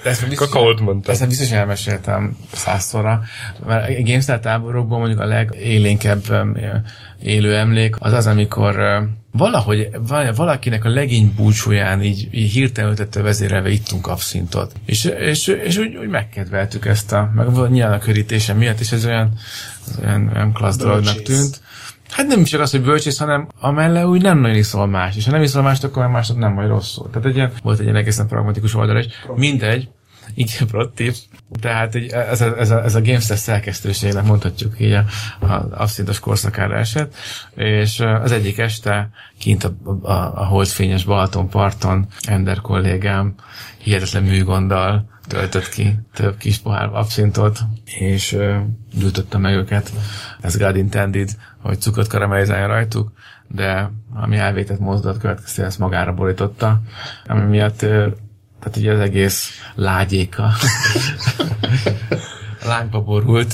De 0.03 0.09
ezt 0.09 0.27
biztos, 0.29 0.49
Kakaót 0.49 0.79
mondtam. 0.79 1.13
ezt 1.13 1.27
biztos 1.27 1.51
elmeséltem 1.51 2.37
százszorra. 2.51 3.21
Mert 3.65 3.89
a 3.89 4.01
GameStar 4.01 4.39
táborokban 4.39 4.99
mondjuk 4.99 5.19
a 5.19 5.25
legélénkebb 5.25 6.29
um, 6.29 6.55
élő 7.21 7.55
emlék 7.55 7.95
az 7.99 8.13
az, 8.13 8.27
amikor 8.27 8.79
um, 8.79 9.16
valahogy 9.31 9.89
val- 10.07 10.35
valakinek 10.35 10.85
a 10.85 10.89
legény 10.89 11.33
búcsúján 11.35 12.03
így, 12.03 12.27
így 12.31 12.51
hirtelen 12.51 12.91
ötette 12.91 13.21
vezérelve 13.21 13.69
ittunk 13.69 14.07
abszintot. 14.07 14.71
És, 14.85 15.03
és, 15.03 15.47
és 15.47 15.77
úgy, 15.77 15.95
úgy 15.95 16.07
megkedveltük 16.07 16.85
ezt 16.85 17.11
a, 17.11 17.31
meg 17.35 17.69
nyilván 17.69 17.93
a 17.93 17.99
körítése 17.99 18.53
miatt, 18.53 18.79
és 18.79 18.91
ez 18.91 19.05
olyan, 19.05 19.31
ez 19.87 19.99
olyan, 20.03 20.31
olyan 20.33 20.53
klassz 20.53 20.77
dolognak 20.77 21.21
tűnt. 21.21 21.61
Hát 22.09 22.27
nem 22.27 22.43
csak 22.43 22.61
az, 22.61 22.71
hogy 22.71 22.81
bölcsész, 22.81 23.17
hanem 23.17 23.47
amellett 23.59 24.05
úgy 24.05 24.21
nem 24.21 24.39
nagyon 24.39 24.57
iszol 24.57 24.87
más. 24.87 25.15
És 25.15 25.25
ha 25.25 25.31
nem 25.31 25.41
iszol 25.41 25.61
mást, 25.61 25.83
akkor 25.83 26.01
már 26.01 26.11
másod 26.11 26.37
nem 26.37 26.53
majd 26.53 26.67
rosszul. 26.67 27.09
Tehát 27.09 27.27
egy 27.27 27.35
ilyen, 27.35 27.51
volt 27.63 27.77
egy 27.79 27.83
ilyen 27.83 27.95
egészen 27.95 28.27
pragmatikus 28.27 28.75
oldal 28.75 28.97
is. 28.97 29.05
Mindegy. 29.35 29.89
Igen, 30.37 30.67
pro 30.67 30.87
tip. 30.87 31.15
Tehát 31.59 31.95
egy, 31.95 32.11
ez, 32.11 32.41
a, 32.41 32.57
ez, 32.57 32.69
a, 32.69 32.83
ez 32.83 32.95
a 32.95 33.01
GameStar 33.01 33.37
szerkesztőségnek 33.37 34.23
mondhatjuk 34.23 34.79
így 34.79 34.91
a, 34.91 35.05
a 35.45 35.67
abszintos 35.71 36.19
korszakára 36.19 36.77
esett, 36.77 37.15
és 37.55 37.99
az 37.99 38.31
egyik 38.31 38.57
este 38.57 39.09
kint 39.39 39.63
a, 39.63 39.73
a, 40.01 40.11
a 40.11 40.45
holdfényes 40.45 41.03
Balatonparton 41.03 42.07
Ender 42.27 42.61
kollégám 42.61 43.33
hihetetlen 43.77 44.23
műgonddal 44.23 45.09
töltött 45.27 45.69
ki 45.69 45.99
több 46.13 46.37
kis 46.37 46.57
pohár 46.57 46.89
abszintot, 46.93 47.59
és 47.85 48.37
gyújtotta 48.93 49.37
meg 49.37 49.53
őket. 49.53 49.91
Ez 50.41 50.57
God 50.57 50.75
intended, 50.75 51.29
hogy 51.61 51.81
cukrot 51.81 52.07
karamellizáljon 52.07 52.67
rajtuk, 52.67 53.11
de 53.47 53.91
ami 54.13 54.37
elvétett 54.37 54.79
mozdulat 54.79 55.17
következtében 55.17 55.69
ezt 55.69 55.79
magára 55.79 56.13
borította, 56.13 56.81
ami 57.25 57.43
miatt 57.43 57.85
tehát 58.59 58.77
ugye 58.77 58.93
az 58.93 58.99
egész 58.99 59.49
lágyéka 59.75 60.51
lángba 62.67 63.01
borult. 63.01 63.53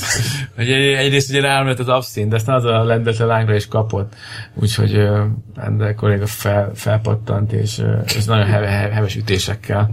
Ugye 0.57 0.97
egyrészt 0.97 1.29
ugye 1.29 1.41
rám 1.41 1.67
az 1.67 1.87
abszint, 1.87 2.29
de 2.29 2.35
aztán 2.35 2.55
az 2.55 2.65
a 2.65 2.83
lendült 2.83 3.19
a 3.19 3.25
lángra 3.25 3.55
is 3.55 3.67
kapott. 3.67 4.15
Úgyhogy 4.53 5.09
Ender 5.55 5.95
kolléga 5.95 6.27
fel, 6.27 6.71
felpattant, 6.75 7.51
és, 7.51 7.81
és 8.15 8.25
nagyon 8.25 8.45
heve, 8.45 8.67
heve, 8.67 8.93
heves 8.93 9.15
ütésekkel 9.15 9.89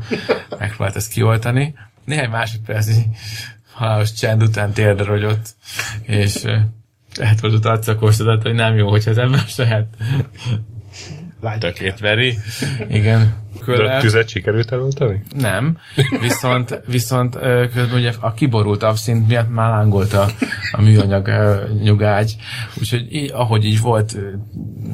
megpróbált 0.59 0.97
ezt 0.97 1.13
kioltani. 1.13 1.75
Néhány 2.05 2.31
másodpercnyi 2.31 3.07
halálos 3.73 4.13
csend 4.13 4.43
után 4.43 4.73
térdre 4.73 5.05
rogyott, 5.05 5.55
és 6.03 6.43
lehet 7.17 7.41
volt 7.41 7.65
arcakóstodat, 7.65 8.43
hogy 8.43 8.55
nem 8.55 8.77
jó, 8.77 8.91
hogyha 8.91 9.11
az 9.11 9.19
ember 9.19 9.41
saját 9.47 9.87
tökét 11.59 11.99
veri. 11.99 12.39
Igen. 12.89 13.49
De 13.67 13.95
a 13.95 14.01
tüzet 14.01 14.29
sikerült 14.29 14.73
eloltani? 14.73 15.23
Nem, 15.39 15.79
viszont, 16.21 16.81
viszont 16.87 17.39
közben 17.75 17.93
ugye 17.95 18.13
a 18.21 18.35
kiborult 18.35 18.83
abszint 18.83 19.29
miatt 19.29 19.51
már 19.51 19.71
lángolt 19.71 20.13
a, 20.13 20.27
a 20.73 20.83
műanyag 20.83 21.31
nyugágy, 21.83 22.37
úgyhogy 22.79 23.07
így, 23.11 23.31
ahogy 23.35 23.65
így 23.65 23.81
volt 23.81 24.17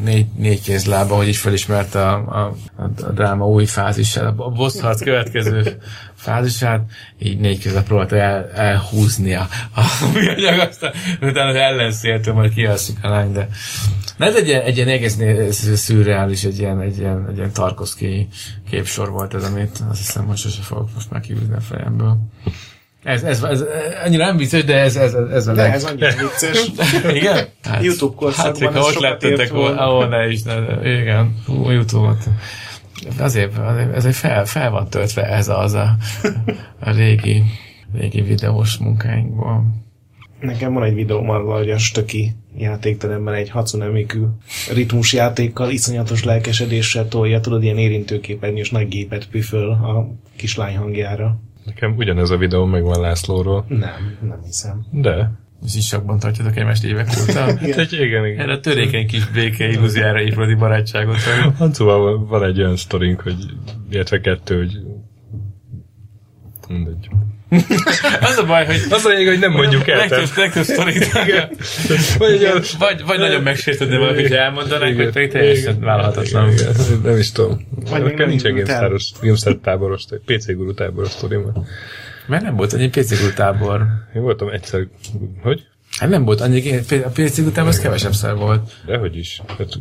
négy, 0.04 0.26
négy 0.36 0.62
kézlába, 0.62 1.16
hogy 1.16 1.28
is 1.28 1.38
felismerte 1.38 2.08
a, 2.08 2.14
a, 2.14 2.54
a, 2.82 3.10
dráma 3.12 3.46
új 3.46 3.64
fázisát, 3.64 4.34
a 4.36 4.50
boss 4.50 4.80
harc 4.80 5.02
következő 5.02 5.76
fázisát, 6.16 6.80
így 7.18 7.38
négy 7.38 7.58
kézzel 7.58 7.82
próbálta 7.82 8.16
el, 8.16 8.50
elhúzni 8.50 9.34
a, 9.34 9.48
a 9.74 9.82
műanyag, 10.12 10.58
aztán 10.58 10.92
utána 11.20 11.48
az 11.48 11.56
ellenszéltől 11.56 12.34
majd 12.34 12.52
kialszik 12.52 12.96
a 13.02 13.08
lány, 13.08 13.32
de 13.32 13.48
Na 14.16 14.26
ez 14.26 14.34
egy 14.34 14.48
ilyen, 14.48 14.62
egy 14.62 14.76
ilyen 14.76 14.88
egész 14.88 15.16
szürreális, 15.74 16.44
egy 16.44 16.58
ilyen, 16.58 16.80
egy 16.80 16.98
ilyen, 16.98 17.26
egy 17.28 17.36
ilyen 17.36 17.52
Tarkovsky 17.52 18.28
képsor 18.70 19.10
volt 19.10 19.34
ez, 19.34 19.44
amit 19.44 19.78
azt 19.90 19.98
hiszem, 19.98 20.26
hogy 20.26 20.36
sose 20.36 20.62
fogok 20.62 20.88
most 20.94 21.10
már 21.10 21.20
kiűzni 21.20 21.54
a 21.54 21.60
fejemből. 21.60 22.16
Ez, 23.02 23.22
ez, 23.22 23.42
ez, 23.42 23.64
annyira 24.04 24.24
nem 24.24 24.36
vicces, 24.36 24.64
de 24.64 24.76
ez, 24.76 24.96
ez, 24.96 25.14
ez 25.14 25.46
a 25.46 25.52
De 25.52 25.62
leg... 25.62 25.72
ez 25.72 25.84
annyira 25.84 26.08
vicces. 26.08 26.70
Igen? 27.20 27.46
Hát, 27.62 27.82
YouTube 27.82 28.16
korszakban 28.16 28.72
hát, 28.72 28.82
ha 28.82 28.88
ott 28.88 28.98
lettetek 28.98 29.50
volna. 29.50 29.80
ahol 29.80 30.08
ne 30.08 30.28
is, 30.28 30.42
ne, 30.42 30.54
igen, 31.00 31.42
Hú, 31.46 31.70
Youtube-ot. 31.70 32.24
Azért, 33.18 33.58
azért, 33.58 33.94
ezért 33.94 34.16
fel, 34.16 34.44
fel 34.44 34.70
van 34.70 34.88
töltve 34.88 35.26
ez 35.26 35.48
az 35.48 35.72
a, 35.72 35.96
a 36.80 36.90
régi, 36.90 37.42
régi 37.92 38.20
videós 38.20 38.76
munkáinkból. 38.76 39.64
Nekem 40.40 40.72
van 40.72 40.82
egy 40.82 40.94
videóm 40.94 41.30
arról, 41.30 41.56
hogy 41.56 41.70
a 41.70 41.78
stöki 41.78 42.32
játékteremben 42.56 43.34
egy 43.34 43.50
Hatsune 43.50 43.86
Miku 43.86 44.26
ritmus 44.74 45.12
játékkal 45.12 45.70
iszonyatos 45.70 46.24
lelkesedéssel 46.24 47.08
tolja, 47.08 47.40
tudod, 47.40 47.62
ilyen 47.62 47.78
érintőképernyős 47.78 48.70
nagy 48.70 48.88
gépet 48.88 49.28
püföl 49.28 49.70
a 49.70 50.08
kislány 50.36 50.76
hangjára. 50.76 51.38
Nekem 51.64 51.96
ugyanez 51.96 52.30
a 52.30 52.36
videó 52.36 52.64
megvan 52.64 53.00
Lászlóról. 53.00 53.64
Nem, 53.68 54.18
nem 54.20 54.40
hiszem. 54.44 54.86
De. 54.90 55.32
És 55.64 55.74
is 55.76 55.86
sokban 55.86 56.18
tartjátok 56.18 56.56
egymást 56.56 56.84
évek 56.84 57.08
óta. 57.20 57.40
Hát 57.44 57.78
egy, 57.78 57.92
igen, 57.92 58.26
igen. 58.26 58.38
Erre 58.38 58.52
a 58.52 58.60
törékeny 58.60 59.06
kis 59.06 59.30
béke 59.30 59.68
illúziára 59.68 60.20
épületi 60.20 60.54
barátságot. 60.54 61.16
vagy? 61.24 61.52
Hancóval 61.58 62.26
van 62.26 62.44
egy 62.44 62.58
olyan 62.58 62.76
sztorink, 62.76 63.20
hogy 63.20 63.36
illetve 63.90 64.20
kettő, 64.20 64.56
hogy 64.56 64.78
mindegy. 66.68 67.08
Az 68.28 68.38
a 68.38 68.44
baj, 68.46 68.66
hogy 68.66 68.80
Az 68.90 69.04
a 69.04 69.08
lényeg, 69.08 69.26
hogy 69.26 69.38
nem 69.38 69.52
mondjuk 69.52 69.88
el. 69.88 69.96
legtöbb, 69.96 70.28
legtöbb 70.36 70.62
sztorit 70.62 71.12
Vagy, 72.18 72.48
vagy, 72.78 73.02
vagy 73.06 73.18
nagyon 73.18 73.42
megsértődne 73.42 73.98
valaki, 73.98 74.22
hogy 74.22 74.32
elmondanák, 74.32 74.88
Igen, 74.90 75.04
vagy 75.04 75.12
pedig 75.12 75.30
teljesen 75.30 75.80
vállalhatatlan. 75.80 76.52
Nem 77.02 77.16
is 77.16 77.32
tudom. 77.32 77.66
Vagy 77.90 78.02
még 78.02 78.14
nem. 78.14 78.36
GameStar-os, 78.36 79.10
GameStar 79.20 79.58
táboros, 79.62 80.04
PC 80.24 80.54
guru 80.54 80.74
táboros 80.74 81.10
sztorim. 81.10 81.52
Mert 82.26 82.42
nem 82.42 82.56
volt 82.56 82.72
annyi 82.72 82.88
PC 82.88 83.34
tábor. 83.34 83.86
Én 84.14 84.22
voltam 84.22 84.48
egyszer, 84.48 84.88
hogy? 85.42 85.66
Hát 85.98 86.08
nem 86.08 86.24
volt 86.24 86.40
annyi, 86.40 86.76
a 87.04 87.08
PC 87.12 87.38
után 87.38 87.66
az 87.66 87.78
kevesebb 87.80 88.12
szer 88.12 88.34
volt. 88.34 88.72
Dehogy 88.86 89.16
is. 89.16 89.42
Hát, 89.58 89.78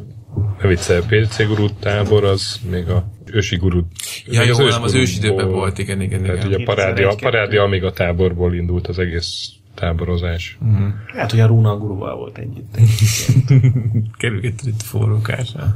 ne 0.61 0.67
viccelj, 0.67 1.01
PC 1.07 1.47
guru 1.47 1.67
tábor 1.79 2.23
az 2.23 2.59
még 2.69 2.89
a 2.89 3.07
ősi 3.25 3.55
guru. 3.57 3.81
Ja, 4.25 4.41
jó, 4.43 4.57
nem, 4.57 4.65
az 4.65 4.75
guruból- 4.75 4.95
ős 4.95 5.17
időben 5.17 5.51
volt, 5.51 5.77
igen, 5.77 6.01
igen, 6.01 6.21
Tehát 6.21 6.35
igen. 6.37 6.47
ugye 6.47 6.57
a 6.63 6.65
parádia, 6.65 7.09
2001-2. 7.09 7.17
parádia 7.21 7.63
Amiga 7.63 7.91
táborból 7.91 8.53
indult 8.53 8.87
az 8.87 8.99
egész 8.99 9.49
táborozás. 9.75 10.57
Lehet, 11.13 11.31
hogy 11.31 11.39
a 11.39 11.45
Runa 11.45 11.77
Guruval 11.77 12.15
volt 12.15 12.37
együtt. 12.37 12.77
Kerülgetett 14.17 14.65
itt 14.65 14.81
forrókásra. 14.81 15.63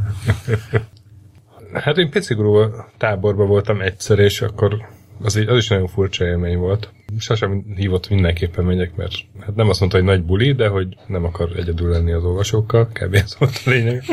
Hát 1.74 1.97
én 1.97 2.09
PC 2.09 2.34
guru 2.34 2.70
táborban 2.97 3.47
voltam 3.47 3.82
egyszer, 3.82 4.20
és 4.20 4.41
akkor 4.41 4.78
az, 5.22 5.38
így, 5.38 5.47
az 5.47 5.57
is 5.57 5.67
nagyon 5.67 5.88
furcsa 5.88 6.26
élmény 6.26 6.57
volt. 6.57 6.89
Sosem 7.20 7.63
hívott 7.76 8.09
mindenképpen 8.09 8.65
megyek, 8.65 8.95
mert 8.95 9.13
hát 9.39 9.55
nem 9.55 9.70
azt 9.70 9.80
mondta, 9.80 9.97
hogy 9.97 10.07
nagy 10.07 10.24
buli, 10.24 10.51
de 10.51 10.67
hogy 10.67 10.97
nem 11.07 11.24
akar 11.24 11.51
egyedül 11.55 11.89
lenni 11.89 12.11
az 12.11 12.24
olvasókkal, 12.24 12.89
kb. 12.93 13.13
ez 13.13 13.36
volt 13.39 13.61
a 13.65 13.70
lényeg. 13.70 14.03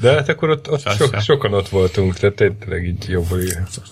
De 0.00 0.12
hát 0.12 0.28
akkor 0.28 0.50
ott, 0.50 0.70
ott 0.70 0.80
so, 0.80 1.20
sokan 1.20 1.52
ott 1.52 1.68
voltunk, 1.68 2.14
tehát 2.14 2.56
tényleg 2.58 2.86
így 2.86 3.08
jó 3.08 3.22
buli 3.22 3.48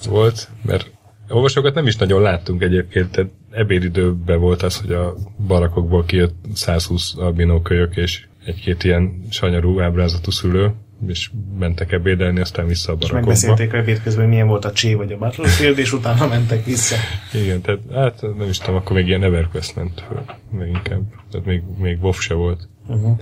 volt, 0.08 0.48
mert 0.62 0.90
olvasókat 1.28 1.74
nem 1.74 1.86
is 1.86 1.96
nagyon 1.96 2.22
láttunk 2.22 2.62
egyébként, 2.62 3.10
tehát 3.10 3.30
ebédidőben 3.50 4.40
volt 4.40 4.62
az, 4.62 4.80
hogy 4.80 4.92
a 4.92 5.14
barakokból 5.46 6.04
kijött 6.04 6.34
120 6.54 7.14
albinó 7.16 7.60
kölyök 7.60 7.96
és 7.96 8.26
egy-két 8.44 8.84
ilyen 8.84 9.26
sanyarú 9.30 9.80
ábrázatú 9.80 10.30
szülő, 10.30 10.72
és 11.08 11.30
mentek 11.58 11.92
ebédelni, 11.92 12.40
aztán 12.40 12.66
vissza 12.66 12.92
a 12.92 12.96
És 13.00 13.08
barakokba. 13.08 13.26
megbeszélték 13.26 13.72
ebéd 13.72 14.02
közben, 14.02 14.22
hogy 14.22 14.32
milyen 14.32 14.46
volt 14.46 14.64
a 14.64 14.72
csé 14.72 14.94
vagy 14.94 15.12
a 15.12 15.18
Battlefield, 15.18 15.78
és 15.78 15.92
utána 15.92 16.26
mentek 16.26 16.64
vissza. 16.64 16.96
Igen, 17.32 17.60
tehát 17.60 17.80
hát 17.92 18.22
nem 18.38 18.48
is 18.48 18.58
tudom, 18.58 18.74
akkor 18.74 18.96
még 18.96 19.06
ilyen 19.06 19.22
EverQuest 19.22 19.76
ment 19.76 20.04
föl, 20.08 20.24
még 20.50 20.68
inkább. 20.68 21.02
Tehát 21.30 21.46
még, 21.46 21.62
még 21.78 22.02
WoW 22.02 22.12
se 22.12 22.34
volt. 22.34 22.68
Uh-huh. 22.86 23.18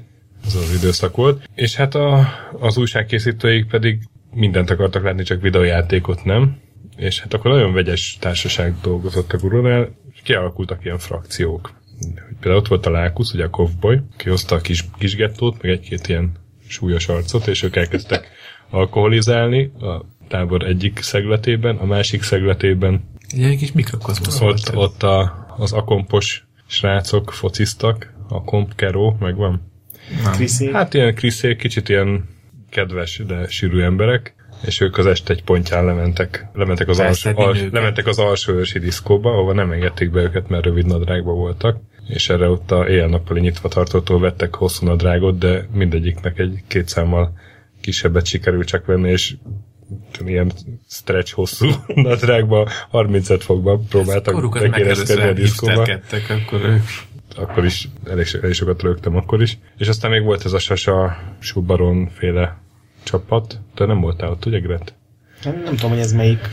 Ez 0.46 0.54
az 0.54 0.74
időszak 0.82 1.16
volt. 1.16 1.48
És 1.54 1.76
hát 1.76 1.94
a, 1.94 2.28
az 2.60 2.76
újságkészítőik 2.76 3.66
pedig 3.66 3.98
mindent 4.34 4.70
akartak 4.70 5.02
látni, 5.02 5.22
csak 5.22 5.42
videójátékot 5.42 6.24
nem. 6.24 6.56
És 6.96 7.20
hát 7.20 7.34
akkor 7.34 7.50
nagyon 7.50 7.72
vegyes 7.72 8.16
társaság 8.20 8.74
dolgozott 8.82 9.32
a 9.32 9.36
Guronál, 9.38 9.88
és 10.12 10.20
kialakultak 10.22 10.84
ilyen 10.84 10.98
frakciók. 10.98 11.72
Például 12.40 12.62
ott 12.62 12.68
volt 12.68 12.86
a 12.86 12.90
Lákusz, 12.90 13.32
ugye 13.32 13.44
a 13.44 13.50
Kovboy, 13.50 14.00
aki 14.14 14.28
hozta 14.28 14.54
a 14.54 14.60
kis, 14.60 14.84
kis 14.98 15.16
gettót, 15.16 15.62
meg 15.62 15.70
egy-két 15.70 16.08
ilyen 16.08 16.32
súlyos 16.72 17.08
arcot, 17.08 17.46
és 17.46 17.62
ők 17.62 17.76
elkezdtek 17.76 18.28
alkoholizálni 18.70 19.72
a 19.80 20.04
tábor 20.28 20.62
egyik 20.62 20.98
szegletében, 21.02 21.76
a 21.76 21.84
másik 21.84 22.22
szegletében 22.22 23.10
Ilyen 23.34 23.56
kis 23.56 23.72
mikrokozmosz 23.72 24.40
ott, 24.40 24.68
volt. 24.68 24.92
ott 24.92 25.02
a, 25.02 25.46
az 25.58 25.72
akompos 25.72 26.44
srácok 26.66 27.32
fociztak, 27.32 28.12
a 28.28 28.44
komp 28.44 28.74
Keró, 28.74 29.16
megvan. 29.20 29.72
Nem. 30.22 30.24
Hát, 30.24 30.72
Hát 30.72 30.94
ilyen 30.94 31.14
kriszék, 31.14 31.56
kicsit 31.56 31.88
ilyen 31.88 32.28
kedves, 32.70 33.22
de 33.26 33.48
sűrű 33.48 33.80
emberek, 33.80 34.34
és 34.64 34.80
ők 34.80 34.98
az 34.98 35.06
este 35.06 35.32
egy 35.32 35.44
pontján 35.44 35.84
lementek, 35.84 36.46
lementek 36.52 36.88
az, 36.88 36.98
alsó, 36.98 37.30
nőket. 37.30 37.72
lementek 37.72 38.06
az 38.06 38.18
alsó 38.18 38.52
ősi 38.52 38.78
diszkóba, 38.78 39.30
ahova 39.30 39.52
nem 39.52 39.72
engedték 39.72 40.10
be 40.10 40.20
őket, 40.20 40.48
mert 40.48 40.64
rövid 40.64 40.86
nadrágban 40.86 41.34
voltak, 41.34 41.76
és 42.08 42.28
erre 42.28 42.48
ott 42.48 42.70
a 42.70 42.88
éjjel-nappali 42.88 43.40
nyitva 43.40 43.68
tartótól 43.68 44.20
vettek 44.20 44.54
hosszú 44.54 44.86
nadrágot, 44.86 45.38
de 45.38 45.68
mindegyiknek 45.72 46.38
egy 46.38 46.62
két 46.66 46.88
számmal 46.88 47.32
kisebbet 47.80 48.26
sikerült 48.26 48.66
csak 48.66 48.86
venni, 48.86 49.10
és 49.10 49.34
ilyen 50.24 50.52
stretch 50.88 51.32
hosszú 51.32 51.68
nadrágba, 51.94 52.68
35 52.90 53.42
fokba 53.42 53.80
próbáltak 53.88 54.34
Korukat 54.34 54.62
bekérezkedni 54.62 55.22
a 55.22 55.32
diszkóba 55.32 55.86
akkor 56.28 56.60
ők 56.64 56.80
akkor 57.36 57.64
is 57.64 57.88
elég, 58.04 58.26
elég 58.42 58.54
sokat 58.54 58.82
rögtem 58.82 59.16
akkor 59.16 59.42
is. 59.42 59.58
És 59.78 59.88
aztán 59.88 60.10
még 60.10 60.22
volt 60.22 60.44
ez 60.44 60.52
a 60.52 60.58
Sasa 60.58 61.16
Subaron 61.38 62.08
féle 62.08 62.61
csapat, 63.02 63.60
de 63.74 63.84
nem 63.84 64.00
voltál 64.00 64.30
ott, 64.30 64.46
ugye 64.46 64.58
Gret? 64.58 64.94
nem, 65.44 65.62
nem 65.64 65.74
tudom, 65.74 65.90
hogy 65.90 66.00
ez 66.00 66.12
melyik. 66.12 66.48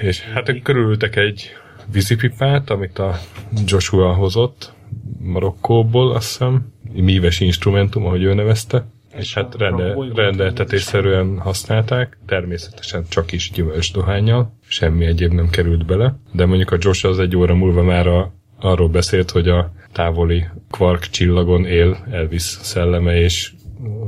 És 0.00 0.20
hát 0.20 0.48
ők 0.48 0.62
körülültek 0.62 1.16
egy 1.16 1.50
vízipipát, 1.92 2.70
amit 2.70 2.98
a 2.98 3.18
Joshua 3.66 4.12
hozott 4.12 4.72
Marokkóból, 5.18 6.12
azt 6.12 6.28
hiszem, 6.28 6.72
míves 6.92 7.40
instrumentum, 7.40 8.06
ahogy 8.06 8.22
ő 8.22 8.34
nevezte, 8.34 8.86
és 9.16 9.34
hát 9.34 9.54
rende, 9.58 9.94
bolygót 9.94 10.16
rendeltetésszerűen 10.16 11.38
használták, 11.38 12.18
természetesen 12.26 13.04
csak 13.08 13.32
is 13.32 13.50
gyümölcs 13.50 13.92
dohányjal, 13.92 14.52
semmi 14.66 15.04
egyéb 15.04 15.32
nem 15.32 15.48
került 15.48 15.86
bele, 15.86 16.16
de 16.32 16.46
mondjuk 16.46 16.70
a 16.70 16.76
Josh 16.80 17.06
az 17.06 17.18
egy 17.18 17.36
óra 17.36 17.54
múlva 17.54 17.82
már 17.82 18.06
a, 18.06 18.32
arról 18.60 18.88
beszélt, 18.88 19.30
hogy 19.30 19.48
a 19.48 19.72
távoli 19.92 20.44
Quark 20.70 21.08
csillagon 21.08 21.66
él 21.66 22.06
Elvis 22.10 22.42
szelleme, 22.42 23.16
és 23.16 23.52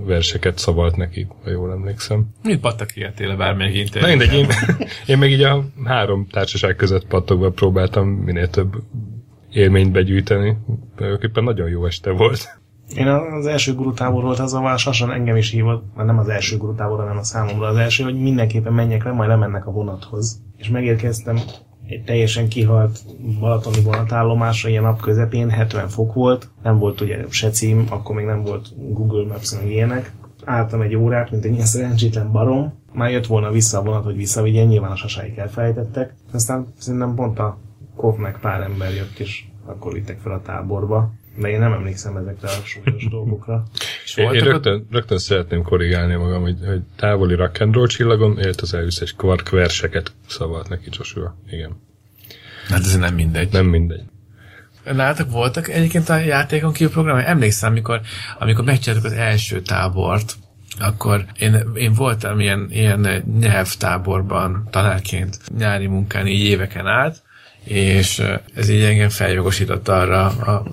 verseket 0.05 0.59
szavalt 0.59 0.97
neki, 0.97 1.27
ha 1.45 1.51
jól 1.51 1.71
emlékszem. 1.71 2.27
Mit 2.43 2.61
pattak 2.61 2.97
életéle 2.97 3.37
bármelyik 3.37 3.75
Na 3.75 3.81
interjú. 3.81 4.09
mindegy, 4.09 4.33
én, 4.39 4.49
én 5.15 5.19
meg 5.19 5.31
így 5.31 5.43
a 5.43 5.65
három 5.85 6.27
társaság 6.31 6.77
között 6.77 7.07
pattogva 7.07 7.51
próbáltam 7.51 8.09
minél 8.09 8.49
több 8.49 8.83
élményt 9.51 9.93
begyűjteni. 9.93 10.57
Tulajdonképpen 10.97 11.45
nagyon 11.45 11.69
jó 11.69 11.87
este 11.87 12.11
volt. 12.11 12.59
Én 12.95 13.07
az 13.07 13.47
első 13.47 13.75
gurutábor 13.75 14.23
volt 14.23 14.39
az, 14.39 14.55
ahol 14.55 14.77
Sasan 14.77 15.13
engem 15.13 15.37
is 15.37 15.51
hívott, 15.51 15.85
már 15.95 16.07
nem 16.07 16.19
az 16.19 16.29
első 16.29 16.57
gurutábor, 16.57 16.99
hanem 16.99 17.17
a 17.17 17.23
számomra 17.23 17.67
az 17.67 17.77
első, 17.77 18.05
hogy 18.05 18.21
mindenképpen 18.21 18.73
menjek 18.73 19.05
le, 19.05 19.13
majd 19.13 19.29
lemennek 19.29 19.67
a 19.67 19.71
vonathoz. 19.71 20.43
És 20.57 20.69
megérkeztem 20.69 21.39
egy 21.89 22.05
teljesen 22.05 22.49
kihalt 22.49 23.01
balatoni 23.41 23.81
vonatállomásra, 23.81 24.69
ilyen 24.69 24.83
nap 24.83 25.01
közepén, 25.01 25.51
70 25.51 25.89
fok 25.89 26.15
volt, 26.15 26.49
nem 26.63 26.79
volt 26.79 27.01
ugye 27.01 27.25
se 27.29 27.51
cím, 27.51 27.87
akkor 27.91 28.15
még 28.15 28.25
nem 28.25 28.43
volt 28.43 28.69
Google 28.93 29.27
Maps, 29.27 29.55
meg 29.55 29.71
ilyenek. 29.71 30.13
Álltam 30.45 30.81
egy 30.81 30.95
órát, 30.95 31.31
mint 31.31 31.45
egy 31.45 31.53
ilyen 31.53 31.67
szerencsétlen 31.67 32.33
barom, 32.33 32.73
már 32.93 33.11
jött 33.11 33.27
volna 33.27 33.51
vissza 33.51 33.79
a 33.79 33.83
vonat, 33.83 34.05
hogy 34.05 34.17
visszavigyen, 34.17 34.67
nyilván 34.67 34.91
a 34.91 34.97
sasáik 34.97 35.37
elfelejtettek. 35.37 36.15
Aztán 36.33 36.67
szerintem 36.79 37.15
pont 37.15 37.39
a 37.39 37.59
Kov 37.97 38.17
meg 38.17 38.39
pár 38.41 38.61
ember 38.61 38.95
jött, 38.95 39.19
és 39.19 39.45
akkor 39.67 39.93
vittek 39.93 40.19
fel 40.19 40.33
a 40.33 40.43
táborba. 40.43 41.13
De 41.37 41.49
én 41.49 41.59
nem 41.59 41.73
emlékszem 41.73 42.17
ezekre 42.17 42.49
a 42.49 42.65
súlyos 42.65 43.09
dolgokra. 43.17 43.65
És 44.05 44.17
Én, 44.17 44.33
én 44.33 44.43
rögtön, 44.43 44.87
rögtön 44.91 45.19
szeretném 45.19 45.63
korrigálni 45.63 46.15
magam, 46.15 46.43
hogy, 46.43 46.59
hogy 46.67 46.81
távoli 46.97 47.35
rock 47.35 47.61
and 47.61 47.75
roll 47.75 47.87
csillagon 47.87 48.39
élt 48.39 48.61
az 48.61 48.75
Elvis 48.75 49.01
és 49.01 49.13
Quark 49.13 49.51
verseket 49.51 50.13
szavalt 50.29 50.69
neki 50.69 50.89
Joshua. 50.91 51.37
Igen. 51.51 51.71
Hát 52.69 52.81
ez 52.81 52.97
nem 52.97 53.15
mindegy. 53.15 53.53
Nem 53.53 53.67
mindegy. 53.67 54.03
Nálatok 54.93 55.31
voltak 55.31 55.69
egyébként 55.69 56.09
a 56.09 56.17
játékon 56.17 56.73
kívül 56.73 56.93
programok? 56.93 57.25
Emlékszem, 57.25 57.71
amikor, 57.71 58.01
amikor 58.39 58.65
megcsináltuk 58.65 59.07
az 59.11 59.17
első 59.17 59.61
tábort, 59.61 60.35
akkor 60.81 61.25
én, 61.39 61.57
én 61.75 61.93
voltam 61.93 62.41
ilyen, 62.41 62.67
ilyen 62.71 63.25
nyelvtáborban 63.41 64.69
tanárként 64.71 65.39
nyári 65.59 65.87
munkán 65.87 66.27
így 66.27 66.45
éveken 66.45 66.87
át, 66.87 67.23
és 67.67 68.23
ez 68.55 68.69
így 68.69 68.83
engem 68.83 69.09
feljogosított 69.09 69.89
arra 69.89 70.27
a, 70.27 70.67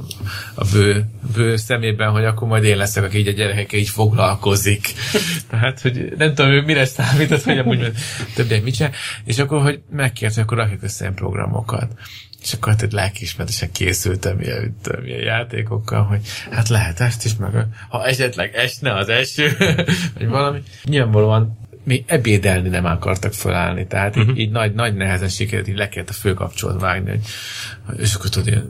a 0.53 0.65
bő, 0.71 1.05
bő 1.35 1.55
szemében, 1.55 2.11
hogy 2.11 2.25
akkor 2.25 2.47
majd 2.47 2.63
én 2.63 2.77
leszek, 2.77 3.03
aki 3.03 3.17
így 3.17 3.27
a 3.27 3.31
gyerekekkel 3.31 3.79
így 3.79 3.89
foglalkozik. 3.89 4.93
Tehát, 5.49 5.81
hogy 5.81 6.13
nem 6.17 6.33
tudom, 6.33 6.51
hogy 6.51 6.65
mire 6.65 6.85
számított, 6.85 7.43
hogy 7.43 7.57
amúgy 7.57 7.91
többiek 8.35 8.63
mit 8.63 8.75
csinál, 8.75 8.91
és 9.25 9.39
akkor, 9.39 9.61
hogy 9.61 9.81
megkért, 9.89 10.33
hogy 10.33 10.43
akkor 10.43 10.57
rakjuk 10.57 10.83
össze 10.83 11.03
ilyen 11.03 11.15
programokat. 11.15 11.91
És 12.41 12.53
akkor 12.53 12.71
hát 12.71 12.81
egy 12.81 12.91
lelkiismertesen 12.91 13.71
készültem 13.71 14.39
ilyen, 14.39 14.75
ilyen 15.05 15.19
játékokkal, 15.19 16.03
hogy 16.03 16.19
hát 16.51 16.69
lehet 16.69 16.99
ezt 16.99 17.25
is, 17.25 17.35
meg 17.35 17.67
ha 17.89 18.05
esetleg 18.05 18.55
esne 18.55 18.95
az 18.95 19.09
eső, 19.09 19.55
vagy 20.17 20.27
valami. 20.27 20.61
Nyilvánvalóan 20.83 21.62
még 21.83 22.03
ebédelni 22.07 22.69
nem 22.69 22.85
akartak 22.85 23.33
fölállni, 23.33 23.87
tehát 23.87 24.15
uh-huh. 24.15 24.31
így, 24.31 24.39
így 24.39 24.51
nagy, 24.51 24.73
nagy 24.73 24.95
nehezen 24.95 25.29
sikerült, 25.29 25.67
így 25.67 25.77
le 25.77 25.89
kellett 25.89 26.09
a 26.09 26.13
főkapcsolat 26.13 26.81
vágni, 26.81 27.09
hogy, 27.09 27.99
és 27.99 28.13
akkor 28.13 28.29
tudod, 28.29 28.47
ilyen, 28.47 28.69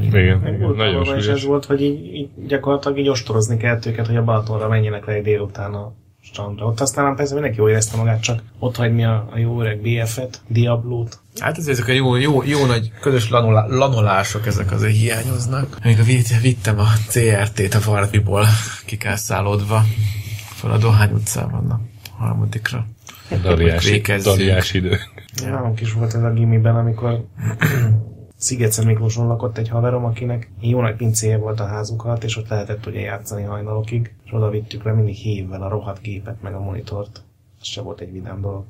Igen, 0.00 0.46
igen 0.46 0.60
volt 0.60 0.76
nagyon 0.76 1.04
súlyos. 1.04 1.26
ez 1.26 1.44
volt, 1.44 1.64
hogy 1.64 1.82
így, 1.82 2.14
így 2.14 2.28
gyakorlatilag 2.46 2.98
így 2.98 3.08
ostorozni 3.08 3.56
kellett 3.56 3.86
őket, 3.86 4.06
hogy 4.06 4.16
a 4.16 4.24
Balatonra 4.24 4.68
menjenek 4.68 5.06
le 5.06 5.12
egy 5.12 5.22
délután 5.22 5.74
a 5.74 5.92
strandra. 6.22 6.66
Ott 6.66 6.80
aztán 6.80 7.16
persze 7.16 7.32
mindenki 7.32 7.58
jól 7.58 7.70
érezte 7.70 7.96
magát, 7.96 8.20
csak 8.20 8.42
ott 8.58 8.76
hagyni 8.76 9.04
a, 9.04 9.28
a 9.32 9.38
jó 9.38 9.60
öreg 9.60 9.80
BF-et, 9.80 10.40
Diablót. 10.48 11.18
Hát 11.38 11.58
ez, 11.58 11.68
ezek 11.68 11.88
a 11.88 11.92
jó, 11.92 12.16
jó, 12.16 12.42
jó 12.42 12.66
nagy 12.66 12.92
közös 13.00 13.30
lanolá, 13.30 13.66
lanolások, 13.66 14.46
ezek 14.46 14.72
azért 14.72 14.96
hiányoznak. 14.96 15.76
Még 15.84 15.98
a 16.00 16.02
vitt, 16.02 16.40
vittem 16.40 16.78
a 16.78 16.86
CRT-t 17.08 17.74
a 17.74 17.90
Varbiból 17.90 18.44
kikászálódva 18.86 19.82
fel 20.54 20.70
a 20.70 20.78
Dohány 20.78 21.12
utcában 21.12 21.94
harmadikra. 22.18 22.86
Daliás, 23.42 24.74
idő. 24.74 24.98
Ja. 25.42 25.50
Nálunk 25.50 25.80
is 25.80 25.92
volt 25.92 26.14
ez 26.14 26.22
a 26.22 26.32
gimiben, 26.32 26.76
amikor 26.76 27.24
Szigetszent 28.38 28.86
Miklóson 28.86 29.26
lakott 29.26 29.58
egy 29.58 29.68
haverom, 29.68 30.04
akinek 30.04 30.50
jó 30.60 30.80
nagy 30.80 30.96
pincéje 30.96 31.36
volt 31.36 31.60
a 31.60 31.66
házuk 31.66 32.04
alatt, 32.04 32.24
és 32.24 32.36
ott 32.36 32.48
lehetett 32.48 32.86
ugye 32.86 33.00
játszani 33.00 33.42
hajnalokig, 33.42 34.14
és 34.24 34.32
oda 34.32 34.50
vittük 34.50 34.84
le 34.84 34.92
mindig 34.92 35.14
hívvel 35.14 35.62
a 35.62 35.68
rohadt 35.68 36.02
gépet, 36.02 36.42
meg 36.42 36.54
a 36.54 36.60
monitort. 36.60 37.22
Ez 37.60 37.66
se 37.66 37.80
volt 37.80 38.00
egy 38.00 38.12
vidám 38.12 38.40
dolog. 38.40 38.64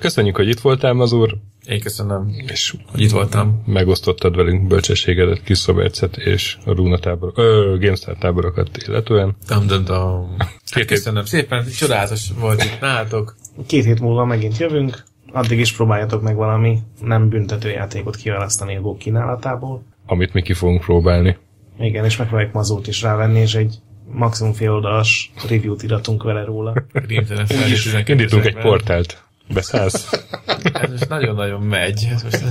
Köszönjük, 0.00 0.36
hogy 0.36 0.48
itt 0.48 0.60
voltál, 0.60 0.92
Mazur, 0.92 1.34
Én 1.66 1.80
köszönöm, 1.80 2.28
és 2.46 2.74
hogy 2.90 3.00
itt 3.00 3.10
voltam. 3.10 3.62
megosztottad 3.66 4.36
velünk 4.36 4.66
bölcsességedet, 4.66 5.42
kis 5.42 5.58
szobercet 5.58 6.16
és 6.16 6.56
a 6.64 6.72
Runa 6.72 6.98
tábor, 6.98 7.32
ö, 7.34 7.76
GameStar 7.80 8.16
táborokat 8.16 8.70
illetően. 8.86 9.36
Dum, 9.48 9.66
dum, 9.66 9.84
dum. 9.84 10.36
Hát 10.70 10.84
köszönöm 10.84 11.24
szépen, 11.24 11.64
csodálatos 11.78 12.28
volt 12.38 12.62
itt 12.62 12.80
nálatok. 12.80 13.36
Két 13.66 13.84
hét 13.84 14.00
múlva 14.00 14.24
megint 14.24 14.58
jövünk, 14.58 15.02
addig 15.32 15.58
is 15.58 15.72
próbáljatok 15.72 16.22
meg 16.22 16.36
valami 16.36 16.78
nem 17.00 17.28
büntető 17.28 17.68
játékot 17.70 18.16
kiválasztani 18.16 18.76
a 18.76 18.80
GOG 18.80 18.96
kínálatából. 18.96 19.82
amit 20.06 20.32
mi 20.32 20.42
ki 20.42 20.52
fogunk 20.52 20.80
próbálni. 20.80 21.36
Igen, 21.78 22.04
és 22.04 22.16
megpróbáljuk 22.16 22.52
mazót 22.54 22.86
is 22.86 23.02
rávenni, 23.02 23.40
és 23.40 23.54
egy 23.54 23.74
maximum 24.12 24.52
fél 24.52 24.70
oldalas 24.72 25.32
review-t 25.48 25.82
iratunk 25.82 26.22
vele 26.22 26.44
róla. 26.44 26.74
12 27.06 28.12
Indítunk 28.12 28.44
egy 28.44 28.56
portált. 28.56 29.26
Beszállsz? 29.54 30.26
Ez 30.72 30.90
most 30.90 31.08
nagyon-nagyon 31.08 31.62
megy. 31.62 32.08
Ez 32.10 32.22
most 32.22 32.42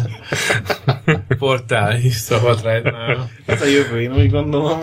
portális 1.38 2.14
szabad 2.14 2.64
rájtnál. 2.64 3.30
Ez 3.46 3.62
a 3.62 3.66
jövő, 3.66 4.02
én 4.02 4.14
úgy 4.14 4.30
gondolom. 4.32 4.80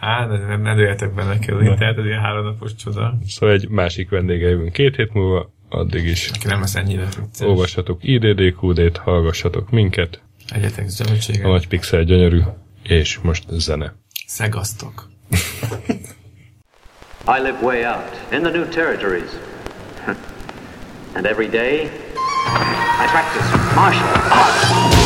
Á, 0.00 0.26
de 0.26 0.38
nem, 0.38 0.62
nem 0.62 0.78
jöhetek 0.78 1.14
benne 1.14 1.38
ki 1.38 1.50
az 1.50 1.62
internet, 1.62 1.98
ez 1.98 2.04
ilyen 2.04 2.20
háromnapos 2.20 2.74
csoda. 2.74 3.18
Szóval 3.26 3.54
egy 3.54 3.68
másik 3.68 4.08
vendége 4.08 4.48
jövünk 4.48 4.72
két 4.72 4.96
hét 4.96 5.12
múlva, 5.12 5.52
addig 5.68 6.04
is. 6.04 6.30
Aki 6.34 6.46
nem 6.46 6.60
lesz 6.60 6.74
ennyire 6.74 7.04
vicces. 7.04 7.46
Olvassatok 7.46 7.98
IDDQD-t, 8.02 8.96
hallgassatok 8.96 9.70
minket. 9.70 10.22
Egyetek 10.54 10.88
zöldséget. 10.88 11.44
A 11.44 11.48
nagy 11.48 11.68
pixel 11.68 12.02
gyönyörű, 12.02 12.40
és 12.82 13.18
most 13.18 13.44
zene. 13.48 13.94
Szegasztok. 14.26 15.10
I 17.26 17.40
live 17.42 17.58
way 17.62 17.84
out, 17.84 18.32
in 18.32 18.42
the 18.42 18.50
new 18.50 18.68
territories. 18.68 19.30
And 21.14 21.26
every 21.26 21.48
day, 21.48 21.90
I 22.14 23.06
practice 23.10 23.48
martial 23.74 24.08
arts. 24.32 24.97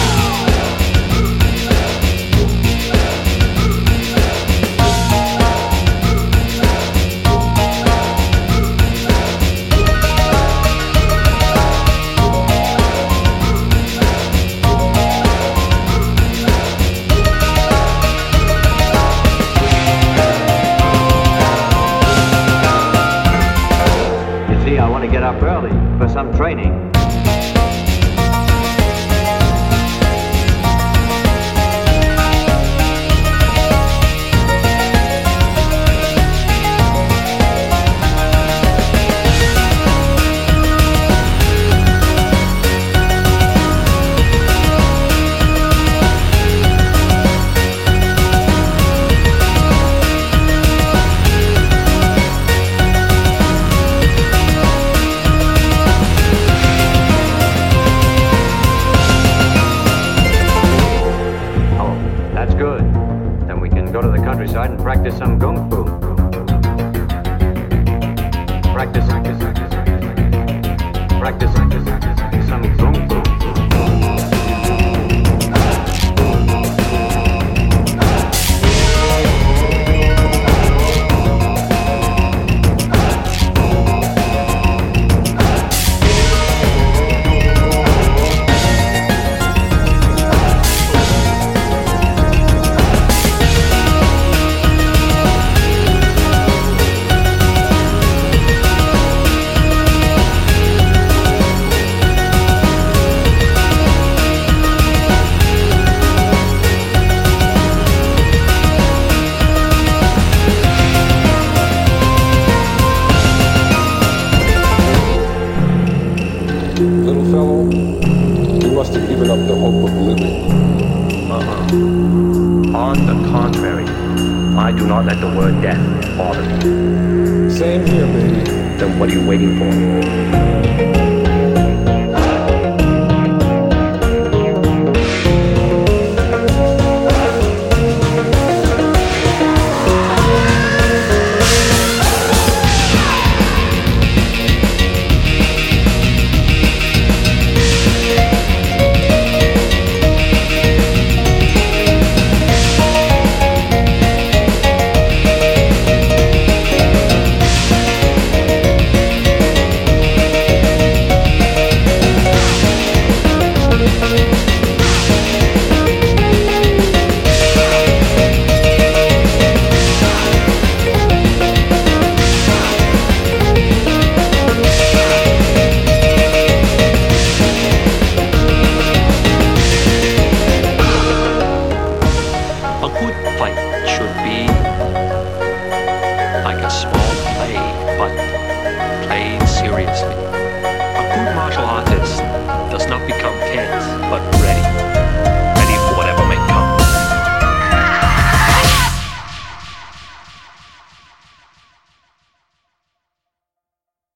early 25.43 25.71
for 25.99 26.09
some 26.09 26.33
training. 26.37 27.02